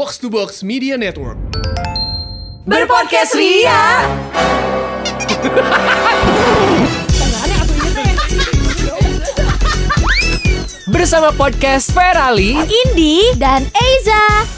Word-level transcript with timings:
Box 0.00 0.16
to 0.16 0.32
Box 0.32 0.64
Media 0.64 0.96
Network. 0.96 1.36
Berpodcast 2.64 3.36
Ria. 3.36 4.00
Bersama 10.88 11.36
podcast 11.36 11.92
Ferali 11.92 12.56
Indi 12.56 13.28
dan 13.36 13.68
Eiza. 13.76 14.48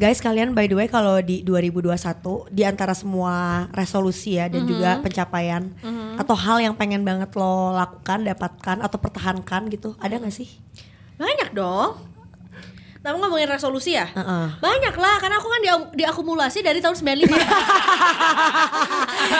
Guys, 0.00 0.24
kalian 0.24 0.56
by 0.56 0.64
the 0.64 0.72
way 0.72 0.88
kalau 0.88 1.20
di 1.20 1.44
2021 1.44 2.48
di 2.48 2.64
antara 2.64 2.96
semua 2.96 3.68
resolusi 3.76 4.40
ya 4.40 4.48
dan 4.48 4.64
juga 4.64 4.96
pencapaian 5.04 5.76
atau 6.16 6.32
hal 6.32 6.64
yang 6.64 6.72
pengen 6.72 7.04
banget 7.04 7.36
lo 7.36 7.76
lakukan, 7.76 8.24
dapatkan 8.24 8.80
atau 8.80 8.96
pertahankan 8.96 9.68
gitu, 9.68 9.92
ada 10.00 10.16
gak 10.16 10.32
sih? 10.32 10.48
banyak 11.20 11.52
dong. 11.52 12.15
Tapi 13.06 13.22
ngomongin 13.22 13.46
resolusi 13.46 13.94
ya? 13.94 14.10
Heeh. 14.10 14.44
Banyak 14.58 14.94
lah, 14.96 15.14
karena 15.16 15.38
aku 15.38 15.46
kan 15.46 15.60
di, 15.62 15.70
diakumulasi 16.02 16.58
dari 16.58 16.82
tahun 16.82 16.98
95 16.98 17.38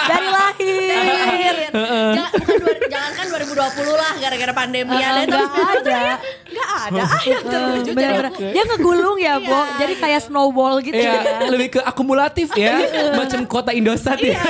Dari 0.06 0.28
lahir. 0.28 0.86
Lahir. 0.94 1.56
Jangan, 1.74 2.30
bukan 2.32 2.56
dua, 2.62 2.74
jangankan 2.86 3.26
2020 3.26 3.90
lah 3.92 4.12
gara-gara 4.16 4.52
pandemi 4.54 4.94
ya. 4.94 5.08
Dari 5.12 5.26
tahun 5.26 5.46
Nggak 5.50 5.66
95 5.66 5.82
ada. 5.82 6.02
Nggak 6.46 6.68
ada 6.70 7.02
ah, 7.02 7.22
yang 7.22 7.42
terwujud. 7.44 7.92
Bener-bener. 7.92 8.26
Dia 8.54 8.62
ngegulung 8.64 9.18
ya, 9.18 9.34
Bo. 9.40 9.60
Jadi 9.76 9.94
kayak 9.98 10.20
snowball 10.22 10.78
gitu 10.78 10.94
ya 10.94 11.14
ya. 11.16 11.50
lebih 11.50 11.68
ke 11.74 11.80
akumulatif 11.82 12.48
ya 12.54 12.78
macam 13.14 13.42
kota 13.44 13.70
Indosat 13.70 14.18
Iya, 14.18 14.32
ya 14.32 14.40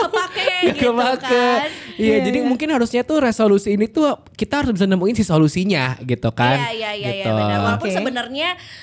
kepake 0.00 0.50
gitu 0.72 0.88
Kepake. 0.88 1.20
kan. 1.28 1.68
Iya, 1.92 2.16
jadi 2.24 2.38
mungkin 2.40 2.72
harusnya 2.72 3.04
tuh 3.04 3.20
resolusi 3.20 3.76
ini 3.76 3.84
tuh 3.86 4.08
kita 4.32 4.64
harus 4.64 4.72
bisa 4.72 4.88
nemuin 4.88 5.12
si 5.12 5.22
solusinya 5.22 6.00
gitu 6.00 6.32
kan. 6.32 6.56
Iya 6.56 6.70
iya 6.72 6.90
iya 6.96 7.10
iya 7.12 7.20
Gitu. 7.22 7.30
benar. 7.30 7.58
Walaupun 7.62 7.86
Oke. 7.86 7.94
sebenarnya 7.94 8.21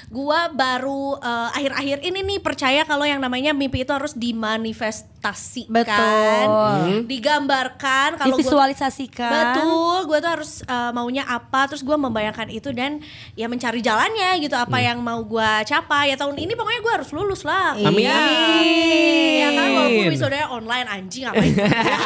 gua 0.09 0.51
baru 0.51 1.15
eh, 1.21 1.49
akhir-akhir 1.55 2.03
ini 2.03 2.19
nih 2.25 2.39
percaya 2.41 2.81
kalau 2.83 3.05
yang 3.05 3.21
namanya 3.23 3.55
mimpi 3.55 3.85
itu 3.85 3.93
harus 3.93 4.17
dimanifestasikan, 5.19 5.67
Betul. 5.69 6.79
digambarkan 7.05 8.09
kalau 8.15 8.31
gua- 8.31 8.39
Divisualisasikan. 8.39 9.31
Betul, 9.31 9.97
gue 10.07 10.17
tuh 10.17 10.31
harus 10.31 10.51
uh, 10.65 10.91
maunya 10.91 11.23
apa, 11.25 11.67
terus 11.67 11.83
gue 11.83 11.93
membayangkan 11.93 12.47
itu 12.49 12.71
dan 12.71 13.03
ya 13.35 13.45
mencari 13.45 13.79
jalannya 13.79 14.39
gitu 14.39 14.55
apa 14.55 14.71
Hmm. 14.71 14.85
yang 14.85 14.99
mau 14.99 15.19
gue 15.21 15.51
capai 15.65 16.09
ya 16.09 16.15
tahun 16.15 16.35
ini 16.37 16.53
pokoknya 16.53 16.79
gue 16.79 16.93
harus 16.93 17.09
lulus 17.11 17.41
lah. 17.43 17.75
Amin. 17.75 18.07
Ya 18.07 19.49
kan 19.51 19.67
walaupun 19.69 20.05
wisudanya 20.09 20.47
online 20.49 20.87
anjing 20.87 21.25
apa 21.25 21.41
itu. 21.41 21.59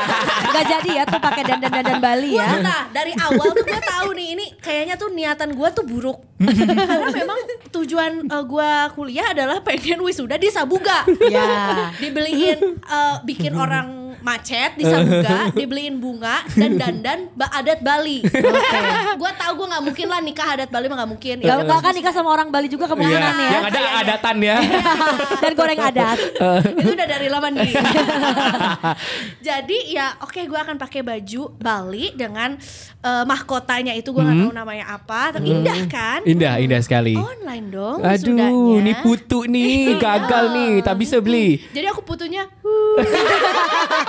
Gak 0.53 0.65
jadi 0.67 0.89
ya 0.91 1.03
tuh 1.05 1.19
pakai 1.19 1.43
dandan-dandan 1.43 1.99
Bali 1.99 2.29
Gue 2.29 2.39
ya. 2.39 2.47
tuh 2.47 2.61
nah 2.61 2.81
dari 2.89 3.13
awal 3.15 3.47
tuh 3.51 3.63
gue 3.63 3.81
tahu 3.83 4.09
nih 4.13 4.27
ini 4.31 4.45
kayaknya 4.59 4.95
tuh 4.95 5.09
niatan 5.11 5.49
gue 5.51 5.69
tuh 5.71 5.83
buruk 5.83 6.19
karena 6.43 7.09
memang 7.09 7.39
tujuan 7.71 8.11
uh, 8.27 8.43
gue 8.43 8.69
kuliah 8.93 9.31
adalah 9.31 9.61
pengen 9.61 9.99
wisuda 9.99 10.35
di 10.35 10.49
Sabuga. 10.49 11.05
Ya. 11.33 11.89
Dibeliin 11.97 12.77
uh, 12.83 13.02
bikin 13.23 13.53
orang 13.55 14.02
macet 14.23 14.79
di 14.79 14.87
Sabuga, 14.87 15.49
dibeliin 15.59 15.99
bunga 15.99 16.47
dan 16.55 16.79
dandan 16.79 17.19
ba 17.35 17.51
adat 17.51 17.83
Bali. 17.83 18.23
gue 18.23 19.31
tahu 19.35 19.51
gue 19.59 19.67
nggak 19.67 19.83
mungkin 19.83 20.07
lah 20.07 20.19
nikah 20.23 20.47
adat 20.55 20.71
Bali 20.71 20.87
mah 20.87 21.03
nggak 21.03 21.11
mungkin. 21.11 21.35
Ya, 21.43 21.59
gak 21.59 21.79
kan 21.83 21.93
nikah 21.93 22.15
sama 22.15 22.31
orang 22.31 22.47
Bali 22.47 22.71
juga 22.71 22.87
Iya, 22.87 22.91
kemungkinan 22.95 23.33
ya. 23.35 23.49
yang 23.51 23.65
ada 23.67 23.81
adatan 23.99 24.35
ya. 24.39 24.57
Dan 25.43 25.51
goreng 25.53 25.79
adat. 25.79 26.17
itu 26.79 26.91
udah 26.95 27.07
dari 27.07 27.27
lama 27.27 27.47
nih. 27.51 27.71
Jadi 29.43 29.77
ya 29.91 30.15
oke 30.23 30.39
gue 30.39 30.59
akan 30.59 30.79
pakai 30.79 31.03
baju 31.03 31.51
Bali 31.59 32.15
dengan 32.15 32.55
eh, 33.03 33.23
mahkotanya 33.27 33.91
itu 33.91 34.15
gue 34.15 34.23
nggak 34.23 34.39
tahu 34.47 34.53
namanya 34.55 34.85
apa, 34.95 35.35
tapi 35.35 35.51
indah 35.51 35.79
kan? 35.91 36.19
Indah, 36.23 36.63
indah 36.63 36.79
sekali. 36.79 37.19
Online 37.19 37.67
dong 37.67 37.99
Aduh, 37.99 38.15
wisudanya. 38.15 38.79
nih 38.87 38.95
putu 39.03 39.39
nih, 39.43 39.99
gagal 39.99 40.43
nih, 40.55 40.71
tak 40.79 40.95
bisa 40.95 41.19
beli. 41.19 41.59
Jadi 41.75 41.85
aku 41.91 42.01
putunya 42.05 42.47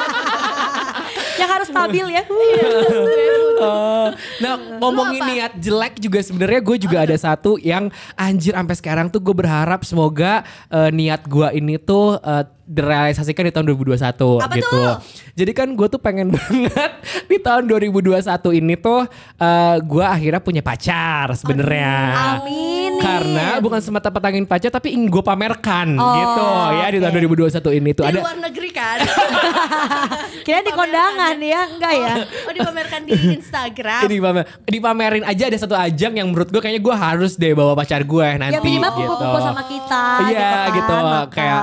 Yang 1.41 1.51
harus 1.51 1.69
stabil 1.69 2.07
ya. 2.15 2.23
Eh, 2.25 4.09
nah 4.43 4.55
ngomongin 4.79 5.23
niat 5.23 5.53
jelek 5.59 5.99
juga 5.99 6.23
sebenarnya 6.23 6.61
gue 6.63 6.77
juga 6.79 6.99
ada 7.03 7.17
satu 7.19 7.59
yang 7.59 7.91
anjir 8.15 8.55
sampai 8.55 8.77
sekarang 8.79 9.07
tuh 9.11 9.21
gue 9.23 9.35
berharap 9.35 9.83
semoga 9.83 10.47
eh, 10.71 10.91
niat 10.95 11.27
gue 11.27 11.49
ini 11.59 11.79
tuh 11.79 12.19
eh, 12.23 12.45
direalisasikan 12.65 13.45
di 13.45 13.53
tahun 13.53 13.67
2021 13.71 14.01
Apa 14.41 14.55
gitu. 14.55 14.69
tuh? 14.69 14.93
Jadi 15.35 15.53
kan 15.53 15.69
gue 15.71 15.87
tuh 15.87 15.99
pengen 15.99 16.33
banget 16.35 16.93
di 17.25 17.37
tahun 17.37 17.65
2021 17.67 18.25
ini 18.55 18.75
tuh 18.75 19.05
eh, 19.37 19.77
gue 19.79 20.05
akhirnya 20.05 20.41
punya 20.41 20.61
pacar 20.61 21.33
sebenarnya. 21.35 21.95
Amin. 22.39 22.97
Karena 22.97 23.59
bukan 23.59 23.79
semata-mata 23.79 24.29
ingin 24.29 24.45
pacar 24.45 24.71
tapi 24.71 24.93
ingin 24.93 25.09
gue 25.09 25.21
pamerkan 25.21 25.93
Oh, 25.95 26.15
gitu 26.15 26.47
ya 26.75 26.87
di 26.89 26.99
tahun 26.99 27.13
2021 27.21 27.53
ini 27.75 27.91
tuh 27.93 28.05
di 28.05 28.11
ada 28.11 28.19
luar 28.19 28.39
negeri 28.41 28.71
kan? 28.71 28.99
Kira 30.45 30.61
di 30.61 30.73
kondangan 30.73 31.37
ya, 31.39 31.61
enggak 31.67 31.93
ya? 31.93 32.15
oh 32.45 32.53
dipamerkan 32.53 33.01
di 33.03 33.13
Instagram. 33.35 34.01
Ini 34.03 34.11
dipamer, 34.11 34.45
dipamerin 34.65 35.25
aja 35.25 35.45
ada 35.47 35.59
satu 35.59 35.75
ajang 35.75 36.15
yang 36.15 36.29
menurut 36.29 36.49
gue 36.49 36.59
kayaknya 36.59 36.81
gue 36.81 36.95
harus 36.95 37.33
deh 37.35 37.53
bawa 37.53 37.73
pacar 37.75 38.01
gue 38.01 38.27
nanti 38.37 38.53
Ya 38.53 38.61
minimal 38.61 38.91
gitu. 38.91 38.99
kumpul-kumpul 39.03 39.41
sama 39.43 39.63
kita 39.65 40.03
Iya 40.25 40.51
gitu, 40.71 40.77
gitu, 40.77 40.93
kan, 40.93 41.05
makan. 41.05 41.29
kayak 41.31 41.63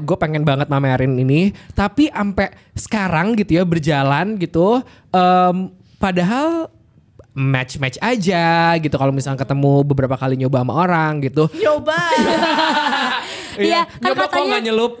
gue 0.00 0.15
pengen 0.16 0.42
banget 0.42 0.66
mamerin 0.72 1.14
ini. 1.20 1.52
Tapi 1.76 2.10
sampai 2.10 2.52
sekarang 2.72 3.36
gitu 3.36 3.60
ya 3.60 3.64
berjalan 3.64 4.40
gitu 4.40 4.80
em, 5.12 5.70
padahal 6.00 6.72
match-match 7.36 8.00
aja 8.00 8.72
gitu. 8.80 8.96
Kalau 8.96 9.12
misalnya 9.12 9.44
ketemu 9.44 9.84
beberapa 9.84 10.16
kali 10.16 10.40
nyoba 10.40 10.64
sama 10.64 10.72
orang 10.72 11.20
gitu. 11.20 11.52
Nyoba. 11.52 12.00
Iya, 13.58 13.82
kan 13.84 14.00
nyoba 14.06 14.22
katanya- 14.22 14.46
nggak 14.46 14.62
nyelup 14.62 14.92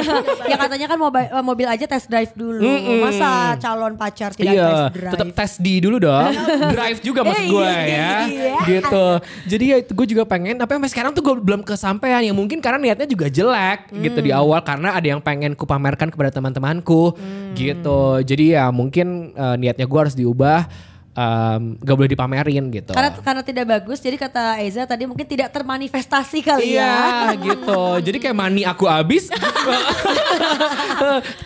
ya 0.50 0.56
katanya 0.56 0.86
kan 0.86 0.98
mobil, 0.98 1.24
mobil 1.42 1.66
aja 1.66 1.84
test 1.84 2.06
drive 2.06 2.32
dulu. 2.32 2.64
Masa 3.00 3.30
calon 3.56 3.94
pacar 3.94 4.30
tidak 4.32 4.52
iya, 4.52 4.66
test 4.66 4.94
drive? 4.94 5.12
tetap 5.12 5.28
tes 5.32 5.52
di 5.58 5.74
dulu 5.78 5.96
dong. 5.98 6.30
Drive 6.74 6.98
juga 7.00 7.20
maksud 7.22 7.40
Eh, 7.40 7.50
gue 7.50 7.66
iya, 7.66 7.84
ya. 7.84 8.12
iya. 8.26 8.56
Gitu. 8.64 9.06
Jadi 9.46 9.64
ya 9.66 9.78
gue 9.80 10.06
juga 10.06 10.22
pengen 10.24 10.54
tapi 10.54 10.72
sampai 10.74 10.90
sekarang 10.90 11.10
tuh 11.10 11.22
gue 11.22 11.34
belum 11.36 11.60
kesampaian 11.62 12.20
ya 12.20 12.32
mungkin 12.32 12.58
karena 12.58 12.78
niatnya 12.80 13.06
juga 13.06 13.26
jelek 13.26 13.90
gitu 13.92 14.18
di 14.18 14.30
Hmm. 14.30 14.40
awal 14.40 14.60
karena 14.60 14.92
ada 14.92 15.06
yang 15.06 15.20
pengen 15.20 15.52
kupamerkan 15.52 16.08
kepada 16.08 16.30
teman-temanku 16.30 17.14
Hmm. 17.14 17.54
gitu. 17.54 18.00
Jadi 18.20 18.54
ya 18.54 18.68
mungkin 18.68 19.06
eh, 19.32 19.56
niatnya 19.56 19.84
gue 19.84 19.98
harus 19.98 20.14
diubah 20.14 20.66
em, 21.14 21.78
gak 21.78 21.94
boleh 21.94 22.06
dipamerin 22.06 22.62
gitu. 22.68 22.90
Karena 22.90 23.10
karena 23.16 23.40
tidak 23.40 23.64
bagus, 23.70 23.98
jadi 23.98 24.14
kata 24.14 24.60
Eza 24.60 24.82
tadi 24.84 25.06
mungkin 25.06 25.24
tidak 25.24 25.48
termanifestasi 25.48 26.42
kali 26.42 26.74
Iya 26.74 26.84
ya. 26.84 27.32
gitu. 27.46 27.80
Jadi 28.02 28.16
kayak 28.18 28.34
money 28.36 28.62
aku 28.62 28.84
habis. 28.84 29.30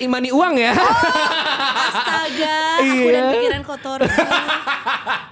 Imani 0.05 0.33
uang 0.33 0.57
ya. 0.57 0.73
Astaga, 0.73 2.57
aku 2.81 3.05
Iya. 3.05 3.13
dan 3.13 3.25
pikiran 3.37 3.63
kotor. 3.63 4.01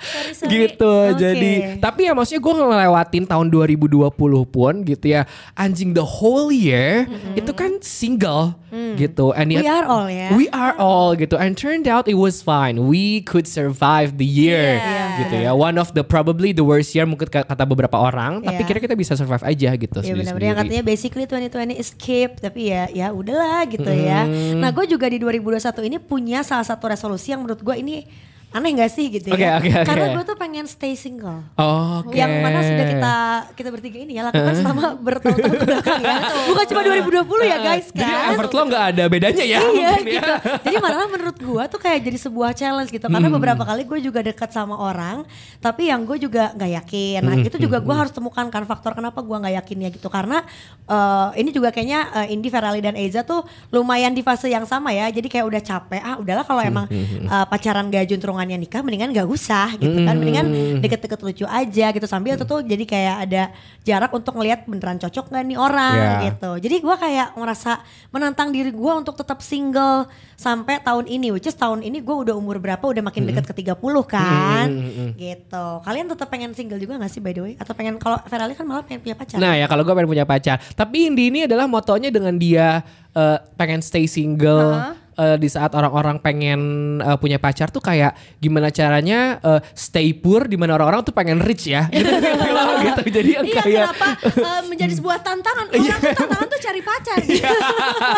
sorry, 0.07 0.33
sorry. 0.33 0.51
gitu 0.53 0.95
Oke. 1.11 1.19
jadi 1.19 1.53
tapi 1.79 2.07
ya 2.07 2.13
maksudnya 2.13 2.41
gue 2.41 2.55
ngelewatin 2.55 3.25
tahun 3.25 3.47
2020 3.49 4.07
pun 4.47 4.75
gitu 4.83 5.07
ya 5.07 5.27
anjing 5.55 5.91
the 5.91 6.05
whole 6.05 6.49
year 6.49 7.05
itu 7.35 7.51
kan 7.51 7.79
single 7.81 8.55
gitu 8.95 9.33
and 9.33 9.49
We 9.51 9.65
are 9.65 9.89
all 9.89 10.05
ya. 10.07 10.29
we 10.37 10.53
are 10.53 10.77
all 10.77 11.17
gitu 11.17 11.35
and 11.35 11.57
turned 11.57 11.89
out 11.89 12.05
it 12.07 12.19
was 12.19 12.41
fine 12.41 12.85
we 12.85 13.25
could 13.25 13.49
survive 13.49 14.21
the 14.21 14.29
year 14.29 14.77
Iya. 14.77 15.05
gitu 15.19 15.35
ya 15.41 15.53
one 15.53 15.77
of 15.77 15.97
the 15.97 16.05
probably 16.05 16.53
the 16.53 16.61
worst 16.61 16.93
year 16.93 17.09
mungkin 17.09 17.25
kata 17.27 17.65
beberapa 17.65 17.97
orang 17.97 18.45
tapi 18.45 18.61
Iya. 18.61 18.69
kira 18.69 18.79
kita 18.79 18.93
bisa 18.93 19.17
survive 19.17 19.41
aja 19.43 19.73
gitu 19.73 19.99
Ya 20.05 20.13
benar-benar 20.13 20.45
yang 20.45 20.59
katanya 20.61 20.85
basically 20.85 21.25
2020 21.25 21.73
escape 21.75 22.37
tapi 22.37 22.69
ya 22.69 22.85
ya 22.93 23.07
udahlah 23.11 23.65
gitu 23.65 23.89
ya. 23.89 24.29
Hmm. 24.29 24.61
Nah 24.61 24.71
gue 24.71 24.85
juga 24.85 25.09
di 25.09 25.17
2021 25.17 25.57
ini 25.83 25.97
punya 25.97 26.45
salah 26.45 26.63
satu 26.63 26.85
resolusi 26.87 27.33
yang 27.33 27.41
menurut 27.41 27.59
gue 27.59 27.75
ini 27.75 28.05
aneh 28.49 28.73
gak 28.75 28.89
sih 28.89 29.11
gitu 29.11 29.29
ya. 29.31 29.59
oke, 29.59 29.69
oke. 29.69 29.85
Karena 29.85 30.07
gue 30.11 30.25
tuh 30.25 30.35
pengen 30.35 30.65
stay 30.65 30.95
single. 30.95 31.45
Oh, 31.55 32.01
Oke. 32.01 32.15
Yang 32.15 32.33
mana 32.41 32.59
sudah 32.61 32.87
kita 32.87 33.15
kita 33.53 33.69
bertiga 33.69 33.99
ini 33.99 34.13
ya 34.13 34.25
lakukan 34.25 34.55
selama 34.55 34.97
bertahun-tahun 34.97 35.55
ke 35.55 35.67
belakang 35.67 36.01
ya. 36.01 36.17
Bukan 36.49 36.65
cuma 36.67 36.81
2020 36.81 37.27
ya 37.45 37.57
guys 37.59 37.87
jadi 37.91 38.09
kan. 38.09 38.33
effort 38.33 38.51
lo 38.51 38.63
nggak 38.65 38.85
ada 38.91 39.05
bedanya 39.07 39.45
ya 39.45 39.61
iya 39.61 39.61
mungkin 39.61 40.05
ya. 40.09 40.15
gitu. 40.17 40.33
Jadi 40.63 40.77
malah 40.79 41.05
menurut 41.05 41.37
gua 41.39 41.65
tuh 41.67 41.77
kayak 41.77 42.01
jadi 42.03 42.19
sebuah 42.19 42.51
challenge 42.51 42.89
gitu. 42.89 43.05
Hmm. 43.05 43.13
Karena 43.13 43.29
beberapa 43.29 43.61
kali 43.61 43.83
gue 43.83 43.99
juga 44.01 44.21
dekat 44.21 44.49
sama 44.49 44.75
orang, 44.75 45.29
tapi 45.59 45.83
yang 45.87 46.01
gue 46.03 46.17
juga 46.17 46.53
nggak 46.53 46.71
yakin. 46.81 47.21
Nah 47.21 47.35
Hmm, 47.35 47.45
itu 47.45 47.57
juga 47.59 47.77
gua 47.79 47.95
harus 47.99 48.11
temukan 48.11 48.47
kan 48.47 48.65
faktor 48.65 48.95
kenapa 48.95 49.21
gua 49.21 49.37
nggak 49.39 49.55
yakinnya 49.59 49.89
gitu. 49.91 50.09
Karena 50.09 50.41
eh, 50.83 51.29
ini 51.37 51.51
juga 51.51 51.69
kayaknya 51.69 52.01
eh, 52.23 52.33
Indi, 52.33 52.49
Ferali 52.49 52.81
dan 52.81 52.97
Eza 52.97 53.21
tuh 53.21 53.45
lumayan 53.69 54.11
di 54.11 54.23
fase 54.23 54.49
yang 54.49 54.65
sama 54.65 54.91
ya. 54.91 55.09
Jadi 55.09 55.29
kayak 55.29 55.45
udah 55.45 55.61
capek. 55.61 56.01
Ah 56.01 56.17
udahlah 56.17 56.41
kalau 56.43 56.63
Hmm, 56.63 56.71
emang 56.73 56.87
eh, 56.89 57.47
pacaran 57.47 57.89
gak 57.89 58.07
juntrung 58.07 58.36
dorongannya 58.37 58.61
nikah 58.61 58.85
mendingan 58.85 59.17
gak 59.17 59.25
usah 59.25 59.73
gitu 59.81 60.05
kan. 60.05 60.13
Mendingan 60.21 60.47
deket-deket 60.85 61.21
lucu 61.25 61.45
aja 61.49 61.87
gitu. 61.89 62.05
Sambil 62.05 62.37
itu 62.37 62.45
tuh 62.45 62.61
jadi 62.61 62.85
kayak 62.85 63.17
ada 63.25 63.43
jarak 63.81 64.13
untuk 64.13 64.37
ngelihat 64.37 64.69
beneran 64.69 65.01
cocok 65.01 65.33
gak 65.33 65.41
nih 65.49 65.57
orang 65.57 65.97
Ya. 65.97 66.13
gitu. 66.29 66.61
Jadi 66.61 66.77
gua 66.85 67.01
kayak 67.01 67.33
ngerasa 67.33 67.81
menantang 68.13 68.53
diri 68.53 68.69
gua 68.69 69.01
untuk 69.01 69.17
tetap 69.17 69.41
single 69.41 70.05
sampai 70.37 70.85
tahun 70.85 71.09
ini 71.09 71.33
which 71.33 71.49
is 71.49 71.57
tahun 71.57 71.81
ini 71.81 72.05
gua 72.05 72.29
udah 72.29 72.35
umur 72.37 72.61
berapa? 72.61 72.85
Udah 72.85 73.01
makin 73.01 73.25
deket 73.25 73.49
ke 73.49 73.65
30 73.65 73.81
kan 74.05 74.69
gitu. 75.17 75.67
Kalian 75.81 76.07
tetap 76.13 76.29
pengen 76.29 76.53
single 76.53 76.77
juga 76.77 77.01
gak 77.01 77.09
sih 77.09 77.25
by 77.25 77.33
the 77.33 77.41
way? 77.41 77.53
Atau 77.57 77.73
pengen 77.73 77.97
kalau 77.97 78.21
Ferali 78.29 78.53
kan 78.53 78.69
malah 78.69 78.85
pengen 78.85 79.01
punya 79.01 79.17
pacar? 79.17 79.41
Nah 79.41 79.57
ya 79.57 79.65
kalau 79.65 79.81
gue 79.81 79.95
pengen 79.97 80.11
punya 80.13 80.29
pacar. 80.29 80.61
Tapi 80.77 81.09
Indi 81.09 81.33
ini 81.33 81.49
adalah 81.49 81.65
motonya 81.65 82.13
dengan 82.13 82.37
dia 82.37 82.85
eh, 83.17 83.39
pengen 83.57 83.81
stay 83.81 84.05
single. 84.05 85.01
Eh, 85.17 85.37
di 85.41 85.49
saat 85.49 85.73
orang-orang 85.73 86.21
pengen 86.21 86.61
eh, 87.01 87.17
punya 87.17 87.41
pacar 87.41 87.73
tuh 87.73 87.81
kayak 87.81 88.15
gimana 88.39 88.69
caranya 88.71 89.41
eh, 89.41 89.61
stay 89.73 90.13
poor 90.13 90.45
di 90.47 90.55
mana 90.61 90.77
orang-orang 90.77 91.03
tuh 91.03 91.15
pengen 91.17 91.41
rich 91.43 91.69
ya. 91.73 91.89
Gitu, 91.97 92.13
gitu 92.13 93.01
gitu. 93.09 93.09
jadi 93.09 93.31
Iya 93.41 93.41
kayak 93.57 93.89
kenapa 93.89 94.09
eh, 94.49 94.61
menjadi 94.69 94.93
sebuah 95.01 95.19
tantangan? 95.25 95.67
Orang 95.73 96.01
tuh 96.01 96.13
tantangan 96.13 96.47
tuh 96.49 96.61
cari 96.61 96.81
pacar 96.85 97.19
gitu. 97.25 97.57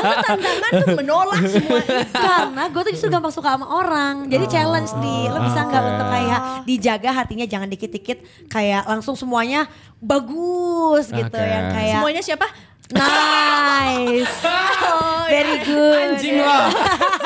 Lalu 0.03 0.17
tantangan 0.27 0.71
tuh 0.75 0.89
menolak 0.99 1.43
semua 1.47 1.81
karena 2.11 2.62
gue 2.69 2.83
tuh 2.83 2.93
justru 2.93 3.09
gampang 3.09 3.33
suka 3.33 3.49
sama 3.55 3.67
orang. 3.71 4.15
Jadi 4.27 4.45
challenge 4.50 4.91
nih. 4.99 5.23
Lo 5.31 5.39
bisa 5.47 5.61
nggak 5.65 5.83
Oke. 5.83 5.91
untuk 5.95 6.09
kayak 6.11 6.41
dijaga 6.67 7.11
hatinya? 7.15 7.47
Jangan 7.49 7.69
dikit-dikit 7.71 8.19
kayak 8.50 8.83
langsung 8.91 9.15
semuanya 9.15 9.71
bagus 9.99 11.11
gitu 11.11 11.39
Oke. 11.39 11.43
yang 11.43 11.75
kayak 11.75 11.99
Semuanya 12.03 12.23
siapa? 12.23 12.47
Nice. 12.93 14.44
Oh, 14.90 15.26
very 15.29 15.64
good. 15.64 16.17
Anjing 16.19 16.38
loh 16.38 17.14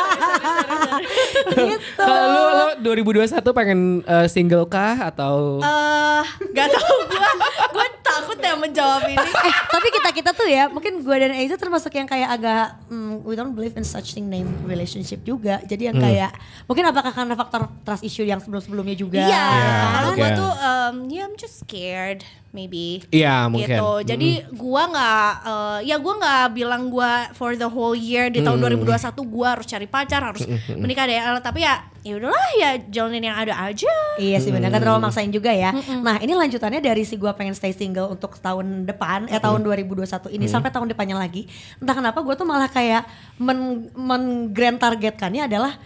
gitu. 1.52 2.02
Kalau 2.02 2.25
lu, 2.31 2.43
lu 2.84 2.94
2021 3.02 3.43
pengen 3.54 3.81
eh, 4.06 4.26
single 4.28 4.66
kah 4.66 5.10
atau? 5.12 5.60
Eh, 5.62 6.22
gak 6.54 6.69
tau 6.72 6.94
gue 7.08 7.31
Gue 7.72 7.87
takut 8.04 8.38
ya 8.38 8.54
menjawab 8.54 9.02
ini. 9.08 9.16
Eh 9.16 9.54
tapi 9.72 9.88
kita 9.88 10.08
kita 10.12 10.31
tuh 10.37 10.44
ya 10.44 10.69
mungkin 10.69 11.00
gue 11.00 11.16
dan 11.16 11.32
Aiza 11.32 11.56
termasuk 11.56 11.90
yang 11.96 12.04
kayak 12.04 12.28
agak 12.37 12.76
mm, 12.93 13.25
we 13.25 13.32
don't 13.32 13.56
believe 13.56 13.72
in 13.75 13.84
such 13.87 14.12
thing 14.12 14.28
name 14.28 14.49
relationship 14.69 15.25
juga. 15.25 15.64
Jadi 15.64 15.88
yang 15.88 15.96
kayak 15.96 16.37
mungkin 16.69 16.84
apakah 16.93 17.12
karena 17.12 17.34
faktor 17.34 17.72
trust 17.82 18.04
issue 18.04 18.26
yang 18.26 18.38
sebelum 18.38 18.60
sebelumnya 18.60 18.96
juga? 18.96 19.25
Iya, 19.25 19.49
kalau 19.96 20.10
oke. 20.12 20.19
gue 20.20 20.28
tuh, 20.37 20.52
um, 20.52 20.94
ya 21.08 21.20
I'm 21.25 21.34
just 21.40 21.64
scared, 21.64 22.20
maybe. 22.52 23.02
Iya, 23.08 23.49
mungkin. 23.49 23.81
Gitu. 23.81 23.93
Jadi 24.12 24.31
gua 24.52 24.82
nggak, 24.93 25.31
eh, 25.49 25.78
ya 25.88 25.96
gua 25.96 26.14
nggak 26.20 26.44
bilang 26.52 26.82
gua 26.93 27.32
for 27.32 27.56
the 27.56 27.66
whole 27.66 27.96
year 27.96 28.28
di 28.28 28.44
tahun 28.44 28.60
2021 28.60 29.25
gua 29.26 29.58
harus 29.58 29.66
cari 29.66 29.88
pacar, 29.93 30.25
harus 30.25 30.49
menikah 30.73 31.05
deh. 31.05 31.21
Tapi 31.44 31.61
ya, 31.61 31.85
ya 32.00 32.17
udahlah 32.17 32.50
ya 32.56 32.81
jalanin 32.89 33.29
yang 33.29 33.37
ada 33.37 33.53
aja. 33.61 33.93
Iya 34.17 34.41
sih 34.41 34.49
benar, 34.49 34.73
gak 34.73 34.81
terlalu 34.81 35.05
maksain 35.05 35.29
juga 35.29 35.53
ya. 35.53 35.77
Nah 36.00 36.17
ini 36.25 36.33
lanjutannya 36.33 36.81
dari 36.81 37.05
si 37.05 37.21
gua 37.21 37.37
pengen 37.37 37.53
stay 37.53 37.77
single 37.77 38.09
untuk 38.09 38.41
tahun 38.41 38.89
depan, 38.89 39.29
eh 39.29 39.37
tahun 39.37 39.61
2021 39.61 40.33
ini 40.33 40.49
sampai 40.49 40.73
tahun 40.73 40.89
depannya 40.89 41.21
lagi. 41.21 41.44
Entah 41.77 41.93
kenapa 41.93 42.25
gue 42.25 42.33
tuh 42.33 42.49
malah 42.49 42.73
kayak 42.73 43.05
men, 43.37 43.93
men 43.93 44.49
grand 44.56 44.81
targetkannya 44.81 45.44
adalah 45.44 45.77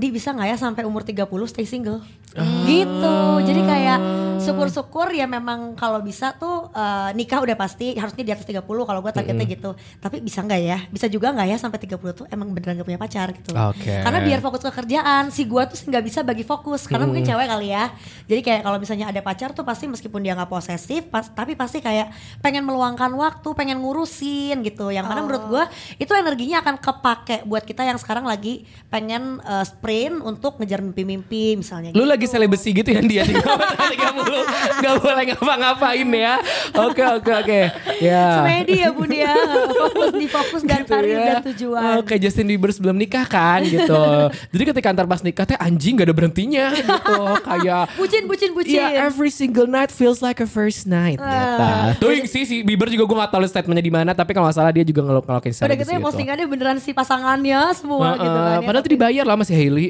di 0.00 0.08
bisa 0.08 0.32
nggak 0.32 0.48
ya 0.48 0.56
sampai 0.56 0.88
umur 0.88 1.04
30 1.04 1.28
stay 1.44 1.68
single 1.68 2.00
gitu. 2.38 3.18
Jadi 3.42 3.60
kayak 3.66 3.98
syukur-syukur 4.40 5.12
ya 5.12 5.28
memang 5.28 5.76
kalau 5.76 6.00
bisa 6.00 6.32
tuh 6.34 6.72
eh, 6.72 7.10
nikah 7.12 7.42
udah 7.44 7.56
pasti 7.58 7.92
harusnya 7.98 8.24
di 8.24 8.32
atas 8.32 8.46
30 8.48 8.64
kalau 8.64 9.00
gue 9.02 9.12
targetnya 9.12 9.46
gitu. 9.46 9.70
Tapi 10.00 10.22
bisa 10.22 10.40
nggak 10.40 10.60
ya? 10.60 10.78
Bisa 10.88 11.06
juga 11.10 11.34
nggak 11.34 11.48
ya 11.50 11.56
sampai 11.60 11.78
30 11.82 12.00
tuh 12.16 12.26
emang 12.32 12.54
beneran 12.54 12.80
gak 12.80 12.88
punya 12.88 13.00
pacar 13.00 13.34
gitu. 13.34 13.52
Oke. 13.52 13.92
karena 14.00 14.18
biar 14.24 14.40
fokus 14.40 14.62
ke 14.64 14.72
kerjaan 14.72 15.28
si 15.28 15.44
gua 15.44 15.68
tuh 15.68 15.76
nggak 15.86 16.04
bisa 16.06 16.20
bagi 16.24 16.44
fokus 16.46 16.88
karena 16.88 17.04
mungkin 17.04 17.26
cewek 17.26 17.46
kali 17.46 17.68
ya. 17.74 17.92
Jadi 18.30 18.40
kayak 18.40 18.60
kalau 18.64 18.78
misalnya 18.80 19.06
ada 19.10 19.20
pacar 19.20 19.52
tuh 19.52 19.66
pasti 19.66 19.90
meskipun 19.90 20.24
dia 20.24 20.32
nggak 20.32 20.48
posesif 20.48 21.10
pas, 21.12 21.26
tapi 21.28 21.58
pasti 21.58 21.82
kayak 21.84 22.10
pengen 22.40 22.64
meluangkan 22.64 23.12
waktu 23.12 23.48
pengen 23.52 23.82
ngurusin 23.82 24.62
gitu. 24.64 24.88
Yang 24.88 25.06
mana 25.10 25.20
menurut 25.26 25.44
gua 25.50 25.64
itu 26.00 26.10
energinya 26.14 26.64
akan 26.64 26.80
kepake 26.80 27.36
buat 27.44 27.66
kita 27.66 27.84
yang 27.84 27.98
sekarang 28.00 28.24
lagi 28.24 28.64
pengen 28.88 29.42
eh, 29.42 29.64
sprint 29.66 30.22
untuk 30.24 30.56
ngejar 30.62 30.80
mimpi-mimpi 30.80 31.58
misalnya 31.60 31.90
Lu 31.92 32.04
gitu. 32.04 32.10
lagi 32.10 32.19
selebrasi 32.24 32.68
gitu 32.74 32.88
ya 32.88 33.00
dia 33.00 33.22
30 33.24 33.40
Gak 34.80 34.94
boleh 34.98 35.24
ngapa-ngapain 35.30 36.08
ya. 36.08 36.34
Oke 36.72 37.02
oke 37.04 37.30
oke. 37.30 37.60
Ya. 38.00 38.26
Semedi 38.40 38.80
ya 38.80 38.88
bun 38.90 39.12
ya 39.12 39.36
fokus 39.76 40.10
di 40.16 40.26
fokus 40.26 40.60
dan 40.64 40.80
Gitu 40.80 40.90
karir 40.90 41.12
ya. 41.12 41.26
dan 41.36 41.42
tujuan. 41.52 41.82
Oke 42.00 42.14
Justin 42.16 42.48
Bieber 42.48 42.72
sebelum 42.72 42.96
nikah 42.96 43.28
kan 43.28 43.60
gitu. 43.62 44.02
Jadi 44.50 44.62
ketika 44.66 44.88
antar 44.88 45.04
pas 45.04 45.20
nikah 45.20 45.44
teh 45.44 45.58
anjing 45.60 46.00
gak 46.00 46.08
ada 46.08 46.16
berhentinya 46.16 46.72
gitu. 46.72 47.20
Kayak 47.44 47.92
bucin 48.00 48.24
bucin 48.24 48.50
bucin. 48.56 48.80
Yeah, 48.80 49.04
every 49.04 49.28
single 49.28 49.68
night 49.68 49.92
feels 49.92 50.24
like 50.24 50.40
a 50.40 50.48
first 50.48 50.88
night 50.88 51.20
gitu. 51.20 51.66
Tuh 52.00 52.10
yang 52.10 52.26
sih. 52.26 52.42
Si 52.42 52.64
Bieber 52.64 52.88
juga 52.88 53.04
gue 53.04 53.16
gak 53.20 53.30
tahu 53.30 53.44
statementnya 53.44 53.84
di 53.84 53.92
mana 53.92 54.10
tapi 54.10 54.32
kalau 54.32 54.48
nggak 54.48 54.56
salah 54.56 54.72
dia 54.72 54.82
juga 54.82 55.04
ngelok 55.04 55.24
ngelokin 55.28 55.52
udah 55.60 55.76
gitu 55.76 55.90
ya 55.92 56.00
postingannya 56.00 56.46
beneran 56.48 56.78
si 56.80 56.90
pasangannya 56.90 57.60
semua 57.76 58.16
gitu 58.16 58.26
kan 58.32 58.58
ya. 58.58 58.64
Padahal 58.64 58.82
tuh 58.82 58.92
dibayar 58.92 59.24
lah 59.28 59.36
masih 59.36 59.54
Hailey. 59.54 59.86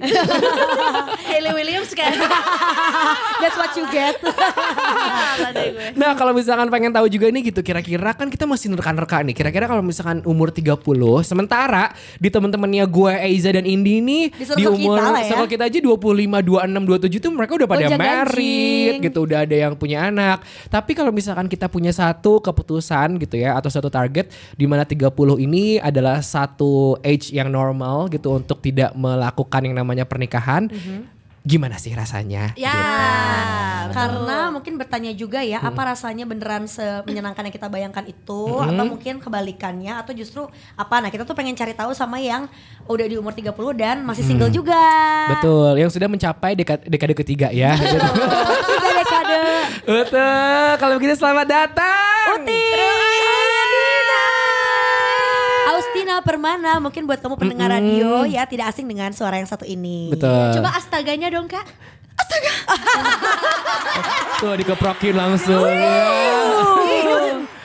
Hayley 1.30 1.52
Williams 1.54 1.90
kan. 1.94 2.10
That's 3.42 3.56
what 3.56 3.72
you 3.74 3.86
get. 3.88 4.20
Nah 5.96 6.12
kalau 6.14 6.36
misalkan 6.36 6.68
pengen 6.68 6.92
tahu 6.92 7.08
juga 7.08 7.32
nih 7.32 7.50
gitu 7.50 7.60
kira-kira 7.60 8.12
kan 8.12 8.28
kita 8.28 8.44
masih 8.44 8.70
nerka-nerka 8.72 9.24
nih. 9.24 9.34
Kira-kira 9.34 9.64
kalau 9.66 9.80
misalkan 9.80 10.20
umur 10.22 10.52
30 10.52 10.76
sementara 11.24 11.92
di 12.16 12.28
teman-temannya 12.28 12.84
gue 12.86 13.12
Eiza 13.26 13.50
dan 13.50 13.64
Indi 13.64 14.00
nih 14.00 14.24
Di 14.30 14.64
umur 14.66 15.00
kita 15.00 15.10
ya. 15.44 15.48
kita 15.48 15.62
aja 15.66 15.78
25, 15.80 16.44
26, 16.44 17.16
27 17.16 17.24
tuh 17.24 17.32
mereka 17.32 17.52
udah 17.56 17.68
pada 17.68 17.80
Gonjang 17.82 18.00
married 18.00 18.92
ganjing. 18.96 19.06
gitu, 19.08 19.18
udah 19.24 19.38
ada 19.44 19.56
yang 19.56 19.72
punya 19.74 19.98
anak. 20.08 20.38
Tapi 20.68 20.92
kalau 20.92 21.10
misalkan 21.10 21.46
kita 21.48 21.66
punya 21.66 21.90
satu 21.90 22.38
keputusan 22.40 23.16
gitu 23.18 23.40
ya 23.40 23.56
atau 23.56 23.70
satu 23.72 23.88
target 23.88 24.28
di 24.54 24.66
mana 24.68 24.84
30 24.84 25.10
ini 25.40 25.80
adalah 25.80 26.20
satu 26.20 27.00
age 27.00 27.32
yang 27.32 27.48
normal 27.48 28.06
gitu 28.08 28.36
untuk 28.36 28.60
tidak 28.60 28.92
melakukan 28.94 29.60
yang 29.64 29.76
namanya 29.76 30.04
pernikahan. 30.04 30.68
Gimana 31.40 31.80
sih 31.80 31.96
rasanya? 31.96 32.52
Ya. 32.52 32.76
betul. 33.88 33.96
Karena 33.96 34.52
mungkin 34.52 34.76
bertanya 34.76 35.12
juga 35.16 35.40
ya, 35.40 35.64
apa 35.64 35.88
rasanya 35.88 36.28
beneran 36.28 36.68
semenyenangkan 36.68 37.48
yang 37.48 37.54
kita 37.56 37.68
bayangkan 37.72 38.04
itu 38.04 38.60
atau 38.60 38.84
mungkin 38.84 39.24
kebalikannya 39.24 39.96
atau 39.96 40.12
justru 40.12 40.44
apa? 40.76 41.00
Nah, 41.00 41.08
kita 41.08 41.24
tuh 41.24 41.32
pengen 41.32 41.56
cari 41.56 41.72
tahu 41.72 41.96
sama 41.96 42.20
yang 42.20 42.44
udah 42.84 43.06
di 43.08 43.16
umur 43.16 43.32
30 43.32 43.56
dan 43.72 44.04
masih 44.04 44.20
single 44.20 44.52
juga. 44.52 44.84
Betul, 45.32 45.80
yang 45.80 45.88
sudah 45.88 46.12
mencapai 46.12 46.52
dekade, 46.52 46.84
dekade 46.84 47.14
ketiga 47.16 47.48
ya. 47.48 47.72
Tiga 47.72 48.90
dekade. 49.00 49.42
Betul, 49.88 50.68
kalau 50.76 50.94
begitu 51.00 51.16
selamat 51.16 51.46
datang. 51.48 52.36
Uti. 52.36 52.68
Austina 55.70 56.09
Permana, 56.20 56.78
mungkin 56.78 57.04
buat 57.04 57.18
kamu 57.18 57.34
pendengar 57.36 57.68
radio 57.70 58.24
ya 58.24 58.44
tidak 58.44 58.70
asing 58.70 58.84
dengan 58.84 59.10
suara 59.10 59.36
yang 59.36 59.46
satu 59.46 59.64
ini. 59.64 60.08
Betul. 60.12 60.56
Coba 60.56 60.68
astaganya 60.74 61.28
dong 61.28 61.46
kak. 61.46 61.64
Tuh 64.40 64.52
dikeprokin 64.56 65.14
langsung. 65.16 65.64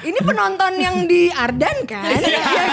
Ini 0.05 0.19
penonton 0.21 0.73
yang 0.77 0.95
di 1.09 1.33
Ardan 1.33 1.77
kan? 1.83 2.05
Iya 2.25 2.41
kan? 2.45 2.67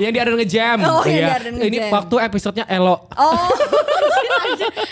yang 0.00 0.10
di 0.10 0.18
ada 0.18 0.30
ngejam. 0.34 0.76
Oh, 0.82 1.04
yang 1.04 1.14
Iya. 1.14 1.22
di 1.22 1.32
Ardan 1.36 1.52
Ini 1.62 1.76
waktu 1.88 2.14
episodenya 2.18 2.64
Elo. 2.66 3.06
Oh, 3.14 3.46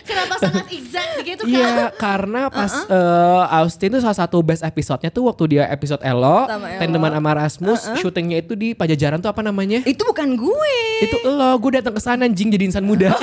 Kenapa 0.09 0.35
sangat 0.41 0.67
exact 0.73 1.21
gitu 1.23 1.43
kak? 1.45 1.53
Iya, 1.53 1.93
karena 1.97 2.49
pas 2.49 2.73
eh, 2.87 3.43
Austin 3.61 3.97
tuh 3.97 4.03
salah 4.03 4.19
satu 4.19 4.41
best 4.41 4.63
episode-nya 4.65 5.11
tuh 5.11 5.29
waktu 5.29 5.57
dia 5.57 5.65
episode 5.71 6.01
Elo, 6.03 6.47
Sama. 6.49 6.67
Tandeman 6.81 7.13
sama 7.13 7.31
Rasmus, 7.37 7.81
syutingnya 8.01 8.41
itu 8.43 8.55
di 8.57 8.73
Pajajaran 8.75 9.21
tuh 9.21 9.31
apa 9.31 9.43
namanya? 9.45 9.83
itu 9.85 10.03
bukan 10.05 10.37
gue. 10.37 10.77
itu 11.03 11.17
lo, 11.25 11.57
gue 11.59 11.71
datang 11.81 11.95
ke 11.97 12.03
sana 12.03 12.25
anjing 12.29 12.49
jadi 12.53 12.65
insan 12.71 12.85
muda. 12.85 13.13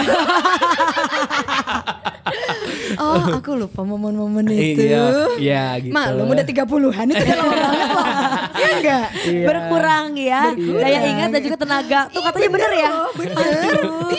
Oh, 2.97 3.38
aku 3.38 3.50
lupa 3.55 3.81
momen-momen 3.83 4.47
itu. 4.50 4.88
Iya, 4.88 5.05
iya 5.38 5.63
gitu. 5.79 5.93
Maklum 5.93 6.27
udah 6.31 6.45
30-an 6.45 7.05
itu 7.07 7.19
udah 7.19 7.38
lama 7.38 7.53
banget 7.53 7.89
loh. 7.91 8.05
Iya 8.57 8.69
enggak? 8.81 9.07
Iya. 9.21 9.45
Berkurang 9.45 10.07
ya, 10.17 10.41
daya 10.57 11.00
ingat 11.05 11.29
dan 11.29 11.41
juga 11.45 11.57
tenaga. 11.62 12.00
Tuh 12.09 12.25
katanya 12.25 12.50
bener 12.50 12.71
ya. 12.74 12.89
Bener. 13.13 13.75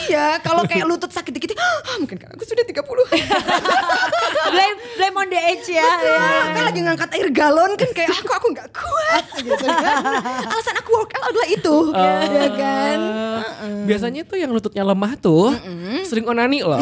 iya, 0.07 0.27
kalau 0.39 0.63
kayak 0.63 0.87
lutut 0.87 1.11
sakit 1.11 1.35
dikit, 1.35 1.59
ah, 1.59 1.99
mungkin 1.99 2.23
karena 2.23 2.39
aku 2.39 2.47
sudah 2.47 2.63
30. 2.63 2.79
blame 4.55 4.77
blame 4.95 5.17
on 5.17 5.29
the 5.29 5.41
age 5.43 5.69
ya. 5.69 5.83
ya. 5.83 6.23
kan 6.55 6.63
lagi 6.71 6.81
ngangkat 6.81 7.09
air 7.19 7.29
galon 7.35 7.75
kan 7.75 7.91
kayak 7.91 8.15
aku 8.15 8.31
aku 8.31 8.47
nggak 8.55 8.69
kuat 8.71 9.25
gitu 9.47 9.67
kan. 9.67 9.97
Alasan 10.47 10.77
aku 10.79 10.91
workout 10.95 11.25
adalah 11.27 11.49
itu. 11.51 11.77
ya 11.91 12.49
kan? 12.55 12.99
Eh, 13.59 13.85
Biasanya 13.91 14.23
tuh 14.23 14.39
yang 14.39 14.55
lututnya 14.55 14.87
lemah 14.87 15.19
tuh 15.19 15.51
sering 16.07 16.31
onani 16.31 16.63
loh. 16.63 16.79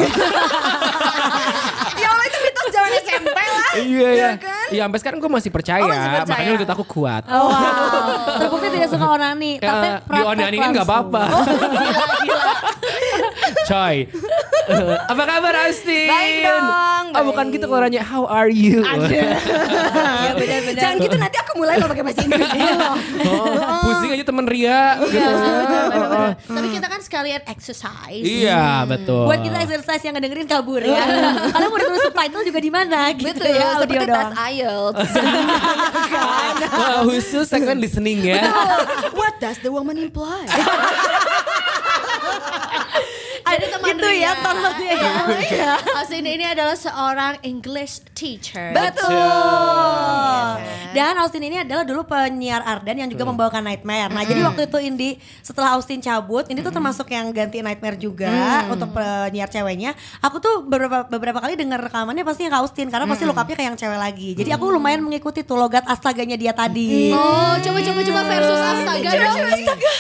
ya 2.02 2.09
Allah 2.09 2.25
itu 2.25 2.38
mitos 2.40 2.66
zaman 2.68 2.90
SMP 2.99 3.38
lah. 3.38 3.71
iya 3.78 4.09
ya. 4.11 4.30
kan? 4.37 4.66
Iya 4.68 4.80
sampai 4.83 4.99
sekarang 4.99 5.18
gue 5.18 5.30
masih 5.30 5.50
percaya, 5.50 5.80
Oh, 5.80 5.88
masih 5.88 6.09
percaya. 6.12 6.26
makanya 6.28 6.50
lutut 6.52 6.71
aku 6.71 6.85
kuat. 6.85 7.23
Oh, 7.26 7.47
wow. 7.47 7.59
Terbukti 8.40 8.68
tidak 8.68 8.88
suka 8.88 9.06
onani, 9.09 9.52
Ya, 9.54 9.64
tapi 9.64 9.87
di 9.87 10.00
praktek 10.02 10.26
onani 10.28 10.56
kan 10.56 10.68
nggak 10.73 10.87
langsung. 10.87 11.06
apa-apa. 11.06 11.23
Coy. 13.66 13.97
Apa 15.06 15.23
kabar 15.25 15.54
Austin? 15.64 16.06
Baik 16.06 16.35
dong, 16.42 17.04
Oh 17.12 17.23
bukan 17.25 17.45
baik. 17.45 17.54
gitu 17.54 17.66
kalau 17.66 17.80
nanya 17.80 18.02
how 18.02 18.26
are 18.26 18.50
you? 18.50 18.83
Iya 18.83 19.38
benar-benar. 20.35 20.75
Jangan 20.76 20.97
gitu 21.00 21.16
nanti 21.16 21.37
aku 21.38 21.52
mulai 21.56 21.75
lo 21.76 21.87
pakai 21.87 22.02
bahasa 22.02 22.21
Inggris 22.21 22.49
dulu. 22.49 22.78
Oh, 23.25 23.86
temen 24.26 24.45
Ria 24.45 24.99
gitu. 25.06 25.23
Bener-bener. 25.23 26.35
Tapi 26.59 26.68
kita 26.75 26.87
kan 26.90 27.00
sekalian 27.00 27.42
exercise. 27.47 28.25
Iya 28.26 28.83
betul. 28.85 29.30
Buat 29.30 29.40
kita 29.47 29.59
exercise 29.62 30.02
yang 30.02 30.18
ngedengerin 30.18 30.50
kabur 30.50 30.83
ya. 30.83 31.02
Kalian 31.54 31.68
mau 31.71 31.78
ditulis 31.78 32.02
subtitle 32.02 32.42
juga 32.42 32.61
di 32.61 32.71
mana 32.75 33.00
gitu 33.14 33.30
Betul, 33.30 33.54
ya 33.54 33.66
audio 33.78 33.83
seperti 33.87 34.06
tes. 34.11 34.26
IELTS. 34.50 35.11
Wah, 36.75 37.00
khusus 37.06 37.47
segmen 37.47 37.78
listening 37.78 38.26
ya. 38.26 38.50
What 39.14 39.38
does 39.38 39.62
the 39.62 39.71
woman 39.71 39.97
imply? 40.02 40.45
Jadi 43.47 43.67
teman 43.71 43.87
Gitu 43.87 44.09
ya, 44.11 44.35
Ria. 44.35 44.43
tontonnya 44.43 44.91
ya. 44.91 45.12
Iya. 45.47 45.73
Austin 46.03 46.26
ini 46.26 46.45
adalah 46.45 46.75
seorang 46.75 47.38
English 47.47 48.03
teacher. 48.11 48.75
Betul. 48.75 49.15
Dan 50.91 51.15
Austin 51.23 51.45
ini 51.47 51.62
adalah 51.62 51.87
dulu 51.87 52.03
penyiar 52.09 52.65
Ardan 52.67 53.07
yang 53.07 53.11
juga 53.12 53.23
membawakan 53.29 53.62
Nightmare. 53.62 54.11
Nah, 54.11 54.26
jadi 54.26 54.41
waktu 54.43 54.67
itu 54.67 54.79
Indi 54.83 55.11
setelah 55.47 55.79
Austin 55.79 56.03
cabut, 56.03 56.49
ini 56.50 56.59
tuh 56.65 56.75
termasuk 56.75 57.07
yang 57.12 57.31
ganti 57.31 57.62
Nightmare 57.62 57.95
juga 58.00 58.67
untuk 58.67 58.91
penyiar 58.97 59.47
ceweknya. 59.47 59.95
Aku 60.25 60.43
tuh 60.43 60.67
beberapa 60.67 61.07
beberapa 61.07 61.38
kali 61.38 61.55
dengar 61.55 61.79
rekamannya 61.87 62.26
pasti 62.26 62.49
yang 62.49 62.53
ke 62.53 62.59
Austin 62.59 62.91
karena 62.91 63.07
pasti 63.07 63.23
look 63.29 63.38
up-nya 63.38 63.55
kayak 63.55 63.69
yang 63.71 63.79
cewek 63.79 64.00
lagi. 64.00 64.31
Jadi 64.35 64.50
aku 64.50 64.75
lumayan 64.75 65.05
mengikuti 65.07 65.47
tuh 65.47 65.55
logat 65.55 65.87
astaganya 65.87 66.35
dia 66.35 66.50
tadi. 66.50 67.15
Oh, 67.15 67.55
coba 67.62 67.79
coba 67.79 68.00
coba 68.03 68.21
versus 68.26 68.61
astaga 68.61 69.11
dong. 69.15 69.38
Astaga. 69.55 69.91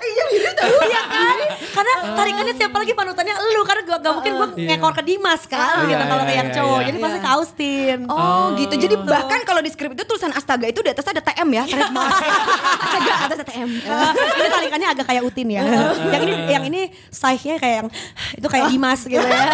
Iya 0.00 0.24
gitu 0.32 0.50
tahu. 0.56 0.74
Iya 0.86 1.02
kan? 1.06 1.38
Karena 1.80 1.94
tarikannya 2.12 2.54
siapa 2.54 2.76
lagi 2.76 2.92
panutannya 2.92 3.34
lu 3.56 3.62
karena 3.64 3.82
gua 3.82 3.98
gak 3.98 4.12
mungkin 4.12 4.32
gua 4.36 4.48
ngekor 4.52 4.92
ke 4.92 5.02
Dimas 5.02 5.42
kan 5.48 5.80
Iya, 5.80 5.96
gitu 5.96 6.04
kalau 6.04 6.22
iya, 6.22 6.28
ke 6.28 6.34
yang 6.36 6.48
iya, 6.48 6.56
cowok. 6.60 6.76
iya. 6.76 6.86
Jadi 6.92 6.98
pasti 7.00 7.18
ke 7.18 7.28
Austin. 7.32 7.98
Oh, 8.04 8.44
gitu. 8.54 8.74
Jadi 8.76 8.94
bahkan 9.00 9.40
kalau 9.42 9.60
di 9.60 9.70
skrip 9.72 9.96
itu 9.96 10.04
tulisan 10.04 10.28
astaga 10.30 10.68
itu 10.68 10.84
di 10.84 10.90
atas 10.92 11.08
ada 11.08 11.24
TM 11.24 11.48
ya, 11.50 11.64
astaga 11.64 13.12
atas 13.24 13.36
ada 13.40 13.46
TM. 13.46 13.68
Ini 14.40 14.48
tarikannya 14.50 14.88
agak 14.92 15.06
kayak 15.08 15.22
Utin 15.24 15.48
ya. 15.48 15.62
yang 16.10 16.22
ini 16.22 16.34
yang 16.52 16.64
ini 16.66 16.80
size-nya 17.08 17.56
kayak 17.56 17.76
yang 17.80 17.88
itu 18.36 18.46
kayak 18.46 18.64
Dimas 18.68 19.00
gitu 19.04 19.24
ya. 19.24 19.52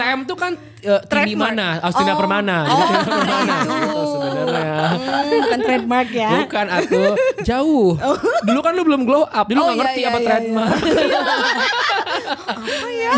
TM 0.00 0.24
tuh 0.24 0.36
kan 0.40 0.52
uh, 0.84 1.00
tinggi 1.00 1.34
Trademark. 1.34 1.52
mana? 1.52 1.66
Austina 1.80 2.12
Oh. 2.12 2.18
Permana. 2.18 2.56
Austina 2.64 2.98
Permana. 3.02 3.56
Gitu 3.62 4.02
sebenarnya. 4.04 4.70
Hmm, 4.82 5.40
bukan 5.40 5.60
trademark 5.60 6.08
ya. 6.12 6.30
Bukan 6.40 6.66
atuh 6.68 7.12
jauh. 7.42 7.90
Dulu 8.42 8.60
kan 8.60 8.72
lu 8.72 8.82
belum 8.82 9.02
glow 9.02 9.24
up, 9.24 9.46
dulu 9.46 9.58
Oh, 9.58 9.64
nggak 9.64 9.72
iya, 9.72 9.80
ngerti 9.80 10.00
iya, 10.00 10.08
apa 10.08 10.18
iya, 10.18 10.26
trademark. 10.26 10.72
Iya. 12.84 13.12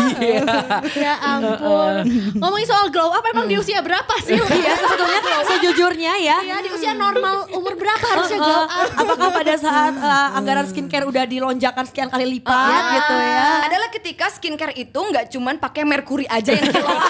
Ya 0.95 1.13
ampun. 1.19 2.03
Ngomongin 2.35 2.65
soal 2.65 2.87
glow 2.89 3.09
up 3.09 3.23
emang 3.25 3.45
di 3.45 3.55
usia 3.55 3.79
berapa 3.79 4.13
sih? 4.21 4.37
Iya 4.55 4.71
sebetulnya 4.73 5.19
sejujurnya 5.45 6.13
ya. 6.17 6.37
Ya 6.41 6.57
di 6.59 6.69
usia 6.69 6.93
normal 6.93 7.45
umur 7.51 7.75
berapa 7.75 8.01
harusnya 8.07 8.39
glow 8.39 8.53
Uh, 8.55 8.65
up? 8.65 8.87
apakah 8.97 9.29
pada 9.33 9.53
saat 9.57 9.93
uh, 9.93 10.31
anggaran 10.33 10.65
skincare 10.65 11.03
udah 11.03 11.23
dilonjakan 11.23 11.83
sekian 11.83 12.07
kali 12.07 12.23
lipat 12.25 12.55
Ah. 12.55 12.95
gitu 12.95 13.15
ya? 13.15 13.47
Adalah 13.65 13.89
ketika 13.91 14.25
skincare 14.29 14.73
itu 14.73 14.95
nggak 14.95 15.27
cuman 15.29 15.55
pakai 15.57 15.83
merkuri 15.83 16.25
aja 16.25 16.51
yang 16.51 16.65
glow 16.65 16.87
up. 16.89 17.03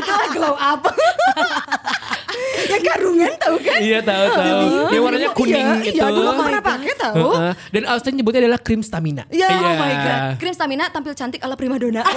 Itulah 0.00 0.28
glow 0.32 0.54
up. 0.56 0.82
yang 2.72 2.82
karungan 2.82 3.32
tahu 3.38 3.56
kan? 3.62 3.78
Iya 3.78 3.98
tahu 4.02 4.26
tahu. 4.34 4.66
Yang 4.90 5.02
warnanya 5.02 5.30
kuning 5.36 5.54
iya, 5.54 5.74
itu. 5.84 5.98
Iya, 6.00 6.10
dulu 6.10 6.28
aku 6.30 6.42
pernah 6.48 6.64
pakai 6.64 6.94
tahu. 6.96 7.16
Heeh. 7.34 7.52
Dan 7.70 7.82
Austin 7.90 8.12
nyebutnya 8.18 8.40
adalah 8.46 8.60
krim 8.60 8.80
stamina. 8.82 9.22
Ya, 9.30 9.48
Iya. 9.50 9.58
oh 9.60 9.74
my 9.78 9.94
god. 9.94 10.20
Krim 10.40 10.54
stamina 10.54 10.84
tampil 10.90 11.12
cantik 11.14 11.40
ala 11.44 11.54
primadona. 11.54 12.02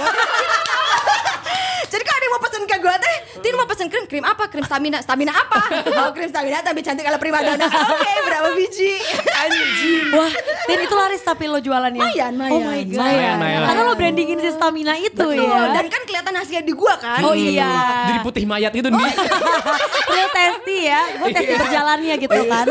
Jadi 1.88 2.02
kalau 2.04 2.18
ada 2.20 2.24
yang 2.28 2.34
mau 2.36 2.42
pesen 2.44 2.62
ke 2.68 2.76
gue 2.76 2.94
teh, 3.00 3.16
Tin 3.38 3.54
mau 3.54 3.64
pesen 3.64 3.86
krim, 3.86 4.04
krim 4.10 4.24
apa? 4.26 4.44
Krim 4.50 4.64
stamina, 4.66 4.98
stamina 5.00 5.32
apa? 5.32 5.62
Oh 6.04 6.10
krim 6.10 6.28
stamina 6.28 6.60
tampil 6.60 6.82
cantik 6.82 7.06
ala 7.06 7.16
primadona. 7.16 7.64
Oke, 7.64 8.12
berapa 8.26 8.50
biji? 8.58 8.98
Anjing. 9.24 10.10
Wah, 10.12 10.30
dan 10.66 10.78
itu 10.82 10.94
laris 10.94 11.22
tapi 11.22 11.46
lo 11.46 11.62
jualannya. 11.62 12.02
Mayan, 12.02 12.32
mayan. 12.34 12.52
Oh 12.52 12.60
my 12.60 12.80
god. 12.82 12.98
Mayan, 12.98 13.34
mayan. 13.38 13.60
Karena 13.64 13.82
lo 13.86 13.94
brandingin 13.94 14.38
si 14.42 14.50
stamina 14.52 14.94
itu 14.98 15.14
Betul. 15.16 15.38
ya. 15.38 15.70
Dan 15.70 15.86
kan 15.86 16.02
kelihatan 16.04 16.17
hasilnya 16.34 16.64
di 16.64 16.74
gua 16.74 16.94
kan. 17.00 17.20
Oh 17.24 17.34
iya. 17.36 17.72
Jadi 18.12 18.20
putih 18.24 18.44
mayat 18.44 18.72
gitu 18.74 18.88
nih. 18.88 19.12
Real 20.08 20.30
testy 20.32 20.78
ya. 20.88 21.02
Gue 21.20 21.28
testy 21.32 21.54
berjalannya 21.54 22.14
gitu 22.20 22.40
kan. 22.48 22.66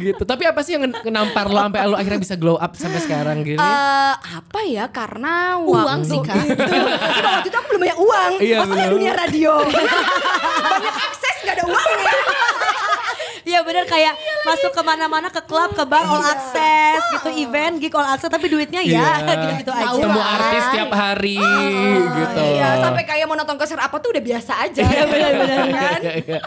gitu. 0.00 0.22
Tapi 0.26 0.42
apa 0.48 0.60
sih 0.64 0.76
yang 0.76 0.90
nampar 1.12 1.46
lo 1.48 1.60
sampai 1.60 1.80
lo 1.86 1.96
akhirnya 1.96 2.20
bisa 2.20 2.34
glow 2.36 2.56
up 2.58 2.72
sampai 2.74 3.00
sekarang 3.00 3.44
gini? 3.46 3.60
Eh, 3.60 4.14
apa 4.18 4.60
ya? 4.66 4.84
Karena 4.90 5.60
Uang 5.62 6.02
sih, 6.04 6.18
Kak. 6.20 6.36
Tapi 6.56 6.78
waktu 7.22 7.48
itu 7.48 7.56
aku 7.56 7.66
belum 7.76 7.82
banyak 7.86 7.98
uang. 8.00 8.32
Iya, 8.42 8.58
bener. 8.66 8.88
dunia 8.90 9.12
radio. 9.14 9.52
banyak 10.72 10.96
akses 10.96 11.36
nggak 11.44 11.54
ada 11.60 11.64
uangnya. 11.68 12.14
Iya 13.52 13.60
bener 13.60 13.84
kayak 13.84 14.16
masuk 14.42 14.72
ke 14.72 14.80
mana-mana 14.80 15.28
ke 15.28 15.44
klub, 15.44 15.76
ke 15.76 15.84
bar 15.84 16.08
all 16.08 16.24
access 16.24 17.04
gitu, 17.12 17.28
event, 17.38 17.76
gig 17.76 17.92
all 17.92 18.08
access 18.08 18.32
tapi 18.32 18.48
duitnya 18.48 18.80
ya 18.80 19.20
Iya. 19.20 19.36
gitu-gitu 19.44 19.68
aja. 19.68 19.92
Ketemu 19.92 20.20
artis 20.24 20.64
tiap 20.72 20.90
hari 20.90 21.36
gitu. 22.16 22.40
Iya, 22.56 22.68
sampai 22.80 23.04
kayak 23.04 23.28
mau 23.28 23.36
nonton 23.36 23.60
konser 23.60 23.76
apa 23.76 23.92
tuh 24.00 24.16
udah 24.16 24.24
biasa 24.24 24.52
aja. 24.58 24.80
Iya, 24.82 25.04
bener-bener. 25.04 25.58
kan? 25.68 26.00
Iya, 26.00 26.12
iya. 26.16 26.38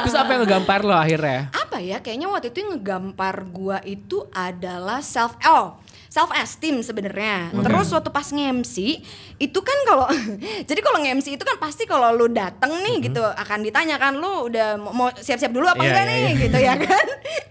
Terus 0.00 0.16
apa 0.16 0.30
yang 0.32 0.40
ngegampar 0.48 0.80
lo 0.80 0.96
akhirnya? 0.96 1.52
Apa 1.52 1.76
ya? 1.76 2.00
Kayaknya 2.00 2.26
waktu 2.26 2.48
itu 2.48 2.58
yang 2.64 2.70
ngegampar 2.72 3.34
gua 3.46 3.78
itu 3.84 4.24
adalah 4.32 5.04
self 5.04 5.36
oh 5.44 5.76
self 6.16 6.32
esteem 6.32 6.80
sebenarnya. 6.80 7.52
Terus 7.52 7.92
waktu 7.92 8.08
pas 8.08 8.24
nge-MC 8.24 9.04
itu 9.36 9.58
kan 9.60 9.78
kalau 9.84 10.08
jadi 10.72 10.80
kalau 10.80 11.04
nge-MC 11.04 11.36
itu 11.36 11.44
kan 11.44 11.60
pasti 11.60 11.84
kalau 11.84 12.08
lu 12.10 12.32
dateng 12.32 12.72
nih 12.80 13.04
gitu 13.04 13.20
akan 13.20 13.60
ditanya 13.60 14.00
kan 14.00 14.16
lu 14.16 14.48
udah 14.48 14.80
mau- 14.80 15.12
siap-siap 15.12 15.52
dulu 15.52 15.68
apa 15.68 15.84
Iya, 15.84 15.92
enggak 15.92 16.04
iya, 16.04 16.08
nih 16.08 16.16
iya. 16.24 16.32
gitu 16.40 16.58
ya 16.58 16.74
kan. 16.88 17.06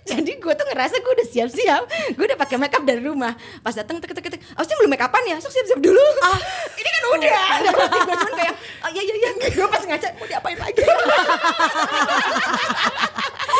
jadi 0.06 0.32
gue 0.42 0.54
tuh 0.56 0.66
ngerasa 0.66 0.96
gue 0.98 1.14
udah 1.14 1.28
siap-siap. 1.30 1.84
Gue 2.18 2.26
udah 2.26 2.40
pakai 2.42 2.58
makeup 2.58 2.82
dari 2.82 3.06
rumah. 3.06 3.38
Pas 3.62 3.78
dateng 3.78 4.02
tek 4.02 4.18
tek 4.18 4.34
tek. 4.34 4.42
Oh, 4.58 4.66
belum 4.66 4.90
make 4.90 5.06
upan 5.06 5.22
ya? 5.30 5.38
Sok 5.38 5.54
siap-siap 5.54 5.78
dulu. 5.78 6.02
Ah, 6.26 6.40
ini 6.82 6.90
kan 6.90 7.04
udah. 7.14 7.46
gue 8.02 8.16
cuman 8.18 8.34
kayak 8.34 8.54
oh 8.82 8.90
iya 8.90 9.02
iya 9.06 9.16
iya. 9.16 9.30
Gue 9.46 9.68
pas 9.70 9.84
ngaca 9.86 10.08
mau 10.18 10.26
diapain 10.26 10.58
lagi? 10.58 10.82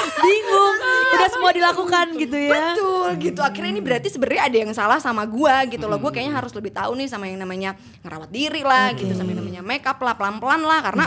Bingung, 0.06 0.76
udah 1.16 1.30
semua 1.30 1.52
dilakukan 1.52 2.06
gitu 2.22 2.38
ya. 2.38 2.74
Betul 2.74 3.10
gitu. 3.22 3.40
Akhirnya 3.42 3.72
ini 3.74 3.82
berarti 3.82 4.08
sebenarnya 4.10 4.44
ada 4.48 4.58
yang 4.58 4.72
salah 4.76 5.00
sama 5.02 5.26
gua 5.26 5.66
gitu 5.66 5.86
loh. 5.90 5.98
Gua 5.98 6.14
kayaknya 6.14 6.34
harus 6.38 6.54
lebih 6.54 6.72
tahu 6.74 6.94
nih 6.98 7.08
sama 7.10 7.26
yang 7.30 7.42
namanya 7.42 7.74
ngerawat 8.06 8.30
diri 8.30 8.62
lah 8.62 8.94
gitu, 8.94 9.12
sama 9.18 9.34
yang 9.34 9.42
namanya 9.42 9.62
makeup 9.66 9.98
lah 10.02 10.14
pelan-pelan 10.14 10.62
lah 10.62 10.80
karena 10.86 11.06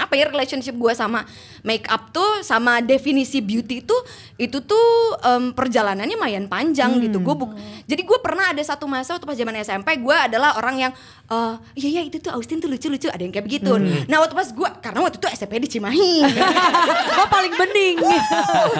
apa 0.00 0.16
ya 0.16 0.24
relationship 0.32 0.74
gua 0.74 0.96
sama 0.96 1.28
makeup 1.62 2.10
tuh 2.10 2.40
sama 2.40 2.80
definisi 2.80 3.44
beauty 3.44 3.84
tuh 3.84 4.00
itu 4.40 4.58
tuh 4.64 4.88
em, 5.22 5.54
perjalanannya 5.54 6.16
lumayan 6.18 6.46
panjang 6.46 7.02
gitu. 7.02 7.18
Gue 7.18 7.34
jadi 7.86 8.02
gue 8.06 8.18
pernah 8.22 8.54
ada 8.54 8.62
satu 8.62 8.86
masa 8.86 9.18
waktu 9.18 9.26
pas 9.26 9.34
zaman 9.34 9.54
SMP 9.62 9.98
gue 9.98 10.16
adalah 10.16 10.54
orang 10.54 10.88
yang 10.88 10.92
eh 11.30 11.54
iya 11.78 11.88
iya 11.98 12.02
itu 12.06 12.22
tuh 12.22 12.30
Austin 12.34 12.62
tuh 12.62 12.70
lucu-lucu 12.70 13.10
ada 13.10 13.18
yang 13.18 13.34
kayak 13.34 13.46
begitu. 13.46 13.74
Nah 14.06 14.22
waktu 14.22 14.34
pas 14.38 14.48
gue 14.50 14.68
karena 14.78 14.98
waktu 15.02 15.18
itu 15.18 15.28
SMP 15.34 15.58
di 15.62 15.68
Cimahi. 15.68 16.14
Oh 17.12 17.28
paling 17.28 17.54
bening. 17.54 17.98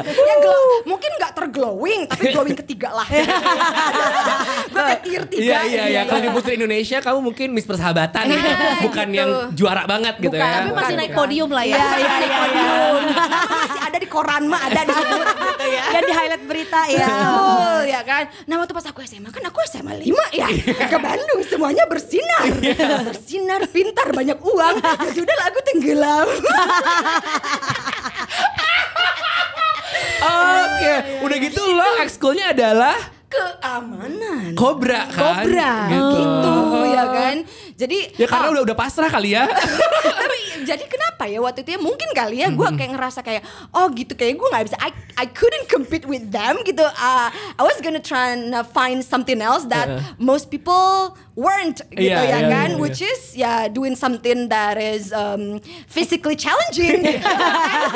ya 0.08 0.34
glow, 0.40 0.64
mungkin 0.88 1.10
nggak 1.20 1.32
terglowing 1.36 2.08
tapi 2.10 2.32
glowing 2.32 2.56
ketiga 2.58 2.90
lah 2.90 3.06
gue 4.72 4.82
kayak 4.82 5.02
tier 5.04 5.22
tiga 5.28 5.42
Iya 5.42 5.58
iya 5.68 5.84
iya. 5.90 6.00
Kalau 6.08 6.20
di 6.22 6.30
Putri 6.32 6.52
Indonesia 6.56 6.98
kamu 6.98 7.18
mungkin 7.22 7.48
Miss 7.52 7.66
Persahabatan 7.68 8.24
ya. 8.30 8.42
Bukan 8.82 9.06
gitu. 9.10 9.18
yang 9.18 9.30
juara 9.52 9.84
banget 9.84 10.18
gitu 10.18 10.32
Bukan, 10.34 10.42
ya. 10.42 10.54
Tapi 10.62 10.70
masih 10.74 10.94
naik 11.02 11.12
podium 11.18 11.50
lah 11.50 11.64
ya. 11.66 11.74
Iya 11.74 11.90
iya 11.98 12.14
iya. 12.22 12.40
iya. 12.46 12.70
masih 13.66 13.80
ada 13.82 13.98
di 13.98 14.08
koran 14.08 14.42
mah 14.46 14.60
ada 14.70 14.80
disebut 14.86 15.26
gitu 15.26 15.66
ya. 15.66 15.82
Dan 15.90 16.02
di 16.06 16.14
highlight 16.14 16.44
berita 16.46 16.80
ya. 16.86 17.06
Betul 17.10 17.80
ya 17.90 18.00
kan? 18.06 18.24
Nah 18.46 18.54
waktu 18.62 18.72
pas 18.72 18.86
aku 18.86 19.00
SMA 19.02 19.30
kan 19.34 19.42
aku 19.42 19.58
SMA 19.66 19.98
5 19.98 20.38
ya. 20.38 20.46
Ke 20.86 20.98
Bandung 21.02 21.40
semuanya 21.42 21.84
bersinar. 21.90 22.46
Bersinar 23.10 23.60
pintar 23.66 24.14
banyak 24.14 24.38
uang. 24.38 24.74
Ya 24.78 25.10
sudah 25.10 25.34
lah 25.34 25.46
aku 25.50 25.60
tenggelam. 25.66 26.28
Oke, 30.22 30.92
udah 31.26 31.36
gitu 31.42 31.62
lo 31.74 31.88
ekskulnya 31.98 32.54
adalah? 32.54 32.94
Keamanan. 33.32 34.52
Kobra 34.52 35.08
kan? 35.08 35.42
Kobra. 35.42 35.72
Gitu. 35.88 36.20
gitu 36.20 36.56
ya 36.92 37.04
kan? 37.08 37.36
Jadi 37.80 37.98
Ya 38.20 38.26
karena 38.28 38.46
oh, 38.52 38.54
udah 38.60 38.62
udah 38.68 38.76
pasrah 38.76 39.08
kali 39.08 39.32
ya. 39.32 39.48
jadi 40.64 40.84
kenapa 40.86 41.28
ya 41.28 41.38
waktu 41.42 41.66
itu 41.66 41.76
ya? 41.76 41.80
Mungkin 41.82 42.08
kali 42.14 42.42
ya 42.42 42.48
gue 42.50 42.68
kayak 42.78 42.90
ngerasa 42.94 43.20
kayak 43.20 43.42
oh 43.74 43.86
gitu 43.92 44.14
kayak 44.14 44.38
gue 44.38 44.48
nggak 44.48 44.64
bisa. 44.70 44.78
I 44.80 44.90
I 45.18 45.26
couldn't 45.28 45.66
compete 45.68 46.06
with 46.08 46.30
them 46.32 46.62
gitu. 46.64 46.82
Uh, 46.82 47.28
I 47.32 47.62
was 47.62 47.78
gonna 47.84 48.02
try 48.02 48.32
and 48.32 48.54
uh, 48.54 48.64
find 48.64 49.02
something 49.04 49.42
else 49.42 49.68
that 49.68 49.88
most 50.16 50.48
people 50.48 51.14
weren't 51.32 51.80
gitu 51.88 52.02
Iya, 52.02 52.18
ya 52.20 52.28
iya, 52.28 52.48
kan 52.48 52.68
iya, 52.70 52.76
which 52.76 53.00
is 53.00 53.20
ya 53.32 53.66
doing 53.66 53.92
something 53.92 54.46
that 54.46 54.76
is 54.76 55.10
um, 55.10 55.58
physically 55.86 56.34
challenging 56.34 57.00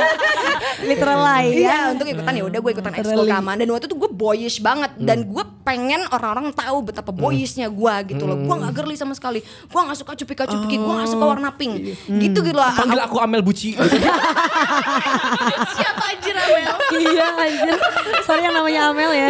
Literal 0.88 1.19
lie 1.21 1.52
Iya 1.52 1.69
ya. 1.69 1.78
untuk 1.93 2.07
ikutan 2.07 2.33
ya 2.33 2.43
udah 2.45 2.59
gue 2.59 2.71
ikutan 2.73 2.93
ekskul 2.93 3.12
Literally. 3.12 3.31
keamanan 3.33 3.59
dan 3.61 3.69
waktu 3.71 3.87
itu 3.87 3.97
gue 3.97 4.09
boyish 4.09 4.57
banget 4.59 4.90
dan 4.97 5.19
gue 5.25 5.43
pengen 5.62 6.00
orang-orang 6.09 6.52
tahu 6.52 6.76
betapa 6.83 7.11
boyishnya 7.11 7.66
gue 7.69 7.95
gitu 8.09 8.23
loh 8.25 8.37
gue 8.38 8.55
gak 8.57 8.73
girly 8.73 8.95
sama 8.95 9.12
sekali 9.12 9.40
gue 9.43 9.81
gak 9.81 9.97
suka 9.97 10.12
cupika-cupiki 10.14 10.76
gue 10.76 10.93
gak 10.95 11.09
suka 11.09 11.25
warna 11.26 11.49
pink 11.52 11.97
gitu 12.07 12.38
gitu 12.40 12.52
loh 12.52 12.69
Panggil 12.73 13.00
aku 13.00 13.16
Amel 13.19 13.40
Buci. 13.40 13.75
Siapa 15.76 16.02
anjir 16.09 16.35
Amel? 16.35 16.73
iya 16.95 17.26
anjir. 17.37 17.76
Sorry 18.23 18.43
yang 18.43 18.55
namanya 18.55 18.90
Amel 18.90 19.11
ya. 19.11 19.26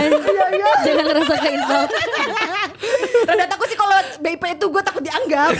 Jangan 0.82 1.04
ngerasa 1.04 1.34
ke 1.36 1.48
insult. 1.52 1.90
Rada 3.26 3.46
takut 3.46 3.66
sih 3.66 3.74
kalau 3.74 3.94
BIP 4.20 4.42
itu 4.46 4.66
gue 4.68 4.82
takut 4.82 5.02
dianggap 5.02 5.50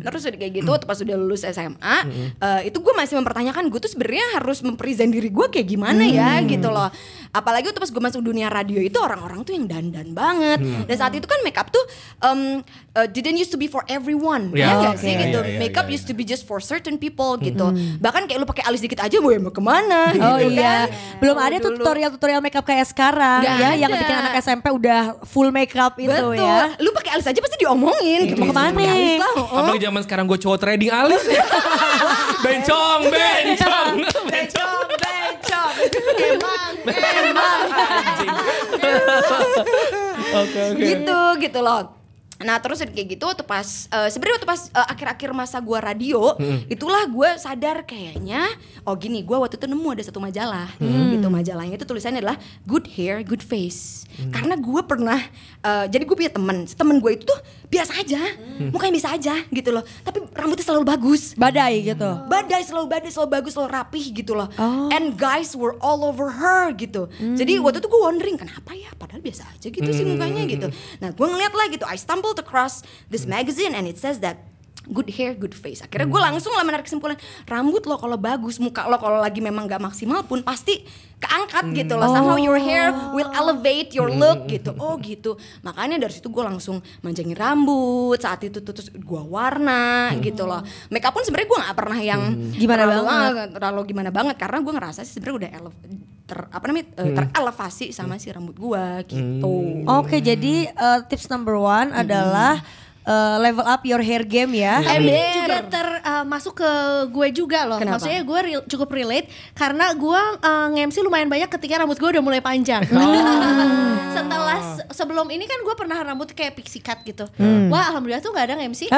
Terus 0.00 0.22
udah 0.26 0.38
kayak 0.38 0.52
gitu, 0.62 0.70
pas 0.84 0.98
udah 0.98 1.16
lulus 1.16 1.42
SMA, 1.44 1.96
eh, 2.36 2.60
itu 2.70 2.78
gue 2.80 2.94
masih 2.96 3.14
mempertanyakan 3.20 3.68
gue 3.68 3.80
tuh 3.80 3.90
sebenarnya 3.90 4.40
harus 4.40 4.58
mempresent 4.60 5.10
diri 5.10 5.30
gue 5.30 5.46
kayak 5.48 5.66
gimana 5.68 6.04
ya 6.04 6.40
gitu 6.44 6.68
loh. 6.68 6.88
Apalagi 7.30 7.70
waktu 7.70 7.78
pas 7.78 7.90
gue 7.90 8.02
masuk 8.02 8.20
dunia 8.24 8.50
radio 8.50 8.82
itu 8.82 8.98
orang-orang 8.98 9.46
tuh 9.46 9.54
yang 9.54 9.66
dandan 9.70 10.10
banget. 10.10 10.58
Dan 10.60 10.96
saat 10.96 11.14
itu 11.14 11.26
kan 11.26 11.38
makeup 11.46 11.70
tuh 11.70 11.82
um, 12.24 12.60
uh, 12.96 13.06
didn't 13.06 13.38
used 13.38 13.54
to 13.54 13.58
be 13.60 13.70
for 13.70 13.86
everyone, 13.86 14.50
Ya, 14.50 14.66
ya 14.66 14.72
nggak 14.82 14.94
oke. 14.98 15.02
sih 15.02 15.12
gitu. 15.14 15.38
ya, 15.38 15.46
ya, 15.46 15.58
makeup 15.60 15.86
used 15.86 16.06
to 16.06 16.14
be 16.16 16.26
just 16.26 16.44
for 16.44 16.58
certain 16.58 16.98
people 16.98 17.38
gitu. 17.38 17.70
Bahkan 18.02 18.26
kayak 18.26 18.38
lu 18.42 18.46
pakai 18.48 18.66
alis 18.66 18.82
dikit 18.82 18.98
aja 19.00 19.16
mau 19.22 19.30
mau 19.38 19.52
ke 19.54 19.62
mana? 19.62 20.02
Oh 20.20 20.36
gitu 20.36 20.60
iya, 20.60 20.84
kan. 20.86 21.18
belum 21.18 21.36
ada 21.40 21.56
tuh 21.58 21.70
tutorial-tutorial 21.80 22.40
makeup 22.44 22.62
kayak 22.62 22.86
sekarang 22.86 23.40
Nggak 23.40 23.56
ya, 23.60 23.70
yang 23.76 23.90
bikin 23.92 24.16
anak 24.16 24.32
SMP 24.40 24.66
udah 24.72 25.00
full 25.28 25.52
makeup 25.52 25.94
itu 26.00 26.08
Betul. 26.08 26.40
ya. 26.40 26.72
Lu 26.80 26.90
pakai 26.96 27.10
alis 27.20 27.26
aja 27.28 27.38
pasti 27.38 27.56
diomongin. 27.60 28.32
gitu. 28.32 28.40
Mau 28.40 28.48
ke 28.48 28.56
mana? 28.56 28.72
Alis 28.72 29.20
lah, 29.20 29.32
oh. 29.36 29.60
Apalagi 29.60 29.84
zaman 29.84 30.00
sekarang 30.08 30.24
gue 30.24 30.38
cowok 30.40 30.58
trading 30.58 30.90
alis. 30.90 31.22
bencong, 32.44 33.00
bencong, 33.12 33.92
bencong. 34.26 34.84
Becok, 34.90 35.72
emang, 36.18 36.72
emang. 37.30 37.60
Oke 40.30 40.60
oke. 40.72 40.80
Gitu, 40.80 41.20
gitu 41.42 41.58
loh. 41.60 41.99
Nah 42.40 42.56
terus 42.56 42.80
kayak 42.80 43.20
gitu 43.20 43.24
waktu 43.28 43.44
pas 43.44 43.84
eh, 43.92 44.08
sebenarnya 44.08 44.36
waktu 44.40 44.48
pas 44.48 44.60
eh, 44.72 44.86
akhir-akhir 44.96 45.30
masa 45.36 45.60
gua 45.60 45.84
radio 45.84 46.34
itulah 46.72 47.04
gue 47.04 47.36
sadar 47.36 47.84
kayaknya 47.84 48.48
oh 48.88 48.96
gini 48.96 49.20
gua 49.20 49.44
waktu 49.44 49.60
itu 49.60 49.68
nemu 49.68 49.88
ada 49.92 50.02
satu 50.04 50.18
majalah. 50.24 50.68
Gitu 50.80 51.26
majalahnya 51.28 51.76
itu 51.76 51.84
tulisannya 51.84 52.24
adalah 52.24 52.40
good 52.64 52.88
hair 52.96 53.20
good 53.20 53.44
face. 53.44 54.08
Karena 54.32 54.56
gue 54.56 54.80
pernah 54.84 55.20
eh, 55.64 55.84
jadi 55.92 56.02
gue 56.08 56.16
punya 56.16 56.32
temen 56.32 56.64
temen 56.64 56.96
gue 56.96 57.12
itu 57.20 57.24
tuh 57.28 57.38
biasa 57.70 58.02
aja 58.02 58.18
mukanya 58.74 58.92
biasa 58.98 59.08
aja 59.20 59.34
gitu 59.52 59.70
loh. 59.70 59.84
Tapi 60.00 60.24
rambutnya 60.32 60.64
selalu 60.64 60.84
bagus. 60.88 61.36
Badai 61.36 61.84
gitu. 61.84 62.08
badai 62.26 62.64
selalu 62.64 62.86
badai 62.88 63.10
selalu 63.12 63.30
bagus 63.36 63.52
selalu 63.52 63.70
rapih 63.70 64.04
gitu 64.16 64.32
loh. 64.32 64.48
Oh. 64.56 64.88
and 64.90 65.16
guys 65.20 65.52
were 65.52 65.76
all 65.84 66.02
over 66.08 66.32
her 66.32 66.72
gitu. 66.72 67.06
Jadi 67.20 67.60
waktu 67.60 67.84
itu 67.84 67.88
gue 67.88 68.00
wondering 68.00 68.36
kenapa 68.40 68.72
ya? 68.72 68.88
Padahal 68.96 69.20
biasa 69.20 69.44
aja 69.44 69.68
gitu 69.68 69.90
sih 69.92 70.04
mukanya 70.08 70.42
gitu. 70.48 70.66
Nah 71.04 71.12
gue 71.12 71.26
ngeliat 71.26 71.52
lah 71.52 71.66
gitu 71.68 71.84
I 71.84 72.00
stumbled 72.30 72.46
across 72.46 72.82
this 73.10 73.26
magazine 73.26 73.74
and 73.74 73.86
it 73.86 73.98
says 73.98 74.20
that 74.20 74.38
good 74.88 75.12
hair 75.12 75.36
good 75.36 75.52
face. 75.52 75.84
Akhirnya 75.84 76.08
gue 76.08 76.20
langsung 76.20 76.56
lah 76.56 76.64
menarik 76.64 76.88
kesimpulan 76.88 77.20
rambut 77.44 77.84
lo 77.84 78.00
kalau 78.00 78.16
bagus 78.16 78.56
muka 78.56 78.88
lo 78.88 78.96
kalau 78.96 79.20
lagi 79.20 79.44
memang 79.44 79.68
gak 79.68 79.82
maksimal 79.82 80.24
pun 80.24 80.40
pasti 80.40 80.80
keangkat 81.20 81.84
gitu 81.84 82.00
loh. 82.00 82.08
Somehow 82.08 82.40
your 82.40 82.56
hair 82.56 82.88
will 83.12 83.28
elevate 83.28 83.92
your 83.92 84.08
look 84.08 84.48
gitu. 84.48 84.72
Oh 84.80 84.96
gitu. 84.96 85.36
Makanya 85.60 86.00
dari 86.00 86.16
situ 86.16 86.32
gue 86.32 86.40
langsung 86.40 86.80
manjangin 87.04 87.36
rambut 87.36 88.16
saat 88.16 88.40
itu 88.40 88.64
terus 88.64 88.88
gue 88.88 89.22
warna 89.28 90.16
gitu 90.24 90.48
loh. 90.48 90.64
Makeup 90.88 91.12
pun 91.12 91.28
sebenarnya 91.28 91.48
gue 91.52 91.58
nggak 91.60 91.76
pernah 91.76 91.98
yang 92.00 92.22
Gimana 92.56 92.82
terlalu, 92.88 93.04
banget. 93.04 93.48
terlalu 93.52 93.80
gimana 93.84 94.10
banget 94.10 94.36
karena 94.40 94.58
gue 94.64 94.72
ngerasa 94.80 95.00
sih 95.04 95.12
sebenarnya 95.20 95.36
udah 95.36 95.50
ele- 95.60 95.78
ter, 96.30 96.38
apa 96.46 96.64
namanya 96.70 96.86
eh, 97.02 97.10
terelevasi 97.10 97.86
sama 97.92 98.16
si 98.16 98.32
rambut 98.32 98.56
gue 98.56 98.84
gitu. 99.12 99.84
Oke, 99.84 100.24
jadi 100.24 100.72
eh, 100.72 101.00
tips 101.04 101.28
number 101.28 101.60
one 101.60 101.92
adalah 101.92 102.64
eh, 103.02 103.36
level 103.38 103.64
up 103.64 103.82
your 103.82 104.00
hair 104.00 104.22
game 104.22 104.52
ya. 104.52 104.80
Tapi 104.80 105.08
Bener. 105.08 105.34
juga 105.34 105.58
termasuk 105.66 106.54
ke 106.56 106.70
gue 107.08 107.28
juga 107.32 107.64
loh. 107.64 107.78
Kenapa? 107.78 107.96
Maksudnya 107.98 108.20
gue 108.20 108.38
rel- 108.42 108.66
cukup 108.66 108.88
relate 108.90 109.26
karena 109.52 109.92
gue 109.92 110.20
uh, 110.40 110.66
nge-MC 110.70 110.96
lumayan 111.00 111.28
banyak 111.28 111.48
ketika 111.48 111.80
rambut 111.80 111.96
gue 111.96 112.10
udah 112.10 112.22
mulai 112.22 112.40
panjang. 112.40 112.84
Setelah 114.16 114.58
se- 114.76 114.86
sebelum 114.92 115.30
ini 115.30 115.46
kan 115.46 115.62
gue 115.62 115.74
pernah 115.74 115.96
rambut 115.96 116.30
kayak 116.32 116.58
pixie 116.58 116.82
cut 116.82 117.00
gitu. 117.02 117.24
Wah 117.70 117.90
alhamdulillah 117.90 118.20
tuh 118.20 118.34
gak 118.34 118.50
ada 118.50 118.54
nge-MC. 118.58 118.90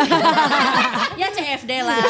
ya 1.21 1.29
CFD 1.29 1.85
lah. 1.85 2.01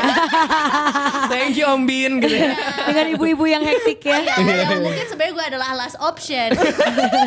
Thank 1.32 1.58
you 1.58 1.66
Om 1.66 1.82
Bin 1.84 2.22
gitu 2.22 2.36
ya. 2.36 2.54
Dengan 2.86 3.06
ibu-ibu 3.10 3.44
yang 3.44 3.62
hektik 3.62 4.00
ya. 4.06 4.22
Ya, 4.22 4.64
yang 4.64 4.80
mungkin 4.80 5.04
sebenarnya 5.04 5.34
gue 5.34 5.44
adalah 5.54 5.68
last 5.74 5.98
option. 5.98 6.54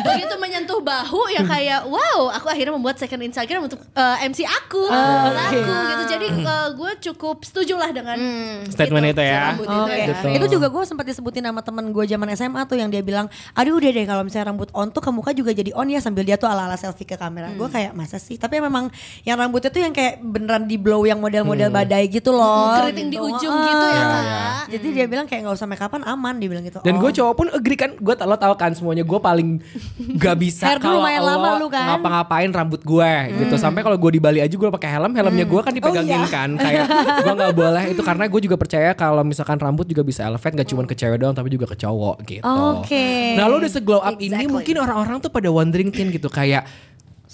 Begitu 0.02 0.34
menyentuh 0.40 0.80
bahu 0.80 1.28
ya 1.30 1.44
kayak 1.44 1.80
wow, 1.86 2.32
aku 2.32 2.48
akhirnya 2.48 2.72
membuat 2.72 2.96
second 2.96 3.20
Instagram 3.20 3.68
untuk 3.68 3.80
uh, 3.92 4.16
MC 4.24 4.48
aku, 4.58 4.80
lagu 4.86 5.52
gitu. 5.52 6.02
Jadi 6.06 6.26
uh, 6.40 6.68
gue 6.72 6.90
cukup 7.04 7.36
setuju 7.40 7.74
lah 7.74 7.90
dengan 7.90 8.16
Statement 8.66 9.06
itu 9.08 9.20
ya. 9.20 9.52
rambut 9.52 9.66
itu 9.66 9.82
Oke, 9.82 9.92
ya. 9.92 10.06
Gitu. 10.08 10.26
itu 10.32 10.46
juga 10.50 10.66
gue 10.68 10.82
sempat 10.82 11.04
disebutin 11.04 11.44
sama 11.44 11.60
temen 11.60 11.84
gue 11.88 12.04
zaman 12.04 12.28
SMA 12.32 12.60
tuh 12.64 12.76
yang 12.76 12.88
dia 12.88 13.00
bilang, 13.00 13.26
aduh 13.52 13.74
udah 13.74 13.90
deh 13.90 14.04
kalau 14.04 14.22
misalnya 14.22 14.50
rambut 14.50 14.68
on 14.72 14.88
tuh 14.88 14.98
ke 14.98 15.10
muka 15.10 15.30
juga 15.30 15.50
jadi 15.50 15.70
on 15.72 15.86
ya 15.86 15.98
sambil 15.98 16.22
dia 16.22 16.34
tuh 16.34 16.46
ala-ala 16.46 16.74
selfie 16.74 17.04
ke 17.04 17.14
kamera. 17.14 17.52
Gue 17.52 17.68
kayak 17.68 17.92
masa 17.92 18.16
sih? 18.16 18.36
Tapi 18.36 18.58
memang 18.58 18.88
yang 19.22 19.36
rambutnya 19.36 19.68
tuh 19.68 19.80
yang 19.80 19.92
kayak 19.92 20.20
beneran 20.20 20.64
di 20.64 20.76
blow 20.76 21.02
yang 21.02 21.18
model-model 21.18 21.68
badai 21.68 22.06
gitu 22.06 22.30
loh. 22.30 22.78
keriting 22.78 23.08
di 23.08 23.18
ujung 23.18 23.52
Ah. 23.52 23.64
gitu 23.64 23.86
ya 23.86 24.02
kak. 24.02 24.22
iya. 24.22 24.40
Jadi 24.68 24.86
dia 24.92 25.06
bilang 25.06 25.26
kayak 25.26 25.40
nggak 25.42 25.54
usah 25.54 25.66
make 25.66 25.80
upan 25.80 26.02
aman 26.02 26.34
dia 26.36 26.48
bilang 26.48 26.64
gitu. 26.64 26.78
Dan 26.80 26.96
Oh. 26.96 27.00
gue 27.00 27.10
cowok 27.12 27.34
pun 27.34 27.46
agree 27.50 27.74
kan, 27.74 27.90
gue 27.94 28.14
lo 28.16 28.36
tau 28.36 28.54
kan 28.54 28.72
semuanya 28.72 29.02
gue 29.02 29.18
paling 29.18 29.58
gak 30.16 30.36
bisa 30.36 30.76
kalau 30.78 31.02
lo 31.02 31.08
lama 31.20 31.48
lu 31.58 31.68
kan. 31.68 31.96
ngapa-ngapain 31.96 32.50
rambut 32.50 32.80
gue 32.80 33.10
gitu. 33.36 33.54
Sampai 33.56 33.80
kalau 33.80 33.96
gue 33.96 34.10
di 34.10 34.20
Bali 34.20 34.40
aja 34.46 34.56
gue 34.56 34.68
pakai 34.70 34.90
helm, 34.94 35.12
helmnya 35.12 35.46
gue 35.46 35.60
kan 35.60 35.72
dipegangin 35.74 36.22
iya. 36.22 36.28
kan. 36.30 36.50
Kayak 36.54 36.84
gue 37.26 37.32
nggak 37.36 37.54
boleh 37.54 37.84
itu 37.90 38.02
karena 38.02 38.24
gue 38.30 38.40
juga 38.46 38.56
percaya 38.56 38.90
kalau 38.94 39.22
misalkan 39.26 39.58
rambut 39.58 39.86
juga 39.86 40.06
bisa 40.06 40.24
elevate 40.24 40.54
gak 40.56 40.68
cuma 40.70 40.82
ke 40.86 40.94
cewek 40.94 41.18
doang 41.18 41.34
tapi 41.34 41.50
juga 41.50 41.66
ke 41.68 41.76
cowok 41.76 42.16
gitu. 42.24 42.46
Oke. 42.46 43.34
Nah 43.34 43.44
lo 43.50 43.58
udah 43.58 43.70
se-glow 43.70 44.00
up 44.00 44.16
ini 44.16 44.32
Exactly. 44.32 44.54
mungkin 44.54 44.74
orang-orang 44.80 45.16
tuh 45.20 45.30
pada 45.30 45.48
wondering 45.50 45.90
Tin 45.90 46.08
gitu 46.14 46.30
kayak 46.30 46.64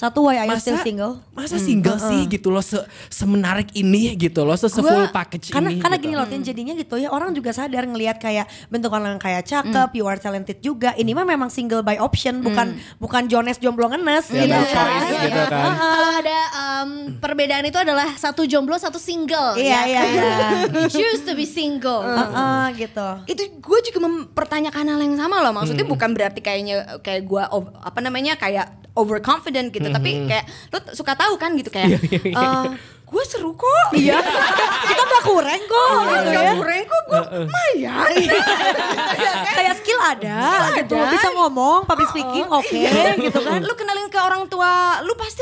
Satu 0.03 0.27
why 0.27 0.35
are 0.37 0.51
you 0.51 0.53
masa 0.53 0.67
still 0.67 0.83
single? 0.83 1.13
masa 1.31 1.57
single 1.57 1.95
sih 1.97 2.27
gitu 2.27 2.51
loh 2.51 2.59
se 2.59 2.75
semenarik 3.07 3.71
ini 3.73 4.19
gitu 4.19 4.43
loh 4.43 4.53
se 4.53 4.67
full 4.67 4.83
Gua- 4.83 5.09
package 5.09 5.49
karena, 5.49 5.71
ini 5.71 5.79
karena 5.79 5.95
gitu. 5.95 6.05
gini 6.05 6.15
loh 6.15 6.27
Tin, 6.27 6.43
jadinya 6.43 6.75
gitu 6.75 6.95
ya 6.97 7.09
orang 7.09 7.31
juga 7.31 7.55
sadar 7.55 7.87
ngelihat 7.87 8.19
kayak 8.19 8.45
bentukan 8.67 8.99
lo 8.99 9.09
yang 9.09 9.17
kayak 9.17 9.43
cakep 9.43 9.91
you 9.95 10.05
are 10.05 10.19
talented 10.19 10.59
juga 10.59 10.91
ini 10.95 11.13
mah 11.13 11.23
memang 11.23 11.49
single 11.49 11.81
by 11.81 11.97
option 11.97 12.43
bukan 12.43 12.75
bukan 12.99 13.23
Jones 13.25 13.57
jomblo 13.57 13.87
ngenes 13.87 14.27
Ya, 14.29 14.43
gitu 14.43 14.59
kan. 14.67 14.67
choice 14.67 15.11
gitu 15.23 15.43
kan. 15.47 15.71
Kalau 15.71 16.11
ada 16.17 16.39
um, 16.53 16.91
perbedaan 17.17 17.63
itu 17.63 17.77
adalah 17.77 18.11
satu 18.13 18.43
jomblo 18.43 18.75
satu 18.75 18.99
single. 18.99 19.55
Iya, 19.55 19.71
ya 19.79 19.81
iya, 19.87 20.03
iya. 20.05 20.27
You 20.67 20.91
choose 20.93 21.23
to 21.23 21.33
be 21.33 21.47
single. 21.47 22.03
Heeh, 22.03 22.65
gitu 22.81 23.09
itu 23.25 23.43
gue 23.55 23.79
juga 23.87 23.99
mempertanyakan 24.03 24.85
hal 24.85 25.01
yang 25.01 25.15
sama 25.15 25.39
loh 25.39 25.53
maksudnya 25.53 25.85
bukan 25.85 26.11
berarti 26.11 26.41
kayaknya 26.41 26.99
kayak 26.99 27.23
gue 27.23 27.43
apa 27.79 27.99
namanya 28.01 28.35
kayak 28.35 28.67
overconfident 28.95 29.69
gitu. 29.69 29.87
Tapi 29.87 30.27
kayak 30.27 30.45
lo 30.69 30.79
t- 30.79 30.93
suka 30.93 31.13
tahu 31.13 31.35
kan 31.37 31.53
gitu 31.55 31.69
kayak 31.69 31.99
eh, 31.99 32.65
gue 33.03 33.25
seru 33.25 33.53
kok. 33.53 33.93
Iya. 33.93 34.17
Kita 34.89 35.03
udah 35.03 35.23
kurang 35.23 35.63
kok. 35.63 35.89
Gitu 35.91 36.31
Gak 36.31 36.43
ya. 36.43 36.53
kurang 36.55 36.83
kok 36.85 37.03
gue 37.05 37.21
lumayan. 37.39 38.09
Kayak 39.53 39.75
skill 39.79 40.01
ada 40.01 40.39
gitu 40.75 40.97
ada. 40.97 41.11
bisa 41.11 41.29
ngomong 41.33 41.85
public 41.85 42.09
speaking 42.09 42.47
oke 42.49 42.83
gitu 43.19 43.39
kan. 43.39 43.61
Lu 43.61 43.75
kenalin 43.75 44.09
ke 44.09 44.17
orang 44.17 44.47
tua 44.47 44.73
lu 45.01 45.13
pasti 45.15 45.41
lu 45.41 45.42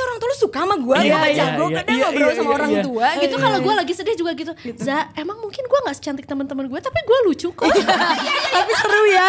suka 0.50 0.66
sama 0.66 0.76
gue 0.82 0.96
Iya, 0.98 1.14
gue 1.14 1.30
iya, 1.30 1.38
jago 1.38 1.64
iya, 1.70 1.76
kadang 1.78 1.94
iya, 1.94 2.04
ngobrol 2.10 2.26
iya, 2.26 2.34
sama 2.34 2.50
iya, 2.50 2.56
orang 2.58 2.70
iya. 2.74 2.82
tua 2.82 3.08
Gitu. 3.10 3.22
Gitu 3.22 3.36
kalau 3.38 3.58
gue 3.62 3.74
lagi 3.78 3.92
sedih 3.94 4.16
juga 4.18 4.32
gitu. 4.34 4.52
Za, 4.82 4.98
emang 5.14 5.38
mungkin 5.38 5.62
gue 5.62 5.78
nggak 5.86 5.96
secantik 5.96 6.26
teman-teman 6.26 6.66
gue, 6.66 6.80
tapi 6.82 6.98
gue 7.06 7.18
lucu 7.30 7.48
kok. 7.54 7.70
tapi 8.56 8.72
seru 8.82 9.02
ya. 9.06 9.26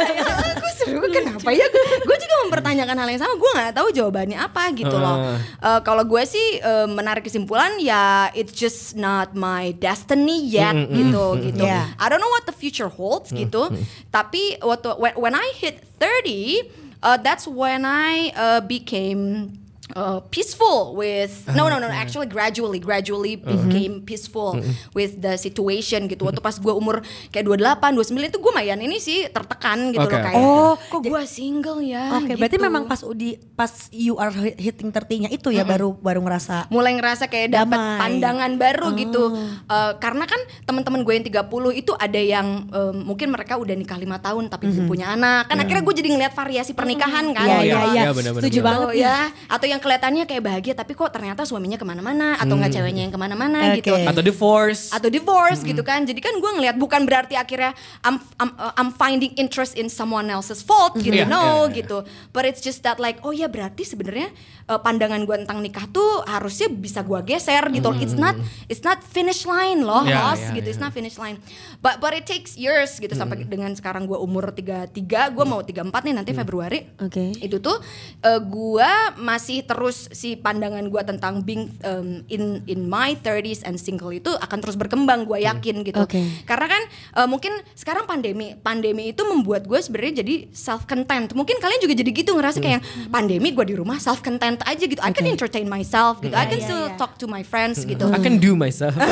Gue 0.60 0.72
seru 0.76 1.02
kenapa 1.10 1.50
ya? 1.50 1.66
Gue 2.04 2.16
juga 2.20 2.34
mempertanyakan 2.46 2.96
hal 3.02 3.08
yang 3.10 3.20
sama. 3.20 3.34
Gue 3.34 3.50
nggak 3.56 3.74
tahu 3.74 3.88
jawabannya 3.90 4.38
apa 4.38 4.62
gitu 4.76 4.96
loh. 4.96 5.16
Eh, 5.40 5.80
kalau 5.82 6.04
gue 6.06 6.22
sih 6.22 6.60
eh, 6.60 6.86
menarik 6.86 7.26
kesimpulan 7.26 7.80
ya 7.80 8.28
it's 8.36 8.54
just 8.54 8.94
not 8.94 9.32
my 9.34 9.72
destiny 9.80 10.46
yet 10.46 10.76
gitu 10.92 11.40
gitu. 11.40 11.64
Yeah. 11.64 11.90
I 11.98 12.06
don't 12.12 12.22
know 12.22 12.30
what 12.30 12.46
the 12.46 12.54
future 12.54 12.88
holds 12.88 13.32
gitu. 13.32 13.72
Tapi 14.12 14.60
waktu 14.62 14.94
when, 15.00 15.14
when 15.18 15.34
I 15.34 15.50
hit 15.56 15.82
30 15.98 16.80
uh, 17.02 17.16
that's 17.16 17.48
when 17.48 17.84
I 17.84 18.32
uh, 18.36 18.60
became 18.60 19.56
uh, 19.94 20.18
peaceful 20.28 20.94
with 20.94 21.32
no 21.54 21.70
no 21.70 21.78
no 21.78 21.88
actually 21.88 22.26
gradually 22.26 22.82
gradually 22.82 23.38
became 23.38 24.02
peaceful 24.02 24.58
with 24.92 25.18
the 25.18 25.38
situation 25.38 26.04
gitu. 26.06 26.26
Waktu 26.26 26.42
pas 26.42 26.56
gue 26.56 26.74
umur 26.74 27.00
kayak 27.30 27.46
28 27.46 27.96
29 27.96 28.30
itu 28.30 28.38
gue 28.38 28.52
mayan 28.52 28.78
ini 28.80 28.96
sih 29.00 29.26
tertekan 29.30 29.94
gitu 29.94 30.04
Oke. 30.04 30.12
loh 30.12 30.20
kayak. 30.20 30.40
Oh, 30.40 30.72
kok 30.76 31.00
gue 31.02 31.22
single 31.24 31.80
ya? 31.80 32.18
Oke, 32.18 32.34
berarti 32.36 32.58
gitu. 32.58 32.66
memang 32.66 32.84
pas 32.84 33.00
udi 33.02 33.38
pas 33.54 33.70
you 33.94 34.18
are 34.18 34.32
hitting 34.58 34.90
tertinya 34.90 35.28
itu 35.30 35.48
ya 35.52 35.62
baru 35.62 35.94
baru 35.94 36.20
ngerasa 36.24 36.68
mulai 36.68 36.96
ngerasa 36.96 37.30
kayak 37.30 37.54
dapat 37.54 37.78
pandangan 37.78 38.52
baru 38.56 38.92
gitu. 38.98 39.22
Eh, 39.70 39.92
karena 40.02 40.24
kan 40.26 40.40
teman-teman 40.66 41.00
gue 41.06 41.14
yang 41.14 41.26
30 41.26 41.80
itu 41.80 41.92
ada 41.94 42.20
yang 42.20 42.66
em, 42.68 42.96
mungkin 43.04 43.30
mereka 43.30 43.56
udah 43.56 43.74
nikah 43.76 43.96
lima 43.96 44.18
tahun 44.18 44.50
tapi 44.50 44.68
belum 44.68 44.86
punya 44.86 45.12
anak. 45.14 45.48
Kan 45.48 45.58
akhirnya 45.60 45.82
gue 45.84 45.94
jadi 45.94 46.08
ngeliat 46.10 46.32
variasi 46.34 46.72
pernikahan 46.74 47.30
kan. 47.32 47.46
Iya 47.46 47.58
Oh, 47.60 47.62
iya 47.62 47.76
iya. 47.76 47.80
iya. 47.92 48.00
Iya, 48.00 48.10
benar-benar, 48.16 48.42
Setuju 48.46 48.60
banget 48.64 48.88
Gitu, 48.90 49.04
ya. 49.04 49.18
Atau 49.46 49.66
yang 49.68 49.79
kelihatannya 49.80 50.24
kayak 50.28 50.42
bahagia 50.44 50.74
tapi 50.76 50.92
kok 50.92 51.10
ternyata 51.10 51.42
suaminya 51.48 51.80
ke 51.80 51.86
mana-mana 51.88 52.36
atau 52.36 52.54
nggak 52.54 52.72
ceweknya 52.76 53.08
yang 53.08 53.14
ke 53.14 53.20
mana-mana 53.20 53.72
Oke. 53.72 53.82
gitu 53.82 53.96
Atau 53.96 54.22
divorce. 54.22 54.92
atau 54.92 55.08
divorce 55.08 55.64
gitu 55.64 55.82
kan. 55.82 56.04
Jadi 56.04 56.20
kan 56.20 56.36
gue 56.36 56.50
ngelihat 56.60 56.76
bukan 56.76 57.08
berarti 57.08 57.34
akhirnya 57.34 57.72
I'm, 58.04 58.20
I'm, 58.36 58.50
uh, 58.60 58.72
I'm 58.76 58.90
finding 58.92 59.32
interest 59.40 59.74
in 59.74 59.88
someone 59.88 60.28
else's 60.28 60.60
fault 60.60 61.00
gitu. 61.00 61.24
Iya, 61.24 61.26
no 61.26 61.40
iya, 61.40 61.50
iya. 61.72 61.76
gitu. 61.82 61.98
But 62.30 62.44
it's 62.44 62.60
just 62.60 62.84
that 62.84 63.00
like 63.00 63.24
oh 63.24 63.32
ya 63.32 63.48
berarti 63.48 63.82
sebenarnya 63.82 64.30
uh, 64.68 64.78
pandangan 64.78 65.24
gue 65.24 65.36
tentang 65.46 65.58
nikah 65.64 65.88
tuh 65.88 66.22
harusnya 66.28 66.68
bisa 66.68 67.00
gue 67.00 67.20
geser 67.24 67.64
gitu. 67.72 67.90
It's 67.98 68.14
not 68.14 68.36
it's 68.68 68.84
not 68.84 69.00
finish 69.00 69.48
line 69.48 69.82
loh 69.82 70.04
Iya, 70.04 70.16
Hos, 70.20 70.40
iya, 70.52 70.60
gitu. 70.60 70.68
Iya. 70.68 70.74
it's 70.76 70.82
not 70.82 70.92
finish 70.92 71.16
line. 71.16 71.40
But 71.80 71.98
but 71.98 72.12
it 72.12 72.28
takes 72.28 72.60
years 72.60 73.00
gitu 73.00 73.16
sampai 73.16 73.48
dengan 73.48 73.72
sekarang 73.72 74.04
gue 74.04 74.18
umur 74.20 74.52
33 74.52 74.92
gue 75.32 75.44
mau 75.48 75.64
34 75.64 75.88
nih 76.06 76.14
nanti 76.14 76.30
Februari. 76.36 76.84
Oke. 77.00 77.32
itu 77.40 77.56
tuh 77.58 77.80
uh, 78.22 78.40
gua 78.42 79.14
masih 79.16 79.64
terus 79.70 80.10
si 80.10 80.34
pandangan 80.34 80.82
gua 80.90 81.06
tentang 81.06 81.46
being 81.46 81.70
um, 81.86 82.26
in 82.26 82.64
in 82.66 82.90
my 82.90 83.14
30s 83.14 83.62
and 83.62 83.78
single 83.78 84.10
itu 84.10 84.34
akan 84.42 84.58
terus 84.58 84.74
berkembang 84.74 85.22
gue 85.22 85.46
yakin 85.46 85.86
gitu. 85.86 86.02
Oke. 86.02 86.18
karena 86.48 86.66
kan 86.66 86.82
uh, 87.22 87.28
mungkin 87.30 87.54
sekarang 87.78 88.08
pandemi 88.08 88.58
pandemi 88.58 89.14
itu 89.14 89.22
membuat 89.22 89.68
gue 89.68 89.78
sebenarnya 89.78 90.26
jadi 90.26 90.50
self 90.50 90.88
content 90.88 91.30
mungkin 91.36 91.60
kalian 91.62 91.78
juga 91.78 91.94
jadi 91.94 92.10
gitu 92.10 92.34
ngerasa 92.34 92.58
kayak 92.58 92.80
pandemi 93.12 93.54
gue 93.54 93.64
di 93.70 93.76
rumah 93.78 94.00
self 94.00 94.24
content 94.24 94.58
aja 94.66 94.84
gitu. 94.84 94.98
I 94.98 95.12
can 95.14 95.28
entertain 95.28 95.68
myself 95.70 96.18
gitu. 96.24 96.34
I 96.34 96.48
can 96.50 96.58
Iya, 96.60 96.66
still 96.66 96.82
iya. 96.90 96.96
talk 97.00 97.12
to 97.16 97.26
my 97.30 97.40
friends 97.46 97.84
gitu. 97.86 98.08
I 98.10 98.18
can 98.18 98.42
do 98.42 98.58
myself. 98.58 98.96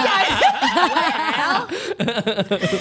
Iya, 0.00 0.16
well, 1.40 1.62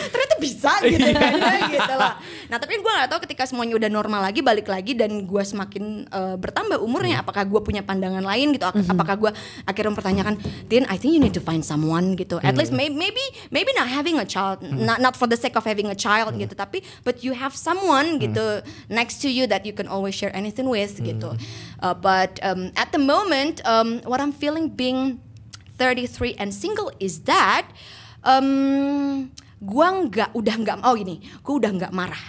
ternyata 0.09 0.35
bisa 0.39 0.71
gitu 0.85 1.09
kan 1.11 1.33
ya, 1.35 1.55
gitu 1.67 1.93
lah. 1.95 2.13
Nah 2.47 2.57
tapi 2.57 2.79
gue 2.79 2.91
nggak 2.91 3.09
tahu 3.11 3.19
ketika 3.27 3.43
semuanya 3.49 3.75
udah 3.75 3.89
normal 3.91 4.21
lagi 4.23 4.39
balik 4.39 4.67
lagi 4.69 4.95
dan 4.95 5.25
gue 5.25 5.43
semakin 5.43 6.07
eh, 6.07 6.35
bertambah 6.39 6.78
umurnya, 6.79 7.19
apakah 7.19 7.43
gue 7.43 7.59
punya 7.59 7.79
pandangan 7.79 8.21
lain 8.21 8.51
gitu? 8.51 8.63
Ap- 8.63 8.75
Apakah 8.89 9.15
gue 9.15 9.31
akhirnya 9.63 9.91
mempertanyakan, 9.91 10.35
Tin, 10.65 10.83
I 10.85 10.95
think 10.95 11.11
you 11.11 11.19
need 11.19 11.31
to 11.31 11.39
find 11.39 11.61
someone 11.61 12.13
gitu. 12.13 12.39
At 12.41 12.55
least 12.55 12.71
may- 12.71 12.89
maybe 12.89 13.21
maybe 13.49 13.71
not 13.73 13.85
having 13.85 14.15
a 14.15 14.25
child, 14.25 14.59
not 14.61 14.97
not 14.97 15.13
for 15.13 15.25
the 15.25 15.35
sake 15.35 15.53
of 15.53 15.63
having 15.63 15.87
a 15.87 15.95
child 15.95 16.35
gitu, 16.35 16.51
tapi 16.53 16.79
but 17.01 17.19
you 17.19 17.31
have 17.31 17.51
someone 17.51 18.17
gitu 18.17 18.59
next 18.87 19.19
to 19.19 19.27
you 19.27 19.43
that 19.43 19.63
you 19.63 19.71
can 19.71 19.85
always 19.85 20.11
share 20.11 20.31
anything 20.31 20.65
with 20.65 20.97
gitu. 20.99 21.35
Uh, 21.77 21.91
but 21.91 22.39
um, 22.41 22.71
at 22.73 22.89
the 22.89 22.99
moment, 22.99 23.59
um, 23.63 23.99
what 24.03 24.17
I'm 24.17 24.31
feeling 24.31 24.67
being 24.67 25.19
33 25.75 26.35
and 26.35 26.49
single 26.49 26.91
is 26.97 27.23
that 27.23 27.67
um, 28.23 29.29
gua 29.59 29.91
nggak 30.01 30.29
udah 30.31 30.55
nggak 30.57 30.75
oh 30.81 30.93
gini 30.93 31.19
gua 31.39 31.53
udah 31.57 31.71
nggak 31.73 31.93
marah. 31.93 32.23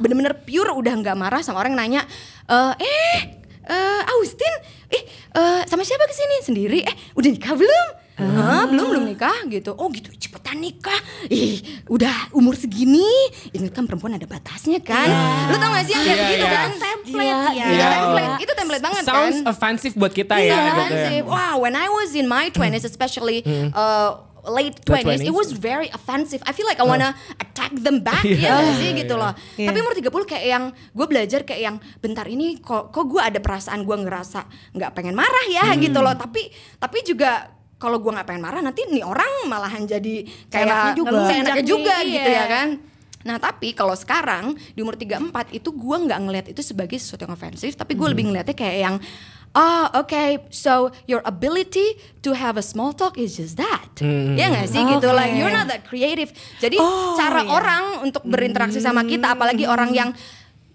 Bener-bener 0.00 0.32
pure 0.38 0.72
udah 0.72 0.94
nggak 0.96 1.12
marah 1.12 1.40
sama 1.40 1.60
orang 1.60 1.76
yang 1.76 2.00
nanya 2.00 2.02
"Eh, 2.46 2.72
eh 2.80 3.20
eh, 3.68 4.02
Austin 4.10 4.54
eh 4.88 5.02
eh, 5.30 5.60
sama 5.64 5.84
siapa 5.84 6.04
ke 6.04 6.14
sini 6.14 6.36
sendiri 6.42 6.78
eh 6.80 6.94
udah 7.14 7.28
nikah 7.28 7.54
belum 7.54 7.88
Hah, 8.18 8.66
belum 8.66 8.86
belum 8.90 9.04
nikah 9.06 9.46
gitu. 9.46 9.78
Oh 9.78 9.86
gitu, 9.94 10.10
cepetan 10.10 10.58
nikah. 10.58 10.98
Ih, 11.30 11.62
udah 11.86 12.34
umur 12.34 12.58
segini. 12.58 13.06
Ingat 13.54 13.70
kan 13.70 13.86
perempuan 13.86 14.18
ada 14.18 14.26
batasnya 14.26 14.82
kan. 14.82 15.06
Lu 15.46 15.54
tau 15.54 15.70
gak 15.70 15.86
sih 15.86 15.94
yang 15.94 16.02
kayak 16.02 16.18
Iya, 16.18 16.26
gitu 16.26 16.42
iya. 16.42 16.50
kan? 16.50 16.68
template 16.74 17.22
ya. 17.30 17.38
Itu 17.38 17.70
Iya. 17.70 17.88
template, 17.94 18.32
itu 18.42 18.52
template 18.58 18.82
banget 18.82 19.02
kan. 19.06 19.14
Sounds 19.14 19.38
offensive 19.46 19.94
buat 19.94 20.10
kita 20.10 20.34
Iya, 20.34 20.42
ya. 20.42 20.50
gitu 20.50 20.58
ya. 20.58 20.74
offensive. 20.74 21.24
Wow, 21.30 21.54
when 21.62 21.78
I 21.78 21.86
was 21.86 22.10
in 22.10 22.26
my 22.26 22.50
20s 22.50 22.82
especially 22.82 23.46
uh, 23.70 24.18
late 24.48 24.80
Late 24.82 25.04
20s, 25.04 25.20
it 25.20 25.28
20s. 25.28 25.36
was 25.36 25.48
very 25.52 25.88
offensive. 25.88 26.40
I 26.42 26.50
feel 26.50 26.64
like 26.64 26.76
I 26.76 26.84
wanna 26.84 27.12
attack 27.36 27.72
them 27.74 28.00
back 28.00 28.24
Iya, 28.28 28.36
ya 28.40 28.54
iya, 28.58 28.72
sih 28.74 28.90
iya, 28.90 28.98
gitu 28.98 29.14
iya. 29.14 29.22
loh. 29.22 29.32
Iya. 29.54 29.68
Tapi 29.68 29.78
umur 29.78 29.94
30 29.94 30.08
kayak 30.26 30.46
yang 30.46 30.64
gue 30.72 31.06
belajar 31.06 31.40
kayak 31.42 31.62
yang 31.62 31.76
bentar 31.98 32.24
ini 32.24 32.58
kok 32.58 32.88
kok 32.88 33.04
gue 33.04 33.20
ada 33.20 33.38
perasaan 33.38 33.82
gue 33.82 33.96
ngerasa 33.98 34.40
nggak 34.72 34.90
pengen 34.92 35.12
marah 35.12 35.46
ya 35.46 35.68
Hmm. 35.68 35.78
gitu 35.78 35.98
loh. 35.98 36.12
Tapi 36.12 36.48
tapi 36.76 36.98
juga 37.02 37.46
kalau 37.76 37.96
gue 37.96 38.10
nggak 38.10 38.26
pengen 38.26 38.42
marah 38.42 38.58
nanti 38.58 38.82
nih 38.84 39.02
orang 39.02 39.46
malahan 39.46 39.84
jadi 39.84 40.26
kayak 40.50 40.94
juga. 40.94 41.22
seenaknya 41.24 41.54
Nih, 41.56 41.68
juga 41.68 41.94
iya. 42.00 42.12
gitu 42.12 42.30
ya 42.32 42.46
kan. 42.46 42.68
Nah 43.18 43.36
tapi 43.36 43.70
kalau 43.70 43.92
sekarang 43.92 44.44
di 44.72 44.80
umur 44.80 44.94
34 44.94 45.28
itu 45.52 45.68
gue 45.68 45.96
nggak 46.00 46.20
ngelihat 46.20 46.46
itu 46.48 46.62
sebagai 46.62 46.96
sesuatu 46.96 47.22
yang 47.22 47.34
ofensif, 47.34 47.74
tapi 47.74 47.92
gue 47.92 48.00
Hmm. 48.00 48.12
lebih 48.12 48.24
ngelihatnya 48.26 48.56
kayak 48.56 48.78
yang 48.80 48.96
Oh, 49.58 50.06
okay. 50.06 50.38
So 50.54 50.94
your 51.10 51.18
ability 51.26 51.98
to 52.22 52.30
have 52.30 52.54
a 52.54 52.62
small 52.62 52.94
talk 52.94 53.18
is 53.18 53.34
just 53.34 53.58
that. 53.58 53.90
Hmm. 53.98 54.38
Ya 54.38 54.54
nggak 54.54 54.70
sih 54.70 54.86
gitu 54.86 55.10
Oke. 55.10 55.18
like 55.18 55.34
you're 55.34 55.50
not 55.50 55.66
that 55.66 55.82
creative. 55.82 56.30
Jadi 56.62 56.78
Oh, 56.78 57.18
cara 57.18 57.42
iya. 57.42 57.50
orang 57.50 57.82
untuk 58.06 58.22
berinteraksi 58.22 58.78
sama 58.78 59.02
kita 59.02 59.34
apalagi 59.34 59.66
orang 59.66 59.90
yang 59.90 60.14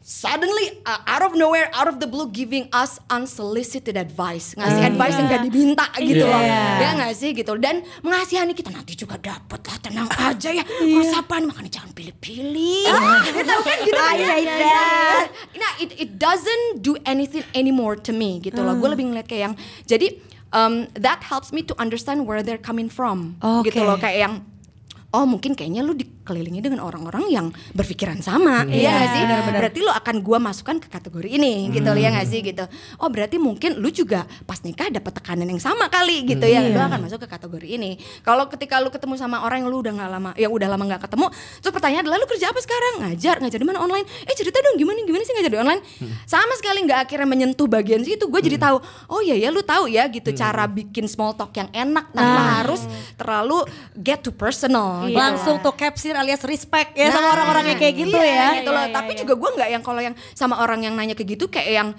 suddenly 0.03 0.83
uh, 0.83 0.99
out 1.07 1.23
of 1.23 1.31
nowhere 1.31 1.71
out 1.71 1.87
of 1.87 2.03
the 2.03 2.05
blue 2.05 2.27
giving 2.27 2.67
us 2.75 2.99
unsolicited 3.07 3.95
advice. 3.95 4.51
Ngasih 4.59 4.83
advice 4.91 5.15
yang 5.15 5.27
gak 5.31 5.43
diminta 5.47 5.87
gitu 5.95 6.27
loh. 6.27 6.43
Iya. 6.43 6.63
ya 6.83 6.89
nggak 6.99 7.13
sih 7.15 7.31
gitu. 7.31 7.55
Dan 7.55 7.87
mengasihani 8.03 8.51
kita 8.51 8.69
nanti 8.69 8.99
juga 8.99 9.15
dapet 9.15 9.63
lah 9.63 9.77
tenang 9.79 10.11
aja 10.11 10.49
ya. 10.51 10.63
Persiapan 10.67 11.47
makanya 11.47 11.79
jangan 11.79 11.91
pilih-pilih. 11.95 12.85
Gitu 13.33 13.55
kan 13.63 13.77
gitu. 13.87 13.97
I 14.03 14.15
ya. 14.19 14.27
hate 14.27 14.55
that. 14.59 15.25
nah 15.55 15.71
it 15.79 15.91
it 15.95 16.09
doesn't 16.19 16.83
do 16.83 16.99
anything 17.07 17.41
anymore 17.55 17.95
to 17.95 18.11
me 18.11 18.43
gitu 18.43 18.59
loh. 18.59 18.75
Gue 18.75 18.91
lebih 18.91 19.07
ngeliat 19.09 19.25
kayak 19.31 19.41
yang 19.51 19.55
jadi 19.87 20.19
um, 20.51 20.91
that 20.99 21.23
helps 21.23 21.55
me 21.55 21.63
to 21.63 21.73
understand 21.79 22.27
where 22.27 22.43
they're 22.43 22.61
coming 22.61 22.91
from 22.91 23.39
Oke. 23.39 23.71
gitu 23.71 23.87
loh. 23.87 23.95
Kayak 23.95 24.17
yang 24.27 24.33
oh 25.13 25.25
mungkin 25.29 25.55
kayaknya 25.55 25.85
lu 25.85 25.95
dikelilingi 26.23 26.63
dengan 26.63 26.79
orang-orang 26.79 27.27
yang 27.27 27.51
berpikiran 27.75 28.23
sama. 28.23 28.63
Iya, 28.63 28.79
iya 28.79 28.91
nggak 28.95 29.09
sih? 29.11 29.21
benar-benar. 29.27 29.59
berarti 29.59 29.79
lu 29.83 29.91
akan 29.91 30.15
gua 30.23 30.39
masukkan 30.39 30.79
ke 30.79 30.87
kategori 30.87 31.29
ini 31.35 31.67
gitu 31.75 31.91
ya 31.99 32.09
nggak 32.15 32.27
sih 32.31 32.39
gitu. 32.39 32.63
Oh 33.03 33.11
berarti 33.11 33.35
mungkin 33.35 33.83
lu 33.83 33.91
juga 33.91 34.23
pas 34.47 34.55
nikah 34.63 34.87
dapat 34.87 35.19
tekanan 35.19 35.51
yang 35.51 35.59
sama 35.59 35.91
kali 35.91 36.23
gitu 36.23 36.47
ya. 36.47 36.63
Lu 36.63 36.79
akan 36.79 37.11
masuk 37.11 37.19
ke 37.19 37.27
kategori 37.27 37.67
ini. 37.67 37.99
Kalau 38.23 38.47
ketika 38.47 38.79
lu 38.79 38.87
ketemu 38.87 39.19
sama 39.19 39.43
orang 39.43 39.67
yang 39.67 39.69
lu 39.69 39.83
udah 39.83 39.91
nggak 39.99 40.09
lama 40.09 40.31
yang 40.39 40.51
udah 40.55 40.67
lama 40.71 40.83
nggak 40.95 41.03
ketemu 41.03 41.27
terus 41.59 41.73
pertanyaan 41.75 42.03
adalah 42.07 42.17
lu 42.23 42.27
kerja 42.31 42.47
apa 42.55 42.59
sekarang? 42.63 42.93
Ngajar 43.03 43.35
ngajar 43.43 43.59
di 43.59 43.67
mana 43.67 43.79
online? 43.83 44.07
Eh 44.23 44.35
cerita 44.39 44.63
dong 44.63 44.79
gimana 44.79 45.03
gimana 45.03 45.27
sih 45.27 45.35
ngajar 45.35 45.51
di 45.51 45.59
online? 45.59 45.81
Sama 46.23 46.55
sekali 46.55 46.87
nggak 46.87 46.99
akhirnya 47.03 47.27
menyentuh 47.27 47.67
bagian 47.67 47.99
situ. 48.07 48.31
Gue 48.31 48.39
jadi 48.39 48.55
tahu 48.55 48.79
oh 49.11 49.19
iya 49.19 49.35
ya 49.35 49.51
lu 49.51 49.59
tahu 49.59 49.91
ya 49.91 50.07
gitu 50.07 50.31
cara 50.31 50.63
bikin 50.71 51.03
small 51.11 51.35
talk 51.35 51.51
yang 51.51 51.67
enak 51.75 52.15
tanpa 52.15 52.41
harus 52.63 52.81
terlalu 53.19 53.67
get 53.99 54.23
to 54.23 54.31
personal 54.31 55.03
gitu 55.03 55.19
Langsung 55.19 55.59
tuh 55.59 55.73
capsir 56.13 56.21
alias 56.21 56.43
respect 56.45 56.93
ya 56.93 57.09
sama 57.09 57.33
orang-orang 57.33 57.73
yang 57.73 57.79
kayak 57.81 57.95
gitu 57.97 58.17
iya, 58.21 58.29
ya. 58.29 58.47
gitu 58.61 58.69
loh. 58.69 58.83
Iya, 58.85 58.89
iya, 58.89 58.95
Tapi 59.01 59.11
iya. 59.17 59.19
juga 59.25 59.33
gue 59.33 59.49
nggak 59.57 59.69
yang 59.73 59.83
kalau 59.83 60.01
yang 60.01 60.15
sama 60.37 60.55
orang 60.61 60.79
yang 60.85 60.93
nanya 60.93 61.17
kayak 61.17 61.29
gitu 61.33 61.45
kayak 61.49 61.71
yang 61.73 61.89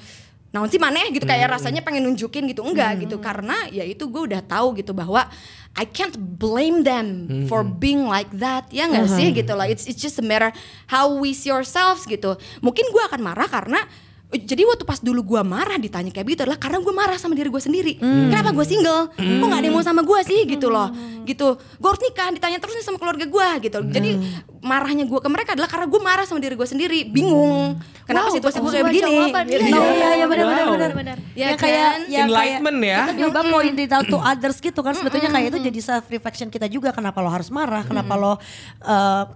naon 0.55 0.71
sih 0.71 0.79
maneh? 0.79 1.11
gitu 1.11 1.27
kayak 1.27 1.51
rasanya 1.51 1.83
pengen 1.83 2.07
nunjukin 2.07 2.47
gitu. 2.47 2.63
Enggak 2.63 3.03
gitu. 3.03 3.19
Karena 3.19 3.67
ya 3.75 3.83
itu 3.83 4.07
gue 4.07 4.23
udah 4.31 4.41
tahu 4.47 4.79
gitu 4.79 4.95
bahwa 4.95 5.27
I 5.75 5.83
can't 5.83 6.15
blame 6.15 6.87
them 6.87 7.27
for 7.51 7.67
being 7.67 8.07
like 8.07 8.31
that. 8.39 8.71
Ya 8.71 8.87
nggak 8.87 9.11
sih 9.11 9.35
gitu 9.35 9.53
lah 9.59 9.67
it's 9.67 9.91
it's 9.91 9.99
just 9.99 10.23
a 10.23 10.25
matter 10.25 10.55
how 10.87 11.11
we 11.11 11.35
see 11.35 11.51
ourselves 11.51 12.07
gitu. 12.07 12.39
Mungkin 12.63 12.87
gue 12.95 13.03
akan 13.11 13.19
marah 13.19 13.51
karena 13.51 13.83
jadi 14.35 14.63
waktu 14.67 14.83
pas 14.83 14.99
dulu 14.99 15.23
gue 15.23 15.43
marah 15.47 15.79
ditanya 15.79 16.11
kayak 16.11 16.27
gitu 16.27 16.43
adalah 16.43 16.59
karena 16.59 16.83
gue 16.83 16.91
marah 16.91 17.19
sama 17.21 17.39
diri 17.39 17.47
gue 17.53 17.63
sendiri 17.63 17.93
kenapa 18.03 18.51
gue 18.51 18.67
single 18.67 19.15
kok 19.15 19.47
nggak 19.47 19.61
ada 19.63 19.67
yang 19.71 19.77
mau 19.77 19.85
sama 19.85 20.03
gue 20.03 20.21
sih 20.27 20.43
gitu 20.49 20.73
loh 20.73 20.91
gitu 21.23 21.55
gue 21.55 21.89
harus 21.89 22.03
nikah 22.03 22.35
ditanya 22.35 22.59
terus 22.59 22.75
nih 22.75 22.83
sama 22.83 22.99
keluarga 22.99 23.27
gue 23.31 23.49
gitu 23.71 23.79
jadi 23.95 24.11
marahnya 24.59 25.05
gue 25.07 25.21
ke 25.23 25.29
mereka 25.31 25.55
adalah 25.55 25.71
karena 25.71 25.87
gue 25.87 26.01
marah 26.03 26.27
sama 26.27 26.43
diri 26.43 26.57
gue 26.57 26.67
sendiri 26.67 27.07
bingung 27.07 27.79
kenapa 28.09 28.33
Wow, 28.33 28.37
situasi 28.41 28.59
gue 28.61 28.73
sebuah 28.73 28.89
begini. 28.89 29.17
Gitu. 29.45 29.69
Iya, 29.69 29.89
iya, 29.93 30.09
iya, 30.17 30.27
benar, 30.29 30.45
Wow. 30.45 30.73
benar, 30.77 30.93
benar. 30.97 31.17
Ya 31.37 31.53
yang 31.53 31.61
kayak 31.61 31.89
kan? 31.93 32.01
yang 32.09 32.27
Enlightenment 32.29 32.79
kayak, 32.81 32.93
ya. 32.93 33.03
Kita 33.05 33.21
coba 33.29 33.41
point 33.49 33.79
it 33.81 33.93
out 33.93 34.07
to 34.09 34.19
others 34.33 34.57
gitu 34.61 34.81
kan. 34.81 34.93
Sebetulnya 34.97 35.31
kayak 35.33 35.47
itu 35.53 35.59
jadi 35.61 35.81
self 35.81 36.05
reflection 36.09 36.49
kita 36.49 36.67
juga. 36.69 36.93
Kenapa 36.93 37.21
lo 37.21 37.29
harus 37.33 37.49
marah? 37.53 37.85
Kenapa 37.85 38.13
lo 38.17 38.33
uh, 38.33 38.37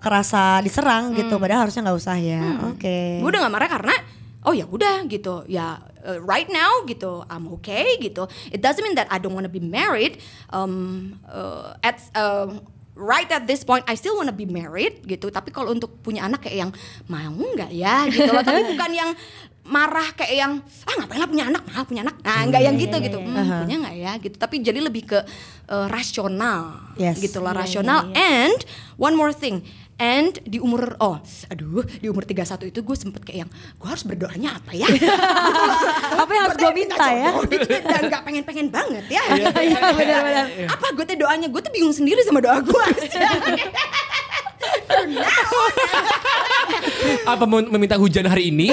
kerasa 0.01 0.61
diserang 0.61 1.13
gitu? 1.17 1.37
Padahal 1.37 1.69
harusnya 1.69 1.85
nggak 1.89 1.99
usah 2.01 2.17
ya. 2.21 2.41
Oke. 2.73 3.21
gue 3.21 3.29
udah 3.29 3.41
gak 3.49 3.53
marah 3.53 3.69
karena 3.69 3.95
oh 4.45 4.55
ya 4.55 4.67
udah 4.67 5.07
gitu. 5.07 5.43
Ya 5.47 5.79
uh, 6.03 6.19
right 6.23 6.47
now 6.47 6.85
gitu 6.85 7.25
I'm 7.27 7.51
okay 7.59 7.99
gitu. 7.99 8.27
It 8.51 8.61
doesn't 8.61 8.83
mean 8.83 8.95
that 8.95 9.09
I 9.11 9.19
don't 9.19 9.35
wanna 9.35 9.51
be 9.51 9.63
married 9.63 10.21
um, 10.51 11.17
uh, 11.27 11.75
at 11.83 11.99
um, 12.15 12.63
right 12.95 13.31
at 13.31 13.47
this 13.47 13.63
point 13.63 13.87
I 13.87 13.95
still 13.95 14.19
wanna 14.19 14.35
be 14.35 14.47
married 14.47 15.03
gitu. 15.05 15.31
Tapi 15.31 15.51
kalau 15.51 15.71
untuk 15.71 15.99
punya 16.03 16.27
anak 16.27 16.47
kayak 16.47 16.69
yang 16.69 16.71
mau 17.07 17.35
nggak 17.35 17.71
ya? 17.75 18.07
gitu. 18.11 18.31
Loh 18.31 18.45
tapi 18.49 18.63
bukan 18.69 18.91
yang 18.95 19.11
marah 19.69 20.17
kayak 20.17 20.33
yang 20.33 20.53
ah 20.89 20.95
ngapain 20.97 21.21
lah 21.21 21.29
punya 21.29 21.45
anak? 21.51 21.63
Mahal 21.69 21.85
punya 21.85 22.03
anak. 22.07 22.17
Nah 22.25 22.41
nggak 22.49 22.63
yang 22.65 22.77
gitu 22.81 22.97
gitu. 23.05 23.19
Hmm, 23.21 23.69
punya 23.69 23.77
nggak 23.85 23.97
ya 24.01 24.13
gitu. 24.17 24.37
Tapi 24.41 24.55
jadi 24.65 24.81
lebih 24.81 25.05
ke 25.05 25.19
eh, 25.69 25.87
rasional 25.93 26.89
Yes. 26.99 27.23
gitu 27.23 27.39
loh 27.39 27.55
rasional. 27.55 28.11
and 28.17 28.59
one 28.99 29.15
more 29.15 29.31
thing 29.31 29.63
and 29.99 30.39
di 30.47 30.63
umur 30.63 30.95
oh 31.03 31.19
aduh 31.51 31.83
di 31.99 32.07
umur 32.07 32.23
31 32.23 32.71
itu 32.71 32.81
gue 32.87 32.97
sempet 32.97 33.21
kayak 33.27 33.39
yang 33.47 33.51
gue 33.51 33.89
harus 33.91 34.07
berdoanya 34.07 34.55
apa 34.63 34.73
ya? 34.75 34.87
Apa 36.23 36.31
yang 36.35 36.43
harus 36.51 36.59
gue 36.59 36.73
minta 36.75 37.07
ya? 37.11 37.31
gitu 37.47 37.67
dan 37.83 38.03
nggak 38.11 38.23
pengen-pengen 38.23 38.67
banget 38.71 39.05
ya. 39.11 39.23
Iya 39.35 39.51
benar-benar. 39.53 40.47
apa 40.71 40.87
gue 40.95 41.05
tuh 41.05 41.17
doanya? 41.19 41.47
Gue 41.51 41.61
tuh 41.63 41.73
bingung 41.75 41.95
sendiri 41.95 42.23
sama 42.23 42.39
doa 42.43 42.63
gue 42.63 42.85
Apa 47.29 47.45
mau 47.45 47.61
meminta 47.61 47.97
hujan 48.01 48.27
hari 48.27 48.51
ini? 48.51 48.73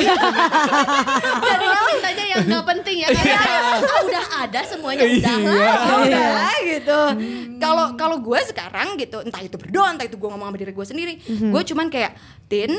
Jadi 1.49 1.65
mintanya 1.65 2.25
yang 2.25 2.41
nggak 2.47 2.65
penting 2.65 2.97
ya 3.03 3.07
karena 3.11 3.44
udah 3.81 4.25
ada 4.47 4.61
semuanya 4.63 5.03
udah 5.03 5.35
lah. 5.39 5.55
Iya. 5.55 5.73
Ya 5.75 5.95
udah 6.05 6.53
gitu. 6.63 6.99
Kalau 7.59 7.85
kalau 7.95 8.17
gue 8.19 8.39
sekarang 8.45 8.99
gitu, 8.99 9.23
entah 9.23 9.41
itu 9.41 9.55
berdoa, 9.55 9.95
entah 9.95 10.05
itu 10.07 10.15
gue 10.19 10.29
ngomong 10.29 10.51
sama 10.51 10.57
diri 10.59 10.71
gue 10.75 10.85
sendiri, 10.85 11.13
gue 11.23 11.61
cuman 11.65 11.87
kayak 11.89 12.13
tin 12.51 12.71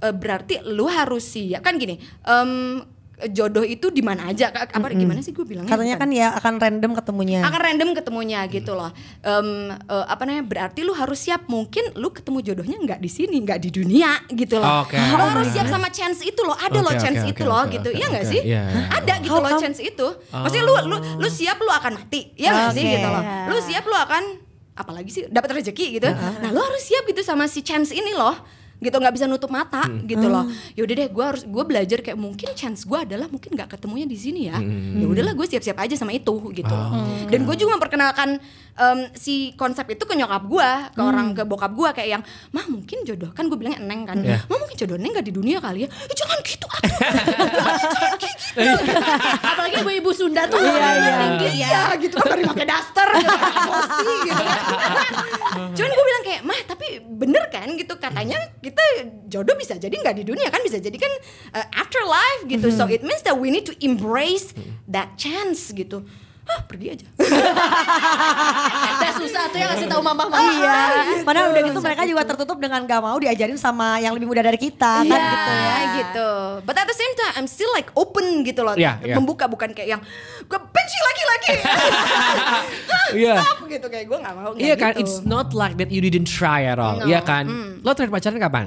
eh, 0.00 0.14
berarti 0.14 0.64
lu 0.64 0.86
harus 0.88 1.24
siap 1.26 1.60
kan 1.60 1.76
gini. 1.76 1.98
em, 2.24 2.80
jodoh 3.28 3.64
itu 3.66 3.92
di 3.92 4.00
mana 4.00 4.32
aja 4.32 4.48
apa 4.48 4.86
gimana 4.96 5.20
sih 5.20 5.36
gue 5.36 5.44
bilangnya? 5.44 5.68
Katanya 5.68 5.96
Bukan. 6.00 6.08
kan 6.08 6.18
ya 6.18 6.28
akan 6.38 6.54
random 6.56 6.92
ketemunya. 6.96 7.40
akan 7.44 7.60
random 7.60 7.90
ketemunya 7.92 8.40
gitu 8.48 8.72
loh. 8.72 8.90
Em, 9.20 9.74
eh, 9.76 10.04
apa 10.08 10.22
namanya 10.24 10.46
berarti 10.48 10.80
lu 10.80 10.96
harus 10.96 11.20
siap. 11.20 11.44
Mungkin 11.50 11.96
lu 12.00 12.08
ketemu 12.14 12.38
jodohnya 12.40 12.76
nggak 12.80 13.00
di 13.02 13.10
sini 13.10 13.36
nggak 13.44 13.60
di 13.60 13.70
dunia 13.74 14.24
gitu 14.32 14.56
loh. 14.56 14.86
Oke. 14.86 14.96
lu 14.96 15.24
harus 15.36 15.48
siap 15.52 15.66
sama 15.68 15.92
chance 15.92 16.24
itu 16.24 16.40
loh. 16.40 16.56
Ada 16.56 16.78
loh 16.80 16.92
Oke, 16.94 17.02
chance 17.02 17.20
oke, 17.20 17.32
itu 17.32 17.42
oke, 17.44 17.50
loh 17.50 17.62
oke, 17.66 17.74
gitu. 17.76 17.88
oke, 17.92 17.98
iya 17.98 18.06
nggak 18.08 18.24
oke. 18.24 18.32
sih? 18.32 18.40
Iya, 18.40 18.62
iya. 18.64 18.82
ada 18.88 19.14
gitu 19.20 19.36
How 19.36 19.44
loh 19.44 19.60
chance 19.60 19.80
itu. 19.82 20.06
Maksudnya 20.32 20.64
lu 20.64 20.74
lu 20.88 20.96
lu 21.20 21.28
siap 21.28 21.58
lu 21.60 21.70
akan 21.72 21.92
mati. 22.00 22.32
Ya 22.38 22.48
nggak 22.54 22.72
sih 22.72 22.82
Oke. 22.86 22.92
gitu 22.96 23.08
loh? 23.08 23.22
Lu 23.50 23.56
siap 23.60 23.84
lu 23.84 23.96
akan 23.96 24.22
apalagi 24.78 25.10
sih 25.12 25.22
dapat 25.28 25.60
rezeki 25.60 25.86
gitu. 26.00 26.08
Nah 26.14 26.50
lu 26.54 26.60
harus 26.62 26.82
siap 26.86 27.04
gitu 27.04 27.20
sama 27.20 27.44
si 27.50 27.60
chance 27.60 27.92
ini 27.92 28.16
loh 28.16 28.59
gitu 28.80 28.96
nggak 28.96 29.12
bisa 29.12 29.24
nutup 29.24 29.48
mata 29.48 29.84
gitu 30.02 30.24
loh. 30.24 30.44
Yaudah 30.72 30.94
deh 30.96 31.08
gue 31.08 31.24
harus 31.24 31.42
gue 31.44 31.62
belajar 31.62 32.00
kayak 32.00 32.16
mungkin 32.16 32.48
chance 32.52 32.82
gue 32.82 32.98
adalah 32.98 33.28
mungkin 33.28 33.52
nggak 33.52 33.68
ketemunya 33.70 34.04
di 34.04 34.16
sini 34.16 34.48
ya. 34.48 34.56
Ya 34.96 35.06
udahlah 35.06 35.32
gue 35.32 35.46
siap-siap 35.46 35.76
aja 35.78 35.94
sama 35.94 36.10
itu 36.10 36.32
gitu. 36.50 36.72
Loh 36.72 36.92
dan 37.28 37.44
gue 37.44 37.54
juga 37.54 37.76
memperkenalkan 37.76 38.40
em, 38.74 38.98
si 39.12 39.52
konsep 39.54 39.84
itu 39.86 40.00
ke 40.00 40.14
nyokap 40.14 40.42
gue 40.42 40.68
ke 40.90 41.00
orang 41.00 41.32
ke 41.32 41.42
bokap 41.44 41.70
gue 41.70 41.88
kayak 41.94 42.10
yang 42.10 42.22
mah 42.50 42.64
mungkin 42.66 43.04
jodoh 43.04 43.30
kan 43.30 43.46
gue 43.46 43.54
bilangnya 43.54 43.80
eneng 43.80 44.02
kan. 44.04 44.16
Iya. 44.18 44.38
mah 44.44 44.58
mungkin 44.58 44.76
jodoh 44.76 44.96
neng 44.96 45.12
nggak 45.12 45.26
di 45.26 45.34
dunia 45.34 45.58
kali 45.58 45.84
ya? 45.84 45.88
"Ya, 45.90 46.14
jangan 46.16 46.38
gitu 46.40 46.66
atuh 46.66 46.88
jangan 47.84 48.12
gitu 48.16 48.38
Apalagi 49.40 49.74
ibu-ibu 49.78 50.10
Sunda 50.10 50.42
tuh 50.46 50.58
Iya, 50.58 50.88
iya. 50.96 51.12
tinggi 51.18 51.46
ya. 51.46 51.52
iya 51.52 51.82
gitu 51.96 52.16
kan 52.16 52.28
dari 52.30 52.44
pakai 52.44 52.66
daster 52.66 53.08
gitu 53.14 53.30
pakai 53.30 53.60
emosi 53.60 54.08
gitu 54.24 54.42
kan. 54.42 54.60
Cuman 55.70 55.90
gue 55.90 56.04
bilang 56.04 56.24
kayak 56.24 56.42
mah 56.42 56.60
tapi 56.64 56.86
bener 57.02 57.44
kan 57.48 57.68
gitu 57.72 57.94
katanya 58.10 58.38
kita 58.58 58.82
jodoh 59.30 59.54
bisa 59.54 59.78
jadi 59.78 59.94
nggak 59.94 60.16
di 60.18 60.24
dunia 60.26 60.50
kan? 60.50 60.60
Bisa 60.66 60.82
jadi 60.82 60.98
kan 60.98 61.12
uh, 61.54 61.66
afterlife 61.78 62.50
gitu. 62.50 62.74
So 62.74 62.90
it 62.90 63.06
means 63.06 63.22
that 63.22 63.38
we 63.38 63.54
need 63.54 63.64
to 63.70 63.74
embrace 63.78 64.50
that 64.90 65.14
chance 65.14 65.70
gitu 65.70 66.02
Hah, 66.42 66.60
pergi 66.64 66.86
aja 66.90 67.06
Udah 68.90 69.12
susah 69.16 69.42
tuh 69.46 69.58
yang 69.58 69.70
ngasih 69.70 69.86
tahu 69.86 70.00
mama-mama. 70.00 70.40
Iya. 70.52 70.80
Padahal 71.22 71.50
udah 71.50 71.62
gitu 71.62 71.78
mereka 71.78 72.02
juga 72.04 72.22
tertutup 72.24 72.58
dengan 72.58 72.82
gak 72.82 73.00
mau 73.00 73.16
diajarin 73.16 73.54
sama 73.54 73.96
yang 73.96 74.12
lebih 74.12 74.26
muda 74.26 74.40
dari 74.40 74.56
kita 74.56 75.00
kan 75.00 75.06
Iya, 75.06 75.20
gitu 75.22 75.52
ya. 75.52 75.76
gitu. 75.96 76.30
But 76.62 76.76
at 76.76 76.84
the 76.84 76.94
same 76.94 77.14
time, 77.14 77.32
I'm 77.36 77.46
still 77.46 77.70
like 77.70 77.88
open 77.94 78.42
gitu 78.42 78.60
loh, 78.60 78.74
Iya, 78.74 78.98
iya. 79.00 79.14
membuka 79.14 79.46
bukan 79.46 79.70
kayak 79.70 79.88
yang 79.90 80.02
gue 80.42 80.58
benci 80.60 80.98
laki-laki, 81.00 81.50
Iya. 83.20 83.34
stop 83.38 83.58
gitu 83.66 83.86
kayak 83.86 84.06
gue 84.06 84.18
nggak 84.18 84.34
mau. 84.34 84.50
Iya 84.54 84.74
kan, 84.74 84.92
gitu. 84.94 85.00
it's 85.02 85.16
not 85.22 85.52
like 85.52 85.74
that 85.76 85.88
you 85.88 86.00
didn't 86.00 86.26
try 86.26 86.64
at 86.64 86.76
all. 86.76 86.98
No. 86.98 87.06
Iya 87.06 87.20
kan? 87.20 87.46
Lo 87.80 87.92
terakhir 87.92 88.12
pacaran 88.12 88.38
kapan? 88.38 88.66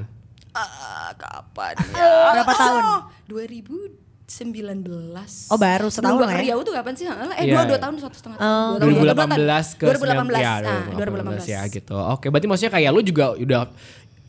Ah, 0.54 1.10
kapan 1.14 1.74
ya? 1.98 2.38
Berapa 2.38 2.54
tahun? 2.54 2.84
2019. 4.26 5.52
Oh, 5.52 5.60
baru 5.60 5.88
setahun 5.88 6.16
Sebelum 6.16 6.26
lah 6.26 6.36
ya? 6.36 6.44
Riau 6.48 6.60
tuh 6.64 6.74
kapan 6.74 6.94
sih? 6.96 7.06
Eh 7.06 7.12
Iya. 7.44 7.54
dua, 7.54 7.62
dua 7.68 7.80
tahun 7.80 7.94
satu 8.00 8.16
setengah 8.16 8.38
tahun. 8.38 8.50
Dua 8.50 8.80
tahun, 8.80 8.94
dua 8.96 9.14
tahun, 9.14 9.30
2018 9.36 9.68
ke 9.74 9.86
2018. 9.86 10.40
ya, 10.40 10.54
Ah, 10.64 10.84
2018 10.90 11.44
ya 11.46 11.62
gitu. 11.68 11.96
Oke, 11.96 12.26
berarti 12.28 12.48
maksudnya 12.48 12.72
kayak 12.72 12.90
lu 12.90 13.02
juga 13.02 13.26
udah 13.36 13.62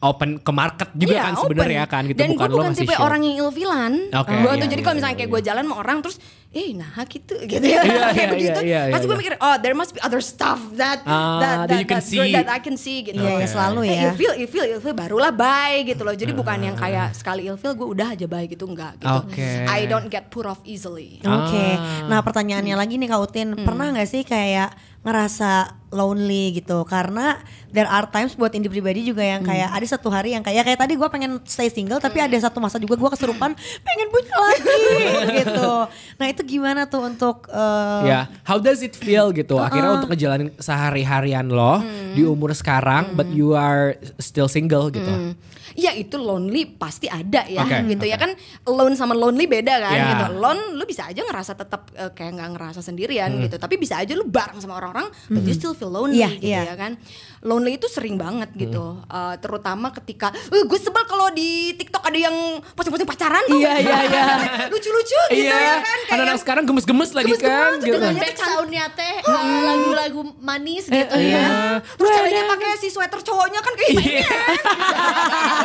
open 0.05 0.31
ke 0.37 0.53
market 0.53 0.89
juga 0.93 1.11
Iya, 1.11 1.23
kan 1.23 1.33
sebenarnya 1.39 1.85
kan 1.85 2.03
gitu 2.05 2.19
Dan 2.19 2.29
bukan 2.31 2.45
gue 2.45 2.51
lo 2.51 2.57
bukan 2.59 2.71
masih 2.71 2.83
tipe 2.83 2.93
show. 2.93 3.03
orang 3.03 3.21
yang 3.23 3.37
ilfilan. 3.43 3.93
Oke, 4.15 4.33
Gua 4.37 4.53
iya, 4.53 4.61
tuh 4.61 4.67
jadi 4.67 4.77
iya, 4.77 4.85
kalau 4.85 4.95
misalnya 4.95 5.11
iya, 5.11 5.19
kayak 5.19 5.31
iya. 5.31 5.35
gue 5.35 5.49
jalan 5.49 5.63
sama 5.65 5.77
orang 5.77 5.99
terus, 5.99 6.17
eh 6.51 6.69
nah 6.71 6.93
gitu 7.05 7.35
gitu 7.43 7.65
ya. 7.65 7.81
Iya, 7.81 8.05
kayak 8.15 8.15
iya, 8.15 8.29
begitu. 8.31 8.61
Pasti 8.93 9.07
gue 9.07 9.19
mikir, 9.19 9.35
oh 9.39 9.57
there 9.57 9.73
must 9.73 9.91
be 9.91 10.01
other 10.01 10.21
stuff 10.21 10.61
that 10.75 11.01
Ah, 11.05 11.65
that 11.65 11.73
you 11.73 11.83
can 11.83 11.99
see. 11.99 12.31
that 12.31 12.47
I 12.47 12.59
can 12.59 12.77
see 12.77 13.03
gitu. 13.03 13.17
Iya, 13.17 13.33
iya, 13.39 13.47
selalu 13.47 13.81
Eh, 13.83 13.91
ya. 13.91 14.01
ilfil, 14.09 14.33
ilfil, 14.39 14.65
ilfil 14.71 14.93
barulah 14.93 15.31
bye 15.31 15.83
gitu 15.83 16.01
loh. 16.01 16.13
Jadi 16.13 16.31
bukan 16.31 16.59
yang 16.63 16.77
Ah. 16.77 16.83
kayak 16.83 17.09
sekali 17.13 17.47
ilfil 17.47 17.73
gue 17.73 17.89
udah 17.89 18.13
aja 18.13 18.27
bye 18.27 18.45
gitu 18.45 18.65
enggak 18.65 18.99
gitu. 18.99 19.09
Oke. 19.11 19.51
I 19.65 19.85
don't 19.85 20.07
get 20.07 20.29
put 20.29 20.45
off 20.45 20.61
easily. 20.63 21.19
Oke. 21.21 21.65
Ah. 21.73 22.07
Nah, 22.07 22.21
pertanyaannya 22.21 22.75
lagi 22.75 22.95
nih 22.97 23.09
Kak 23.09 23.21
Utin, 23.23 23.49
pernah 23.57 23.91
nggak 23.91 24.07
sih 24.07 24.23
kayak 24.23 24.71
ngerasa 25.05 25.77
lonely 25.93 26.59
gitu? 26.59 26.83
Karena 26.89 27.39
there 27.71 27.87
are 27.87 28.09
times 28.11 28.35
buat 28.35 28.51
indi 28.57 28.67
pribadi 28.67 29.07
juga 29.07 29.23
yang 29.23 29.45
kayak 29.45 29.71
ada 29.71 29.87
satu 29.87 30.11
hari 30.11 30.35
yang 30.35 30.43
kayak 30.43 30.67
kayak 30.67 30.81
tadi 30.81 30.99
gue 30.99 31.09
pengen 31.13 31.39
stay 31.47 31.71
single 31.71 32.03
tapi 32.03 32.19
ada 32.19 32.35
satu 32.35 32.59
masa 32.59 32.83
juga 32.83 32.99
gue 32.99 33.11
kesurupan 33.15 33.55
pengen 33.85 34.09
punya 34.11 34.35
lagi 34.35 34.79
gitu. 35.45 35.71
Nah, 36.19 36.27
itu 36.27 36.43
gimana 36.43 36.89
tuh 36.89 37.07
untuk 37.07 37.47
eh, 37.53 38.01
Ya, 38.11 38.27
how 38.43 38.59
does 38.59 38.83
it 38.83 38.99
feel 38.99 39.31
gitu? 39.31 39.61
Akhirnya 39.67 40.03
untuk 40.03 40.11
ngejalanin 40.11 40.51
sehari-harian 40.59 41.47
lo 41.47 41.85
di 42.15 42.27
umur 42.27 42.51
sekarang, 42.57 43.15
but 43.15 43.29
you 43.31 43.55
are 43.55 43.95
still 44.19 44.49
single 44.51 44.91
gitu. 44.91 45.07
Hmm. 45.07 45.37
Ya 45.75 45.91
itu 45.91 46.15
lonely 46.15 46.67
pasti 46.69 47.07
ada 47.07 47.43
ya 47.45 47.63
Oke, 47.63 47.83
gitu 47.89 48.05
ya 48.05 48.15
kan 48.15 48.31
alone 48.65 48.95
sama 48.95 49.13
lonely 49.13 49.45
beda 49.45 49.75
kan 49.77 49.93
Ya. 49.93 50.07
gitu. 50.09 50.25
Alone 50.33 50.63
lu 50.73 50.85
bisa 50.85 51.05
aja 51.05 51.21
ngerasa 51.21 51.53
tetap 51.53 51.91
eh, 51.93 52.09
kayak 52.09 52.33
nggak 52.33 52.51
ngerasa 52.53 52.81
sendirian 52.81 53.31
Hmm. 53.31 53.43
gitu. 53.43 53.57
Tapi 53.57 53.75
bisa 53.75 53.97
aja 53.97 54.13
lu 54.13 54.25
bareng 54.25 54.57
sama 54.57 54.75
orang-orang 54.75 55.07
but 55.27 55.43
you 55.43 55.53
still 55.53 55.73
feel 55.73 55.89
lonely 55.89 56.17
Iya, 56.17 56.29
gitu 56.33 56.47
iya. 56.47 56.63
ya 56.65 56.75
kan. 56.75 56.95
Lonely 57.41 57.77
itu 57.77 57.87
sering 57.87 58.15
banget 58.15 58.55
gitu. 58.55 58.81
Hmm. 59.01 59.11
Eh, 59.25 59.37
terutama 59.39 59.91
ketika 59.93 60.31
eh, 60.31 60.63
gue 60.63 60.79
sebel 60.79 61.05
kalau 61.05 61.31
di 61.31 61.51
TikTok 61.75 62.03
ada 62.03 62.19
yang 62.21 62.37
posting-posting 62.71 63.07
pacaran 63.07 63.43
tuh. 63.45 63.57
Iya, 63.57 63.73
iya, 63.77 63.99
iya. 64.05 64.25
Lucu-lucu 64.73 65.21
gitu 65.33 65.43
ya 65.45 65.75
kan 65.77 65.99
kayak 66.01 66.07
anak-anak 66.09 66.29
yang- 66.31 66.41
sekarang 66.41 66.65
gemes-gemes 66.65 67.11
lagi 67.13 67.33
kan 67.35 67.71
gitu. 67.79 67.95
Dengan 67.95 68.15
back 68.15 68.37
soundnya 68.37 68.85
teh 68.91 69.15
eh, 69.19 69.61
lagu-lagu 69.69 70.21
manis 70.39 70.87
gitu 70.87 71.17
ya. 71.17 71.79
Terus 71.83 72.11
caranya 72.11 72.43
pakai 72.49 72.71
si 72.77 72.89
sweater 72.89 73.19
cowoknya 73.21 73.59
kan 73.59 73.73
kayak 73.75 73.91
Iya. 73.95 74.23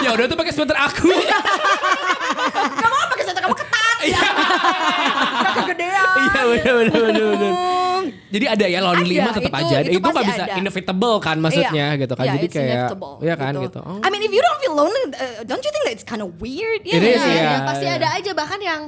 ya 0.00 0.10
udah 0.12 0.24
tuh 0.26 0.36
pakai 0.36 0.52
sweater 0.52 0.76
aku. 0.76 1.08
Gak 2.76 2.88
mau 2.88 3.04
pakai 3.10 3.24
sweater 3.24 3.42
kamu 3.42 3.56
ketat 3.56 3.98
ya. 4.04 4.20
Gak 5.42 5.52
kegedean. 5.62 6.04
Iya 6.16 6.42
benar 6.44 6.72
benar 6.76 7.00
benar 7.02 7.24
benar. 7.32 7.52
Jadi 8.26 8.44
ada 8.44 8.66
ya 8.66 8.80
Ada, 9.16 9.24
mah 9.24 9.34
tetap 9.34 9.52
itu- 9.54 9.60
aja. 9.64 9.76
itu 9.80 9.90
Itu 9.96 10.08
pasti 10.12 10.28
bisa 10.28 10.44
ada. 10.44 10.54
inevitable 10.58 11.16
kan 11.18 11.36
maksudnya 11.38 11.86
Iya. 11.94 12.00
gitu 12.02 12.14
kan. 12.14 12.24
Iya, 12.26 12.32
Jadi 12.36 12.46
kayak 12.48 12.86
Iya 13.22 13.34
kan 13.34 13.52
gitu. 13.56 13.78
Oh. 13.80 13.98
I 14.02 14.08
mean 14.10 14.22
if 14.22 14.32
you 14.34 14.42
don't 14.42 14.60
feel 14.60 14.74
lonely, 14.74 15.02
uh, 15.08 15.42
don't 15.42 15.62
you 15.62 15.72
think 15.72 15.84
that 15.86 15.94
it's 15.94 16.04
kind 16.04 16.20
of 16.20 16.36
weird? 16.36 16.82
It 16.84 17.00
Iya 17.00 17.16
is, 17.16 17.22
iya. 17.24 17.40
Ya, 17.40 17.54
pasti 17.64 17.86
ada 17.86 18.08
aja 18.12 18.30
bahkan 18.32 18.60
yang 18.60 18.80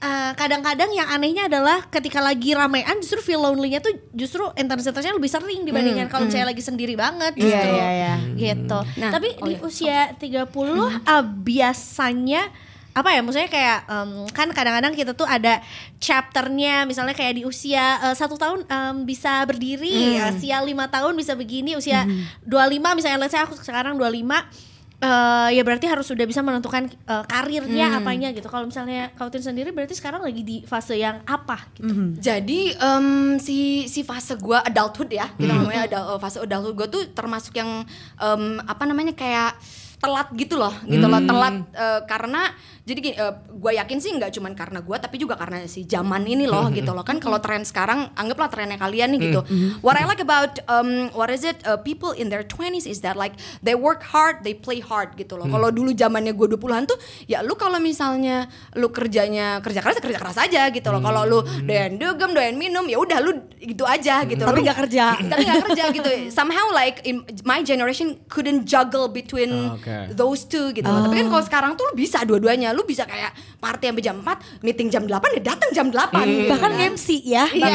eh, 0.00 0.32
kadang-kadang 0.32 0.90
yang 0.90 1.06
anehnya 1.06 1.44
adalah 1.44 1.84
ketika 1.86 2.18
lagi 2.18 2.52
ramean 2.52 2.98
justru 2.98 3.20
feel 3.20 3.38
lonely-nya 3.38 3.78
tuh 3.78 3.92
justru 4.10 4.42
intensitasnya 4.54 5.12
lebih 5.12 5.28
sering 5.28 5.62
dibandingkan 5.62 6.08
kalau 6.08 6.24
misalnya 6.24 6.48
lagi 6.48 6.60
sendiri 6.60 6.96
banget 6.96 7.36
Iya, 7.36 7.44
justru. 7.44 7.70
iya, 7.70 7.88
iya. 7.92 8.14
Gitu. 8.32 8.78
Nah, 8.96 9.10
Tapi 9.12 9.28
oh 9.36 9.44
di 9.44 9.52
iya, 9.54 9.60
usia 9.60 9.98
30 10.16 11.04
ah, 11.04 11.22
biasanya 11.22 12.42
apa 12.90 13.14
ya 13.14 13.22
maksudnya 13.22 13.46
kayak 13.46 13.78
em, 13.86 14.10
kan 14.34 14.50
kadang-kadang 14.50 14.90
kita 14.90 15.14
tuh 15.14 15.22
ada 15.22 15.62
chapternya 16.02 16.82
misalnya 16.82 17.14
kayak 17.14 17.38
di 17.38 17.42
usia 17.46 18.02
eh, 18.02 18.16
satu 18.18 18.34
tahun 18.34 18.66
em, 18.66 19.06
bisa 19.06 19.46
berdiri 19.46 20.18
usia 20.34 20.58
lima 20.58 20.90
tahun 20.90 21.14
bisa 21.14 21.38
begini 21.38 21.78
usia 21.78 22.02
25 22.42 22.50
misalnya 22.98 23.18
let's 23.20 23.30
say 23.30 23.38
aku 23.38 23.54
sekarang 23.54 23.94
25 23.94 24.26
eh, 25.00 25.48
ya 25.50 25.62
berarti 25.62 25.84
harus 25.84 26.04
sudah 26.04 26.22
bisa 26.22 26.40
menentukan 26.40 26.86
eh, 26.86 27.24
karirnya 27.24 27.98
apanya 27.98 28.28
gitu. 28.30 28.46
Kalau 28.46 28.64
misalnya 28.64 29.10
Kautin 29.12 29.40
sendiri 29.40 29.72
berarti 29.72 29.92
sekarang 29.92 30.20
lagi 30.20 30.40
di 30.40 30.56
fase 30.62 30.94
yang 30.94 31.24
apa 31.24 31.56
gitu? 31.74 31.88
Jadi 32.16 32.72
em, 32.72 33.06
si 33.36 33.58
si 33.84 34.00
fase 34.00 34.36
gua 34.36 34.60
adulthood 34.60 35.08
ya, 35.10 35.26
kita 35.32 35.48
Hmm. 35.48 35.64
ngomongnya 35.64 35.88
adult, 35.88 36.20
fase 36.20 36.38
adulthood 36.38 36.76
gua 36.76 36.88
tuh 36.88 37.02
termasuk 37.10 37.56
yang 37.56 37.82
em, 38.16 38.42
apa 38.60 38.84
namanya 38.84 39.12
kayak 39.12 39.56
telat 40.00 40.32
gitu 40.32 40.56
loh 40.56 40.72
gitu 40.88 41.04
loh 41.04 41.20
telat 41.20 41.60
eh, 41.72 42.00
karena 42.08 42.48
jadi 42.90 43.00
gini, 43.00 43.14
gue 43.54 43.72
yakin 43.78 43.98
sih 43.98 44.10
nggak 44.10 44.34
cuman 44.34 44.52
karena 44.52 44.82
gue 44.82 44.96
tapi 44.98 45.16
juga 45.16 45.38
karena 45.38 45.62
si 45.64 45.86
zaman 45.86 46.26
ini 46.26 46.44
loh 46.44 46.66
gitu 46.68 46.90
loh. 46.90 47.06
Kan 47.06 47.22
kalau 47.22 47.38
tren 47.38 47.62
sekarang 47.62 48.10
anggaplah 48.12 48.50
trennya 48.50 48.74
kalian 48.76 49.14
nih 49.14 49.30
gitu. 49.30 49.40
What 49.78 49.94
I 49.94 50.04
like 50.04 50.18
about 50.18 50.58
um, 50.66 51.06
what 51.14 51.30
is 51.30 51.46
it 51.46 51.62
uh, 51.62 51.78
people 51.78 52.10
in 52.10 52.26
their 52.28 52.42
20s 52.42 52.84
is 52.84 53.06
that 53.06 53.14
like 53.14 53.38
they 53.62 53.78
work 53.78 54.02
hard 54.02 54.42
they 54.42 54.52
play 54.52 54.82
hard 54.82 55.14
gitu 55.14 55.38
loh. 55.38 55.46
Kalau 55.46 55.70
dulu 55.70 55.94
zamannya 55.94 56.34
gue 56.34 56.46
20-an 56.50 56.90
tuh 56.90 56.98
ya 57.24 57.46
lu 57.46 57.54
kalau 57.54 57.78
misalnya 57.78 58.50
lu 58.74 58.90
kerjanya 58.90 59.62
kerja 59.62 59.78
keras 59.78 59.96
ya 59.96 60.02
kerja 60.02 60.18
keras 60.18 60.38
aja 60.40 60.62
gitu 60.68 60.88
loh. 60.90 60.98
Kalau 60.98 61.22
lu 61.22 61.38
doyan 61.62 61.94
dugem 61.94 62.34
doyan 62.34 62.58
minum 62.58 62.88
ya 62.90 62.98
udah 62.98 63.22
lu 63.22 63.38
gitu 63.60 63.86
aja 63.86 64.26
gitu. 64.26 64.42
Loh 64.42 64.50
Tapi 64.50 64.66
nggak 64.66 64.78
kerja. 64.88 65.04
tapi 65.30 65.42
nggak 65.46 65.64
kerja 65.70 65.84
gitu. 65.94 66.10
Somehow 66.32 66.72
like 66.72 67.04
in 67.06 67.22
my 67.46 67.62
generation 67.62 68.18
couldn't 68.26 68.66
juggle 68.66 69.06
between 69.06 69.52
Oh, 69.52 69.76
oke. 69.76 70.16
those 70.16 70.48
two 70.48 70.72
gitu 70.72 70.88
loh. 70.88 71.04
Tapi 71.06 71.20
kan 71.20 71.26
kalau 71.28 71.44
sekarang 71.44 71.72
tuh 71.76 71.84
lu 71.86 71.94
bisa 71.94 72.24
dua-duanya. 72.24 72.72
Lu 72.80 72.88
bisa 72.88 73.04
kayak 73.04 73.36
party 73.60 73.92
sampai 73.92 74.00
jam 74.00 74.16
4, 74.24 74.64
meeting 74.64 74.88
jam 74.88 75.04
8 75.04 75.36
ya 75.36 75.42
datang 75.52 75.70
jam 75.76 75.86
8 75.92 76.16
gitu 76.24 76.48
Bahkan 76.48 76.72
kan. 76.72 76.90
MC 76.96 77.08
ya. 77.28 77.44
Iya 77.52 77.68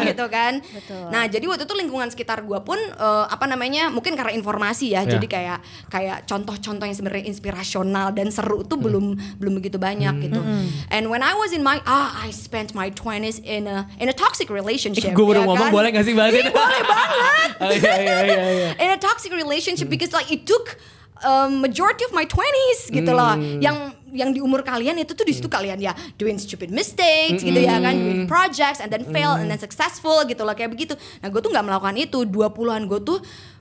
gitu 0.08 0.24
kan. 0.32 0.64
Betul. 0.64 1.12
Nah, 1.12 1.28
jadi 1.28 1.44
waktu 1.44 1.68
itu 1.68 1.74
lingkungan 1.76 2.08
sekitar 2.08 2.40
gua 2.40 2.64
pun 2.64 2.80
eh, 2.80 3.24
apa 3.28 3.44
namanya? 3.44 3.92
Mungkin 3.92 4.16
karena 4.16 4.32
informasi 4.32 4.96
ya. 4.96 5.04
Iya. 5.04 5.20
Jadi 5.20 5.26
kayak 5.28 5.58
kayak 5.92 6.24
contoh-contoh 6.24 6.88
yang 6.88 6.96
sebenarnya 6.96 7.28
inspirasional 7.28 8.16
dan 8.16 8.32
seru 8.32 8.64
tuh 8.64 8.80
belum 8.80 9.12
belum 9.36 9.52
begitu 9.60 9.76
banyak 9.76 10.14
gitu. 10.24 10.40
And 10.88 11.12
when 11.12 11.20
I 11.20 11.36
was 11.36 11.52
in 11.52 11.60
my 11.60 11.84
ah 11.84 12.16
I 12.16 12.32
spent 12.32 12.72
my 12.72 12.88
20s 12.88 13.44
in 13.44 13.68
a 13.68 13.84
in 14.00 14.08
a 14.08 14.16
toxic 14.16 14.48
relationship. 14.48 15.12
gue 15.12 15.26
baru 15.26 15.44
ya 15.44 15.46
ngomong 15.52 15.68
kan? 15.68 15.74
boleh 15.74 15.88
gak 15.92 16.06
sih 16.06 16.14
bahas 16.16 16.32
Ih, 16.32 16.40
itu? 16.40 16.52
boleh 16.54 16.82
banget. 16.86 17.50
oh, 17.66 17.72
iya 17.76 17.94
iya 18.00 18.16
iya 18.24 18.44
iya. 18.56 18.68
in 18.78 18.90
a 18.94 18.96
toxic 18.96 19.34
relationship 19.34 19.90
because 19.90 20.14
like 20.14 20.30
it 20.30 20.46
took 20.46 20.78
um, 21.24 21.60
majority 21.60 22.04
of 22.06 22.12
my 22.12 22.24
20s 22.24 22.90
gitu 22.92 23.12
loh. 23.12 23.36
Yang 23.38 24.00
yang 24.10 24.34
di 24.34 24.42
umur 24.42 24.66
kalian 24.66 24.98
itu 24.98 25.14
tuh 25.14 25.22
di 25.22 25.30
situ 25.30 25.46
kalian 25.46 25.78
ya 25.78 25.94
doing 26.18 26.34
stupid 26.34 26.74
mistakes 26.74 27.46
gitu 27.46 27.54
ya 27.62 27.78
kan 27.78 27.94
doing 27.94 28.26
projects 28.26 28.82
and 28.82 28.90
then 28.90 29.06
fail 29.14 29.38
and 29.38 29.46
then 29.46 29.60
successful 29.60 30.26
gitu 30.26 30.42
loh 30.42 30.54
kayak 30.54 30.74
begitu. 30.74 30.98
Nah 31.22 31.30
gue 31.30 31.40
tuh 31.40 31.50
nggak 31.50 31.64
melakukan 31.66 31.96
itu. 31.98 32.18
20-an 32.26 32.90
gue 32.90 33.00
tuh 33.06 33.18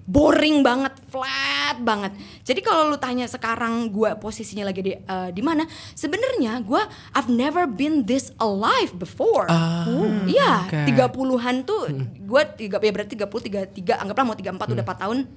boring 0.10 0.66
banget 0.66 0.98
flat 1.14 1.78
banget. 1.86 2.18
Jadi 2.42 2.66
kalau 2.66 2.90
lu 2.90 2.98
tanya 2.98 3.30
sekarang 3.30 3.94
gue 3.94 4.10
posisinya 4.18 4.66
lagi 4.66 4.82
di 4.82 4.94
eh, 4.98 5.30
di 5.30 5.42
mana 5.46 5.70
sebenarnya 5.94 6.66
gue 6.66 6.82
I've 7.14 7.30
never 7.30 7.70
been 7.70 8.10
this 8.10 8.34
alive 8.42 8.98
before. 8.98 9.46
Ah, 9.46 9.86
iya 10.26 10.66
tiga 10.90 11.14
puluhan 11.14 11.62
tuh 11.62 11.94
gue 12.18 12.42
tiga 12.58 12.82
ya 12.82 12.90
berarti 12.90 13.14
tiga 13.14 13.30
puluh 13.30 13.44
tiga 13.46 13.62
tiga 13.70 14.02
anggaplah 14.02 14.26
mau 14.26 14.38
tiga 14.38 14.50
empat 14.50 14.74
udah 14.74 14.82
empat 14.82 15.00
tahun 15.06 15.30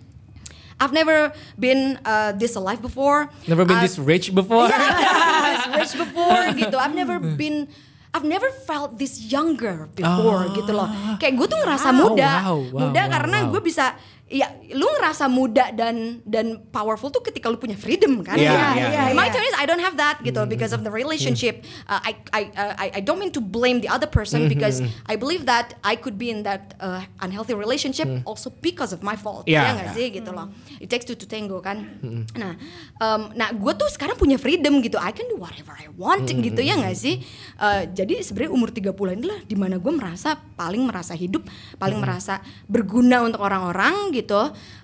I've 0.81 0.93
never 0.93 1.33
been 1.59 1.99
uh, 2.05 2.33
this 2.33 2.57
alive 2.57 2.81
before. 2.81 3.29
Never 3.49 3.65
been 3.65 3.79
I've- 3.81 3.87
this 3.87 3.99
rich 3.99 4.35
before. 4.35 4.69
this 5.49 5.67
rich 5.75 5.95
before 5.99 6.43
gitu. 6.57 6.77
I've 6.79 6.95
never 6.95 7.19
been 7.19 7.69
I've 8.13 8.29
never 8.29 8.53
felt 8.69 9.01
this 9.01 9.33
younger 9.33 9.89
before 9.97 10.53
gitu 10.53 10.69
loh. 10.77 10.85
Kayak 11.17 11.33
gue 11.33 11.47
tuh 11.49 11.59
ngerasa 11.65 11.89
muda, 11.97 12.45
wow, 12.45 12.61
wow, 12.61 12.81
muda 12.85 13.03
wow, 13.09 13.13
karena 13.17 13.39
wow. 13.41 13.51
gue 13.57 13.61
bisa 13.65 13.97
ya 14.33 14.49
lu 14.73 14.89
ngerasa 14.97 15.29
muda 15.29 15.69
dan 15.77 16.25
dan 16.25 16.65
powerful 16.73 17.13
tuh 17.13 17.21
ketika 17.21 17.53
lu 17.53 17.61
punya 17.61 17.77
freedom 17.77 18.25
kan. 18.25 18.41
Iya, 18.41 18.49
Ya, 18.49 18.57
iya, 18.57 18.65
ya. 18.73 18.89
iya. 18.89 19.03
In 19.13 19.17
My 19.21 19.29
20s 19.29 19.57
I 19.61 19.69
don't 19.69 19.85
have 19.85 20.01
that 20.01 20.25
gitu 20.25 20.49
because 20.49 20.73
of 20.73 20.81
the 20.81 20.89
relationship. 20.89 21.69
Uh, 21.85 22.01
I, 22.01 22.13
I 22.33 22.43
uh, 22.57 22.75
I 22.97 23.01
don't 23.05 23.21
mean 23.21 23.29
to 23.37 23.45
blame 23.45 23.85
the 23.85 23.93
other 23.93 24.09
person 24.09 24.49
because 24.49 24.81
I 25.05 25.21
believe 25.21 25.45
that 25.45 25.77
I 25.85 26.01
could 26.01 26.17
be 26.17 26.33
in 26.33 26.49
that 26.49 26.73
uh, 26.81 27.05
unhealthy 27.21 27.53
relationship 27.53 28.09
also 28.25 28.49
because 28.49 28.97
of 28.97 29.05
my 29.05 29.15
fault. 29.15 29.45
Iya, 29.45 29.61
Ya 29.61 29.71
nggak 29.77 29.89
iya. 29.93 29.97
sih 30.01 30.07
gitu 30.17 30.31
loh. 30.33 30.49
It 30.81 30.89
takes 30.89 31.05
two 31.05 31.15
to 31.15 31.29
tango 31.29 31.61
kan. 31.61 32.01
Nah, 32.33 32.57
um, 33.05 33.37
nah 33.37 33.53
gue 33.53 33.73
tuh 33.77 33.93
sekarang 33.93 34.17
punya 34.17 34.41
freedom 34.41 34.81
gitu. 34.81 34.97
I 34.97 35.13
can 35.13 35.29
do 35.29 35.37
whatever 35.37 35.77
I 35.77 35.93
want 35.93 36.25
gitu 36.33 36.65
ya 36.65 36.81
nggak 36.81 36.97
sih. 36.97 37.21
Uh, 37.61 37.85
jadi 37.93 38.25
sebenarnya 38.25 38.53
umur 38.57 38.73
30-an 38.73 39.21
inilah 39.21 39.41
di 39.45 39.57
mana 39.61 39.77
gue 39.77 39.93
merasa 39.93 40.41
paling 40.57 40.89
merasa 40.89 41.13
hidup, 41.13 41.45
paling 41.77 42.01
merasa 42.01 42.41
berguna 42.65 43.21
untuk 43.29 43.45
orang-orang 43.45 44.09
gitu. 44.15 44.22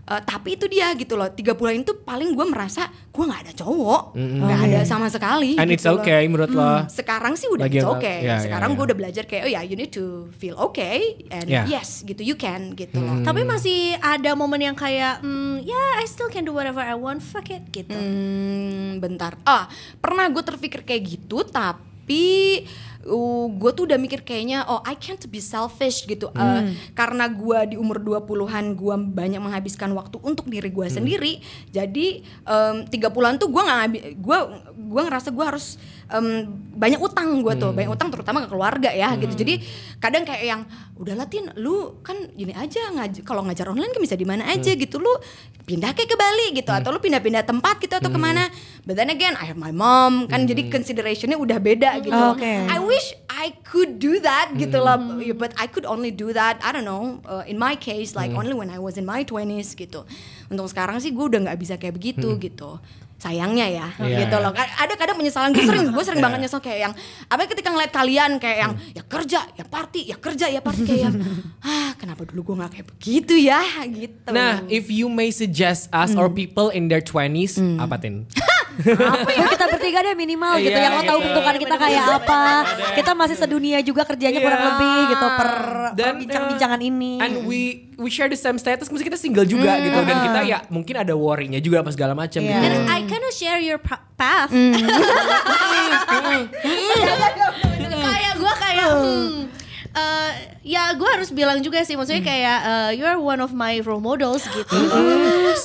Uh, 0.08 0.24
tapi 0.24 0.56
itu 0.56 0.64
dia 0.64 0.88
gitu 0.96 1.14
loh. 1.14 1.28
30-an 1.28 1.84
itu 1.84 1.92
paling 2.00 2.32
gue 2.32 2.46
merasa 2.48 2.88
gue 2.88 3.20
nggak 3.20 3.42
ada 3.44 3.52
cowok, 3.52 4.16
nggak 4.16 4.60
ada 4.64 4.80
sama 4.82 5.12
sekali. 5.12 5.60
And 5.60 5.68
it's 5.68 5.84
gitu 5.84 5.92
loh. 5.92 6.00
okay 6.00 6.24
menurut 6.24 6.48
lo. 6.48 6.88
Sekarang 6.88 7.36
sih 7.36 7.44
udah 7.46 7.68
Lagi 7.68 7.76
it's 7.76 7.84
okay. 7.84 8.24
ya, 8.24 8.40
Sekarang 8.40 8.72
ya. 8.72 8.76
gue 8.80 8.84
udah 8.88 8.96
belajar 8.96 9.24
kayak 9.28 9.42
oh 9.44 9.50
ya 9.52 9.60
you 9.60 9.76
need 9.76 9.92
to 9.92 10.32
feel 10.34 10.56
okay 10.56 11.20
and 11.28 11.44
Ya. 11.44 11.68
yes 11.68 12.00
gitu 12.02 12.24
you 12.24 12.40
can 12.40 12.72
gitu 12.72 12.96
loh. 12.98 13.20
Tapi 13.20 13.44
masih 13.44 14.00
ada 14.00 14.32
momen 14.32 14.64
yang 14.64 14.72
kayak, 14.72 15.20
hmm, 15.20 15.60
ya 15.60 16.00
I 16.00 16.08
still 16.08 16.32
can 16.32 16.42
do 16.42 16.56
whatever 16.56 16.80
I 16.80 16.96
want, 16.96 17.20
fuck 17.20 17.52
it 17.52 17.68
gitu. 17.68 17.92
Hmm, 17.92 18.96
bentar. 18.98 19.36
Ah, 19.44 19.68
pernah 20.00 20.24
gue 20.24 20.40
terpikir 20.40 20.88
kayak 20.88 21.04
gitu, 21.04 21.44
tapi 21.44 22.64
uh, 23.06 23.46
gue 23.46 23.70
tuh 23.76 23.84
udah 23.86 23.98
mikir 24.00 24.26
kayaknya, 24.26 24.66
oh 24.66 24.82
I 24.82 24.98
can't 24.98 25.22
be 25.30 25.38
selfish 25.38 26.02
gitu. 26.08 26.32
Eh, 26.34 26.74
karena 26.98 27.30
gue 27.30 27.74
di 27.74 27.76
umur 27.78 28.02
20-an 28.02 28.74
gue 28.74 28.94
banyak 29.14 29.38
menghabiskan 29.38 29.94
waktu 29.94 30.18
untuk 30.24 30.50
diri 30.50 30.72
gue 30.72 30.86
sendiri. 30.90 31.38
Jadi 31.70 32.24
em, 32.48 32.76
30-an 32.88 33.38
tuh 33.38 33.48
gue 33.52 33.62
nggak 33.62 33.82
gue 34.18 34.38
gue 34.78 35.02
ngerasa 35.04 35.28
gue 35.30 35.44
harus 35.44 35.76
em, 36.10 36.48
banyak 36.74 36.98
utang 36.98 37.44
gue 37.44 37.54
tuh, 37.58 37.70
banyak 37.70 37.92
utang 37.92 38.08
terutama 38.10 38.42
ke 38.42 38.48
keluarga 38.50 38.90
ya 38.90 39.14
gitu. 39.20 39.34
Jadi 39.34 39.62
kadang 40.02 40.24
kayak 40.26 40.44
yang 40.44 40.62
udah 40.98 41.14
Latin, 41.14 41.54
lu 41.58 42.02
kan 42.02 42.18
gini 42.34 42.50
aja 42.54 42.90
ngaj 42.94 43.22
kalau 43.22 43.46
ngajar 43.46 43.70
online 43.70 43.94
kan 43.94 44.02
bisa 44.02 44.18
di 44.18 44.26
mana 44.26 44.46
aja 44.50 44.74
gitu. 44.74 44.98
Lu 44.98 45.12
pindah 45.68 45.92
kayak 45.92 46.08
ke 46.08 46.16
Bali 46.16 46.46
gitu 46.56 46.72
atau 46.72 46.88
lu 46.90 46.98
pindah-pindah 46.98 47.44
tempat 47.44 47.76
gitu 47.78 47.94
atau 47.94 48.08
ke 48.08 48.18
mana. 48.18 48.48
But 48.88 48.96
then 48.96 49.12
again 49.12 49.36
I 49.36 49.46
have 49.52 49.60
my 49.60 49.70
mom. 49.70 50.26
Kan 50.26 50.48
jadi 50.48 50.72
considerationnya 50.72 51.36
udah 51.36 51.58
beda 51.60 52.00
gitu. 52.00 52.24
Oke. 52.34 52.48
I 52.48 52.78
wish 52.88 53.12
I 53.28 53.52
could 53.62 54.00
do 54.00 54.16
that 54.24 54.56
gitu 54.56 54.80
lah. 54.80 54.96
But 55.36 55.52
I 55.54 55.68
could 55.68 55.84
only 55.84 56.08
do 56.08 56.32
that 56.32 56.58
I 56.58 56.72
don't 56.72 56.82
know 56.82 57.20
uh, 57.22 57.44
in 57.44 57.60
my 57.60 57.76
case 57.76 58.16
like 58.16 58.32
only 58.32 58.56
when 58.56 58.72
I 58.72 58.80
was 58.80 58.96
in 58.96 59.04
my 59.04 59.22
20s 59.22 59.76
gitu. 59.76 60.08
Untuk 60.48 60.66
sekarang 60.66 60.96
sih 60.98 61.12
gue 61.12 61.22
udah 61.22 61.44
nggak 61.44 61.58
bisa 61.60 61.76
kayak 61.76 61.94
begitu 61.94 62.40
gitu. 62.40 62.80
Sayangnya 63.18 63.66
ya 63.66 63.86
Iya, 63.98 64.24
gitu 64.24 64.36
iya. 64.38 64.44
loh. 64.46 64.54
Ada 64.54 64.94
kadang 64.94 65.18
penyesalan 65.18 65.50
gue 65.50 65.60
sering 65.60 65.90
gue 65.90 66.04
sering 66.06 66.22
banget 66.22 66.38
nyesel 66.38 66.62
kayak 66.62 66.80
yang 66.86 66.94
apa 67.26 67.50
ketika 67.50 67.68
ngeliat 67.68 67.90
kalian 67.90 68.38
kayak 68.38 68.58
yang 68.62 68.72
ya 68.94 69.02
kerja 69.02 69.40
ya 69.52 69.64
party 69.66 70.00
ya 70.06 70.16
kerja 70.16 70.46
ya 70.46 70.62
party 70.62 70.82
kayak 70.86 71.02
yang 71.10 71.14
ah 71.60 71.98
kenapa 71.98 72.22
dulu 72.24 72.54
gue 72.54 72.62
nggak 72.62 72.72
kayak 72.72 72.86
begitu 72.94 73.34
ya? 73.34 73.58
Gitu. 73.84 74.30
Nah, 74.30 74.62
if 74.70 74.86
you 74.86 75.10
may 75.10 75.34
suggest 75.34 75.90
us 75.90 76.14
or 76.14 76.30
people 76.30 76.70
in 76.70 76.86
their 76.86 77.02
20s, 77.02 77.58
apa 77.76 77.98
Tin? 77.98 78.22
apa 78.80 79.28
ya? 79.28 79.44
kita 79.48 79.64
bertiga 79.68 79.98
deh 80.00 80.14
minimal 80.14 80.54
gitu 80.56 80.70
Iya, 80.70 80.84
yang 80.84 80.94
lo 80.94 81.02
tahu 81.02 81.18
gitu. 81.18 81.26
bentukan 81.28 81.54
kita 81.58 81.74
kayak 81.76 82.04
apa. 82.16 82.40
Kita 82.94 83.10
masih 83.12 83.36
sedunia 83.36 83.78
juga 83.80 84.02
kerjanya 84.04 84.38
kurang 84.38 84.58
Iya. 84.58 84.68
lebih 84.70 84.98
gitu 85.08 85.26
per 85.34 85.50
Dan, 85.90 86.12
bincang-bincangan 86.18 86.80
ini. 86.80 87.12
And 87.18 87.34
we 87.42 87.60
we 87.96 88.08
share 88.08 88.26
the 88.26 88.36
same 88.36 88.56
status, 88.56 88.86
mesti 88.86 89.02
kita 89.04 89.16
single 89.16 89.42
juga 89.42 89.74
gitu. 89.78 89.98
Dan 89.98 90.16
kita 90.22 90.40
ya 90.44 90.58
mungkin 90.68 90.94
ada 90.96 91.12
worry-nya 91.12 91.58
juga 91.58 91.80
apa 91.80 91.90
segala 91.90 92.14
macam 92.14 92.38
Iya. 92.38 92.54
gitu. 92.54 92.66
And 92.68 92.86
I 92.86 93.00
kinda 93.02 93.30
share 93.30 93.58
your 93.58 93.78
pa- 93.78 94.06
path. 94.12 94.50
kayak 94.50 94.86
ya 100.68 100.92
gue 100.92 101.08
harus 101.08 101.32
bilang 101.32 101.64
juga 101.64 101.80
sih 101.80 101.96
maksudnya 101.96 102.20
kayak 102.20 102.58
eh, 102.60 102.90
you 103.00 103.08
are 103.08 103.16
one 103.16 103.40
of 103.40 103.56
my 103.56 103.80
role 103.80 104.04
models 104.04 104.44
gitu. 104.44 104.76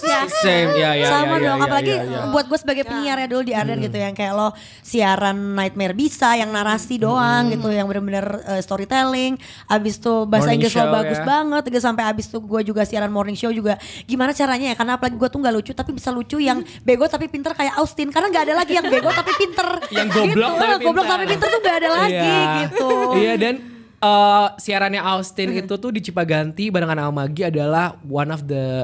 ya. 0.07 0.23
Same, 0.39 0.71
ya 0.79 0.95
ya 0.95 1.07
Sama 1.11 1.35
ya, 1.37 1.51
dong, 1.51 1.59
ya, 1.59 1.65
apalagi 1.67 1.93
ya, 1.93 2.03
ya. 2.07 2.19
buat 2.31 2.47
gue 2.47 2.55
sebagai 2.55 2.87
penyiar 2.87 3.19
ya 3.19 3.27
dulu 3.27 3.43
di 3.43 3.51
Arden 3.51 3.83
gitu 3.83 3.99
yang 3.99 4.15
kayak 4.15 4.31
lo 4.31 4.55
siaran 4.79 5.59
Nightmare 5.59 5.91
bisa, 5.91 6.39
yang 6.39 6.55
narasi 6.55 6.95
doang 6.95 7.51
gitu, 7.51 7.67
yang 7.67 7.83
bener-bener 7.91 8.23
uh, 8.47 8.61
storytelling. 8.63 9.35
Abis 9.67 9.99
tuh 9.99 10.23
bahasa 10.23 10.55
Inggris 10.55 10.71
lo 10.71 10.87
bagus 10.87 11.19
ya. 11.19 11.25
banget, 11.27 11.63
gitu 11.67 11.81
sampai 11.83 12.03
abis 12.07 12.31
tuh 12.31 12.39
gue 12.39 12.61
juga 12.63 12.87
siaran 12.87 13.11
morning 13.11 13.35
show 13.35 13.51
juga. 13.51 13.75
Gimana 14.07 14.31
caranya 14.31 14.71
ya? 14.71 14.75
Karena 14.79 14.95
apalagi 14.95 15.19
gue 15.19 15.29
tuh 15.29 15.39
nggak 15.43 15.53
lucu, 15.53 15.71
tapi 15.75 15.91
bisa 15.91 16.09
lucu 16.15 16.39
yang 16.39 16.63
bego 16.87 17.05
tapi 17.11 17.27
pinter 17.27 17.51
kayak 17.51 17.75
Austin. 17.75 18.07
Karena 18.07 18.31
nggak 18.31 18.43
ada 18.47 18.53
lagi 18.63 18.73
yang 18.79 18.87
bego 18.87 19.11
tapi 19.11 19.31
pinter. 19.35 19.67
Yang 19.91 20.07
goblok 20.15 20.51
gitu. 20.55 20.61
tapi 20.63 20.83
goblok 20.85 21.03
pinter. 21.03 21.17
tapi 21.19 21.25
pinter 21.27 21.47
tuh 21.51 21.59
nggak 21.59 21.77
ada 21.77 21.89
lagi 21.91 22.13
Iya. 22.13 22.61
gitu. 22.67 22.89
Iya 23.19 23.33
dan 23.35 23.72
eh, 24.03 24.47
siarannya 24.59 24.99
Austin 24.99 25.55
itu 25.55 25.73
tuh 25.79 25.91
di 25.95 26.03
Cipaganti 26.03 26.67
barengan 26.67 26.99
sama 26.99 27.23
Magi 27.23 27.47
adalah 27.47 27.95
one 28.03 28.29
of 28.29 28.43
the 28.45 28.83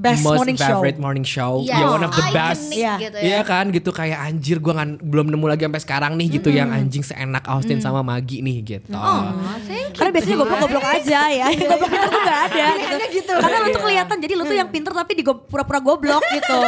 Best 0.00 0.24
most 0.24 0.38
morning 0.38 0.56
show. 0.56 0.64
favorite 0.72 0.96
morning 0.96 1.22
show. 1.22 1.52
Yes, 1.60 1.76
Ya 1.76 1.86
one 1.86 2.00
of 2.00 2.10
the 2.10 2.24
iconic 2.24 2.34
best. 2.34 2.64
Iya. 2.72 2.92
gitu 2.98 3.16
ya. 3.16 3.22
Iya 3.22 3.40
kan 3.44 3.64
gitu 3.68 3.90
kayak 3.90 4.18
anjir 4.18 4.56
gue 4.56 4.72
kan 4.72 4.96
belum 4.96 5.28
nemu 5.28 5.44
lagi 5.44 5.62
sampai 5.62 5.82
sekarang 5.82 6.12
nih 6.16 6.26
gitu 6.34 6.48
yang 6.48 6.68
anjing 6.70 7.02
seenak 7.02 7.44
Austin 7.44 7.78
sama 7.78 8.00
Magi 8.00 8.40
nih 8.40 8.56
gitu. 8.62 8.88
oh 8.90 9.28
thank 9.62 9.92
you 9.92 9.92
Karena 9.92 10.10
biasanya 10.10 10.36
goblok-goblok 10.38 10.86
aja 10.86 11.20
ya. 11.28 11.46
Goblok 11.70 11.90
pinter 11.90 12.08
tuh 12.08 12.22
gak 12.22 12.40
ada 12.48 12.66
gitu. 13.06 13.32
Karena 13.34 13.56
lu 13.58 13.68
tuh 13.70 13.82
kelihatan 13.82 14.16
jadi 14.18 14.32
lu 14.32 14.42
tuh 14.42 14.56
yang 14.56 14.68
pinter 14.68 14.92
tapi 14.94 15.12
di 15.12 15.22
pura-pura 15.22 15.78
goblok 15.78 16.22
gitu. 16.30 16.58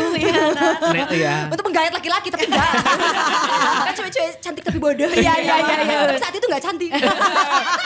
Nah, 0.00 1.06
iya. 1.10 1.46
untuk 1.46 1.64
menggayat 1.66 1.92
laki-laki 1.92 2.28
tapi 2.28 2.44
enggak 2.46 2.70
kan 3.80 3.92
cewek-cewek 3.92 4.32
cantik 4.40 4.62
tapi 4.62 4.78
bodoh 4.78 5.10
Iya, 5.10 5.34
iya, 5.36 5.54
iya, 5.58 5.76
iya. 5.82 5.98
tapi 6.06 6.18
saat 6.18 6.34
itu 6.34 6.46
nggak 6.46 6.62
cantik 6.62 6.90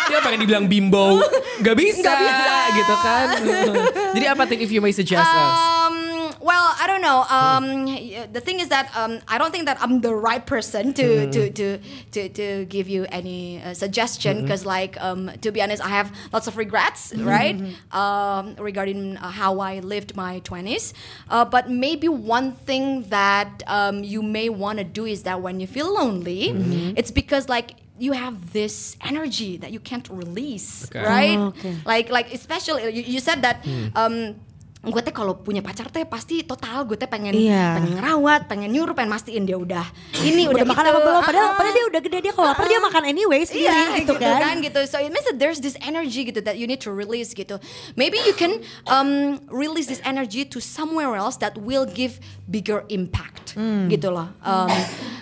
Dia 0.05 0.19
pengen 0.21 0.39
dibilang 0.39 0.65
bimbo, 0.65 1.19
gak 1.59 1.75
bisa, 1.75 2.05
Nggak 2.05 2.19
bisa. 2.21 2.55
gitu 2.77 2.95
kan. 2.95 3.27
Jadi 4.15 4.27
apa 4.29 4.44
think 4.47 4.63
if 4.63 4.71
you 4.73 4.81
may 4.81 4.93
suggest 4.93 5.29
us? 5.29 5.59
um, 5.59 6.35
well 6.41 6.55
well, 6.65 6.75
I 6.81 6.87
don't 6.87 7.03
know. 7.03 7.25
Um, 7.29 8.33
the 8.33 8.41
thing 8.41 8.61
is 8.61 8.69
that 8.69 8.91
um, 8.97 9.21
I 9.29 9.39
don't 9.39 9.51
think 9.51 9.67
that 9.67 9.79
I'm 9.81 10.01
the 10.01 10.15
right 10.15 10.45
person 10.45 10.95
to 10.95 11.31
to 11.31 11.51
to 11.51 11.79
to, 12.13 12.29
to 12.29 12.65
give 12.67 12.89
you 12.89 13.07
any 13.11 13.61
uh, 13.63 13.75
suggestion 13.75 14.43
because, 14.43 14.65
like, 14.65 15.01
um, 15.01 15.31
to 15.43 15.53
be 15.53 15.61
honest, 15.61 15.85
I 15.85 15.89
have 15.89 16.13
lots 16.33 16.47
of 16.47 16.57
regrets, 16.57 17.13
right, 17.17 17.61
um, 17.93 18.55
regarding 18.57 19.17
uh, 19.17 19.31
how 19.31 19.61
I 19.61 19.81
lived 19.81 20.17
my 20.17 20.39
twenties. 20.41 20.95
Uh, 21.29 21.45
but 21.45 21.69
maybe 21.69 22.09
one 22.09 22.53
thing 22.53 23.03
that 23.11 23.63
um, 23.67 24.05
you 24.05 24.23
may 24.23 24.49
want 24.49 24.79
to 24.79 24.85
do 24.85 25.05
is 25.05 25.25
that 25.25 25.43
when 25.43 25.61
you 25.61 25.67
feel 25.67 25.93
lonely, 25.93 26.49
it's 26.97 27.11
because 27.11 27.49
like 27.49 27.84
you 28.05 28.13
have 28.13 28.53
this 28.53 28.97
energy 29.01 29.57
that 29.63 29.71
you 29.73 29.81
can't 29.81 30.09
release, 30.11 30.71
Okay. 30.87 31.03
right? 31.03 31.39
Oh, 31.39 31.53
okay. 31.57 31.75
Like 31.93 32.07
like 32.11 32.29
especially 32.33 32.81
you, 32.97 33.03
you 33.15 33.21
said 33.21 33.39
that 33.47 33.57
um 33.97 34.37
gue 34.85 35.01
teh 35.01 35.11
kalau 35.11 35.37
punya 35.37 35.61
pacar 35.61 35.89
teh 35.89 36.05
pasti 36.05 36.41
total 36.41 36.85
gue 36.85 36.95
teh 36.95 37.05
pengen 37.05 37.33
Iya. 37.33 37.77
pengen 37.77 37.97
ngerawat, 37.97 38.47
pengen 38.47 38.69
nyuruh, 38.69 38.93
pengen 38.93 39.11
mastiin 39.11 39.43
dia 39.43 39.57
udah 39.57 39.85
ini 40.21 40.45
udah, 40.45 40.55
udah 40.55 40.65
makan 40.67 40.85
itu. 40.85 40.91
apa 40.91 41.01
belum? 41.01 41.23
Padahal, 41.23 41.47
Ah, 41.47 41.55
padahal 41.55 41.75
dia 41.75 41.87
udah 41.87 42.01
gede 42.01 42.19
dia 42.21 42.33
kalau 42.33 42.47
lapar 42.47 42.67
dia 42.67 42.79
makan 42.79 43.03
anyway 43.05 43.41
sendiri 43.43 43.65
Iya 43.67 43.99
gitu 44.01 44.15
kan. 44.15 44.57
gitu. 44.61 44.81
So 44.85 44.97
it 44.99 45.09
means 45.09 45.25
that 45.25 45.37
there's 45.37 45.59
this 45.59 45.77
energy 45.81 46.25
gitu 46.25 46.41
that 46.41 46.55
you 46.55 46.65
need 46.65 46.81
to 46.81 46.91
release 46.91 47.33
gitu. 47.33 47.57
Maybe 47.95 48.21
you 48.21 48.33
can 48.33 48.61
um, 48.87 49.11
release 49.49 49.87
this 49.87 50.03
energy 50.03 50.45
to 50.45 50.59
somewhere 50.59 51.15
else 51.15 51.37
that 51.39 51.57
will 51.57 51.85
give 51.85 52.17
bigger 52.45 52.85
impact 52.89 53.57
gitu 53.87 54.09
loh. 54.09 54.29
Um, 54.41 54.67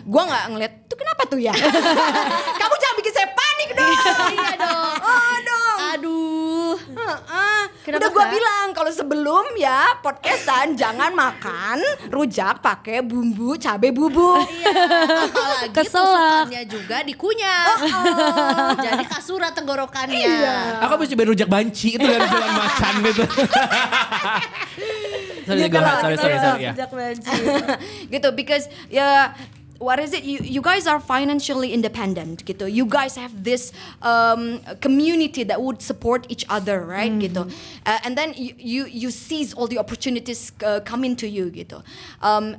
gua 0.04 0.22
nggak 0.24 0.44
ngeliat 0.48 0.72
tuh 0.86 0.96
kenapa 0.96 1.22
tuh 1.24 1.38
ya? 1.38 1.52
Kamu 2.60 2.74
jangan 2.74 2.96
bikin 2.96 3.12
saya 3.12 3.28
panik 3.30 3.68
dong. 3.72 3.90
Iya 4.32 4.52
dong. 4.56 4.94
Oh 4.98 5.36
dong. 5.42 5.78
Aduh. 5.92 6.31
Heeh. 6.92 7.60
Kenapa, 7.82 7.98
Udah 7.98 8.08
gue 8.10 8.24
bilang 8.30 8.66
kalau 8.70 8.88
sebelum 8.88 9.44
ya 9.54 9.98
podcastan 9.98 10.72
jangan 10.72 11.10
makan 11.10 11.76
rujak 12.08 12.58
pakai 12.58 13.00
bumbu 13.00 13.54
cabai 13.56 13.90
bubuk. 13.90 14.38
Apalagi 14.38 15.74
Keselak. 15.74 16.46
tusukannya 16.46 16.62
juga 16.64 16.96
dikunyah. 17.02 17.64
Jadi 18.78 19.04
kasura 19.04 19.50
tenggorokannya. 19.50 20.30
Aku 20.80 20.90
habis 20.94 21.10
cobain 21.10 21.28
rujak 21.28 21.46
banci 21.46 21.92
itu 21.92 22.00
dari 22.00 22.22
jualan 22.22 22.52
macan 22.60 22.92
gitu. 23.02 23.22
sorry, 25.42 25.66
go 25.66 25.78
ahead. 25.78 25.82
lah, 25.82 25.94
sorry, 26.00 26.16
sorry, 26.16 26.36
sorry, 26.38 26.62
ya. 26.62 26.72
Sejak 26.72 26.90
banci. 26.90 27.30
gitu 28.14 28.28
because 28.32 28.64
ya 28.88 29.34
what 29.82 29.98
is 29.98 30.14
it? 30.14 30.22
You 30.22 30.38
you 30.38 30.62
guys 30.62 30.86
are 30.86 31.00
financially 31.02 31.74
independent 31.74 32.46
gitu. 32.46 32.70
You 32.70 32.86
guys 32.86 33.18
have 33.18 33.42
this 33.42 33.74
um, 34.00 34.62
community 34.80 35.42
that 35.44 35.60
would 35.60 35.82
support 35.82 36.26
each 36.30 36.46
other 36.48 36.80
right 36.86 37.10
gitu. 37.10 37.50
Uh, 37.84 37.98
and 38.06 38.16
then 38.16 38.32
you, 38.38 38.54
you 38.56 38.82
you 38.86 39.10
seize 39.10 39.52
all 39.52 39.66
the 39.66 39.82
opportunities 39.82 40.54
uh, 40.62 40.80
coming 40.86 41.18
to 41.18 41.26
you 41.26 41.50
gitu. 41.50 41.82
Um, 42.22 42.56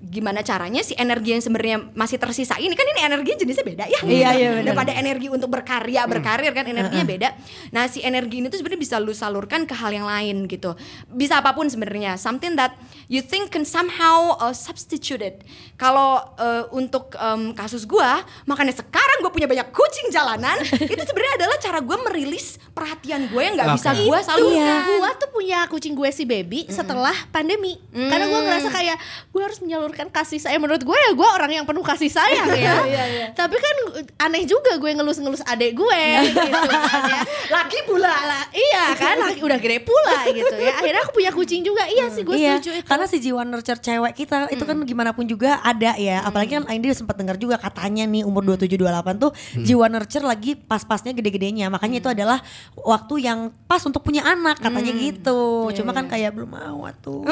gimana 0.00 0.40
caranya 0.40 0.80
si 0.80 0.96
energi 0.96 1.36
yang 1.36 1.42
sebenarnya 1.44 1.78
masih 1.92 2.16
tersisa 2.16 2.56
ini? 2.56 2.72
Kan 2.72 2.88
ini 2.88 3.00
energinya 3.04 3.38
jenisnya 3.44 3.66
beda 3.68 3.84
ya. 3.84 4.00
Iya, 4.00 4.28
iya, 4.34 4.48
benar. 4.56 4.64
daripada 4.72 4.92
energi 4.96 5.28
untuk 5.28 5.52
berkarya 5.52 6.02
berkarir 6.08 6.52
kan 6.56 6.64
energinya 6.64 7.06
beda. 7.06 7.28
Nah 7.70 7.84
si 7.86 8.00
energi 8.00 8.40
ini 8.40 8.48
tuh 8.48 8.58
sebenarnya 8.58 8.80
bisa 8.80 8.96
lu 8.96 9.12
salurkan 9.12 9.68
ke 9.68 9.76
hal 9.76 9.92
yang 9.92 10.08
lain 10.08 10.48
gitu. 10.48 10.72
Bisa 11.12 11.38
apa 11.44 11.52
pun 11.52 11.68
sebenarnya. 11.68 12.16
Something 12.16 12.56
that 12.56 12.74
you 13.12 13.20
think 13.20 13.52
can 13.52 13.68
somehow 13.68 14.40
uh, 14.40 14.56
substituted 14.56 15.44
kalau 15.76 16.18
uh, 16.40 16.64
untuk 16.72 17.12
um, 17.20 17.52
kasus 17.52 17.84
gua 17.84 18.24
makanya 18.48 18.72
sekarang 18.76 19.20
gue 19.20 19.32
punya 19.32 19.48
banyak 19.48 19.68
kucing 19.70 20.08
jalanan 20.08 20.56
itu 20.94 21.02
sebenarnya 21.04 21.34
adalah 21.44 21.56
cara 21.60 21.78
gue 21.80 21.96
merilis 22.08 22.56
perhatian 22.72 23.28
gue 23.28 23.42
yang 23.42 23.54
nggak 23.54 23.76
bisa 23.76 23.90
Oke. 23.92 24.04
gue 24.08 24.18
salurkan. 24.24 24.80
Gua 24.96 25.10
tuh 25.16 25.28
punya 25.30 25.58
kucing 25.68 25.92
gue 25.92 26.10
si 26.10 26.24
baby 26.24 26.64
setelah 26.70 27.14
pandemi. 27.28 27.76
Karena 27.92 28.26
gue 28.26 28.40
ngerasa 28.40 28.68
kayak 28.72 28.96
gue 29.30 29.42
harus 29.42 29.58
menyalurkan 29.60 29.89
kasih 29.92 30.38
sayang. 30.38 30.62
Menurut 30.62 30.82
gue 30.82 30.96
ya 30.96 31.10
gue 31.12 31.28
orang 31.28 31.50
yang 31.50 31.64
penuh 31.66 31.82
kasih 31.82 32.10
sayang 32.12 32.48
ya. 32.54 32.74
Tapi 33.34 33.56
kan 33.56 33.76
aneh 34.28 34.44
juga 34.46 34.76
gue 34.76 34.90
ngelus-ngelus 34.94 35.42
adek 35.46 35.74
gue 35.76 36.02
gitu 36.30 36.58
kan 36.70 37.02
ya. 37.08 37.20
laki 37.50 37.78
pula 37.88 38.12
Lah, 38.20 38.44
iya 38.52 38.92
kan 38.94 39.16
laki 39.16 39.40
udah 39.40 39.58
gede 39.58 39.78
pula 39.82 40.28
gitu 40.28 40.54
ya. 40.60 40.76
Akhirnya 40.76 41.02
aku 41.02 41.12
punya 41.16 41.30
kucing 41.32 41.62
juga. 41.64 41.86
Iya 41.88 42.12
sih 42.12 42.22
gue 42.22 42.36
iya, 42.36 42.58
setuju 42.58 42.70
itu. 42.82 42.86
karena 42.86 43.06
si 43.08 43.16
jiwa 43.18 43.42
nurture 43.42 43.80
cewek 43.80 44.12
kita 44.14 44.36
itu 44.52 44.64
kan 44.66 44.76
gimana 44.84 45.10
pun 45.16 45.24
juga 45.24 45.58
ada 45.64 45.96
ya. 45.96 46.22
Apalagi 46.22 46.60
kan 46.60 46.64
Aindi 46.68 46.92
sempat 46.92 47.16
dengar 47.16 47.40
juga 47.40 47.56
katanya 47.56 48.04
nih 48.06 48.22
umur 48.22 48.44
27 48.44 48.76
28 48.76 49.22
tuh 49.22 49.30
jiwa 49.56 49.86
nurture 49.88 50.24
lagi 50.26 50.54
pas-pasnya 50.54 51.16
gede-gedenya. 51.16 51.72
Makanya 51.72 51.96
itu 52.02 52.08
adalah 52.12 52.38
waktu 52.76 53.24
yang 53.24 53.50
pas 53.64 53.80
untuk 53.86 54.04
punya 54.04 54.22
anak 54.26 54.60
katanya 54.60 54.92
gitu. 54.94 55.72
Cuma 55.74 55.90
kan 55.96 56.06
kayak 56.06 56.36
belum 56.36 56.50
mau 56.50 56.84
tuh. 57.00 57.24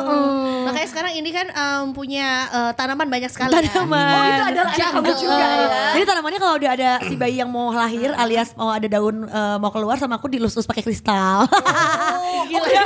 Makanya 0.66 0.88
sekarang 0.88 1.12
ini 1.16 1.30
kan 1.32 1.46
em, 1.50 1.95
punya 1.96 2.28
eh, 2.52 2.72
tanaman 2.76 3.08
banyak 3.08 3.32
sekali. 3.32 3.56
Tanaman. 3.56 3.96
Kan? 3.96 4.12
Oh, 4.12 4.28
itu 4.28 4.44
adalah 4.52 4.72
anak 4.76 4.92
kamu 4.92 5.12
juga 5.16 5.46
ya 5.48 5.80
Jadi 5.96 6.04
tanamannya 6.04 6.40
kalau 6.44 6.54
udah 6.60 6.70
ada 6.76 6.90
si 7.08 7.14
bayi 7.16 7.40
yang 7.40 7.48
mau 7.48 7.72
lahir 7.72 8.12
alias 8.12 8.52
mau 8.52 8.68
ada 8.68 8.84
daun 8.84 9.24
eh, 9.24 9.56
mau 9.56 9.72
keluar 9.72 9.96
sama 9.96 10.20
aku 10.20 10.28
dilus-lus 10.28 10.68
pakai 10.68 10.84
kristal. 10.84 11.48
Gila. 12.52 12.84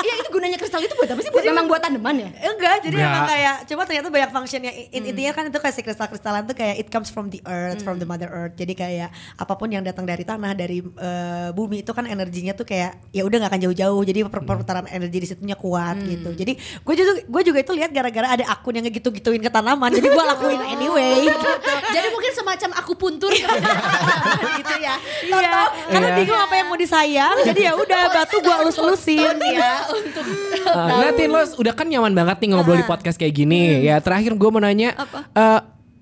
Iya 0.00 0.14
itu 0.16 0.28
gunanya 0.30 0.56
kristal 0.56 0.80
itu 0.80 0.94
buat 0.94 1.06
apa 1.06 1.20
sih? 1.20 1.30
Buat 1.30 1.44
memang 1.44 1.66
buat 1.66 1.78
tanaman 1.78 2.16
ya? 2.16 2.30
Enggak, 2.46 2.76
jadi 2.82 2.94
Enggak. 2.94 3.10
emang 3.10 3.24
kayak 3.26 3.54
cuma 3.64 3.82
ternyata 3.84 4.08
banyak 4.08 4.30
functionnya. 4.30 4.72
In- 4.90 5.06
Intinya 5.06 5.32
kan 5.32 5.44
itu 5.44 5.58
kayak 5.58 5.74
si 5.74 5.82
kristal-kristalan 5.82 6.42
tuh 6.44 6.54
kayak 6.54 6.76
it 6.76 6.88
comes 6.88 7.08
from 7.08 7.28
the 7.28 7.40
earth, 7.44 7.80
from 7.80 7.96
the 7.96 8.04
mother 8.04 8.26
earth. 8.26 8.54
Jadi 8.54 8.72
kayak 8.72 9.08
apa 9.34 9.52
pun 9.52 9.68
yang 9.68 9.80
datang 9.80 10.02
dari 10.02 10.22
tanah, 10.22 10.52
dari 10.52 10.80
eh, 10.80 11.48
bumi 11.50 11.80
itu 11.80 11.90
kan 11.90 12.04
energinya 12.04 12.52
tuh 12.52 12.64
kayak 12.64 13.10
ya 13.10 13.22
udah 13.22 13.36
nggak 13.38 13.50
akan 13.50 13.62
jauh-jauh. 13.62 14.02
Jadi 14.02 14.18
per- 14.24 14.42
perputaran 14.42 14.86
energi 14.86 15.18
di 15.18 15.28
situnya 15.28 15.54
kuat 15.54 16.00
gitu. 16.00 16.32
Jadi 16.32 16.52
gue 16.56 16.94
juga 16.94 17.12
gue 17.20 17.42
juga 17.44 17.58
itu 17.60 17.72
lihat 17.74 17.90
gara-gara 17.90 18.28
ada 18.30 18.44
akun 18.48 18.72
yang 18.72 18.84
ngegitu-gituin 18.84 19.38
ke 19.38 19.50
tanaman. 19.50 19.90
Jadi 19.90 20.06
gue 20.06 20.24
lakuin 20.26 20.60
anyway. 20.66 21.28
Jadi 21.94 22.06
mungkin 22.08 22.32
semacam 22.32 22.70
aku 22.76 22.92
puntur 22.94 23.30
gitu 24.58 24.74
ya. 24.76 24.94
Iya, 25.22 25.52
karena 25.88 26.08
Iya. 26.08 26.16
bingung 26.16 26.38
apa 26.38 26.54
yang 26.54 26.66
mau 26.66 26.78
disayang. 26.78 27.36
Jadi 27.42 27.60
ya 27.62 27.72
udah 27.74 28.02
batu 28.10 28.36
gue 28.38 28.54
elus-elusin. 28.60 29.36
ya 29.50 29.89
untuk 29.94 30.24
eh, 30.26 30.70
uh, 30.70 30.98
Natin 31.10 31.28
lo 31.34 31.42
udah 31.58 31.72
kan 31.74 31.86
nyaman 31.86 32.12
banget 32.14 32.36
nih 32.42 32.48
ngobrol 32.54 32.76
uh. 32.76 32.80
di 32.80 32.86
ah. 32.86 32.90
podcast 32.90 33.16
kayak 33.18 33.34
gini. 33.34 33.80
Hmm. 33.80 33.86
Ya 33.86 33.96
terakhir 33.98 34.32
gue 34.38 34.48
mau 34.50 34.62
nanya. 34.62 34.94
Apa? 34.94 35.20
Uh, 35.34 35.60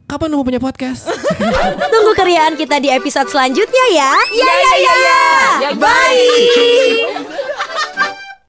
Kapan 0.08 0.32
mau 0.32 0.40
punya 0.40 0.56
podcast? 0.56 1.04
Tunggu 1.92 2.12
keriaan 2.16 2.56
kita 2.56 2.80
di 2.80 2.88
episode 2.88 3.28
selanjutnya 3.28 3.84
ya. 3.92 4.12
Ya 4.32 4.54
ya 4.56 4.72
ya. 4.80 4.94
ya. 4.96 5.24
ya. 5.60 5.70
Bye. 5.76 7.52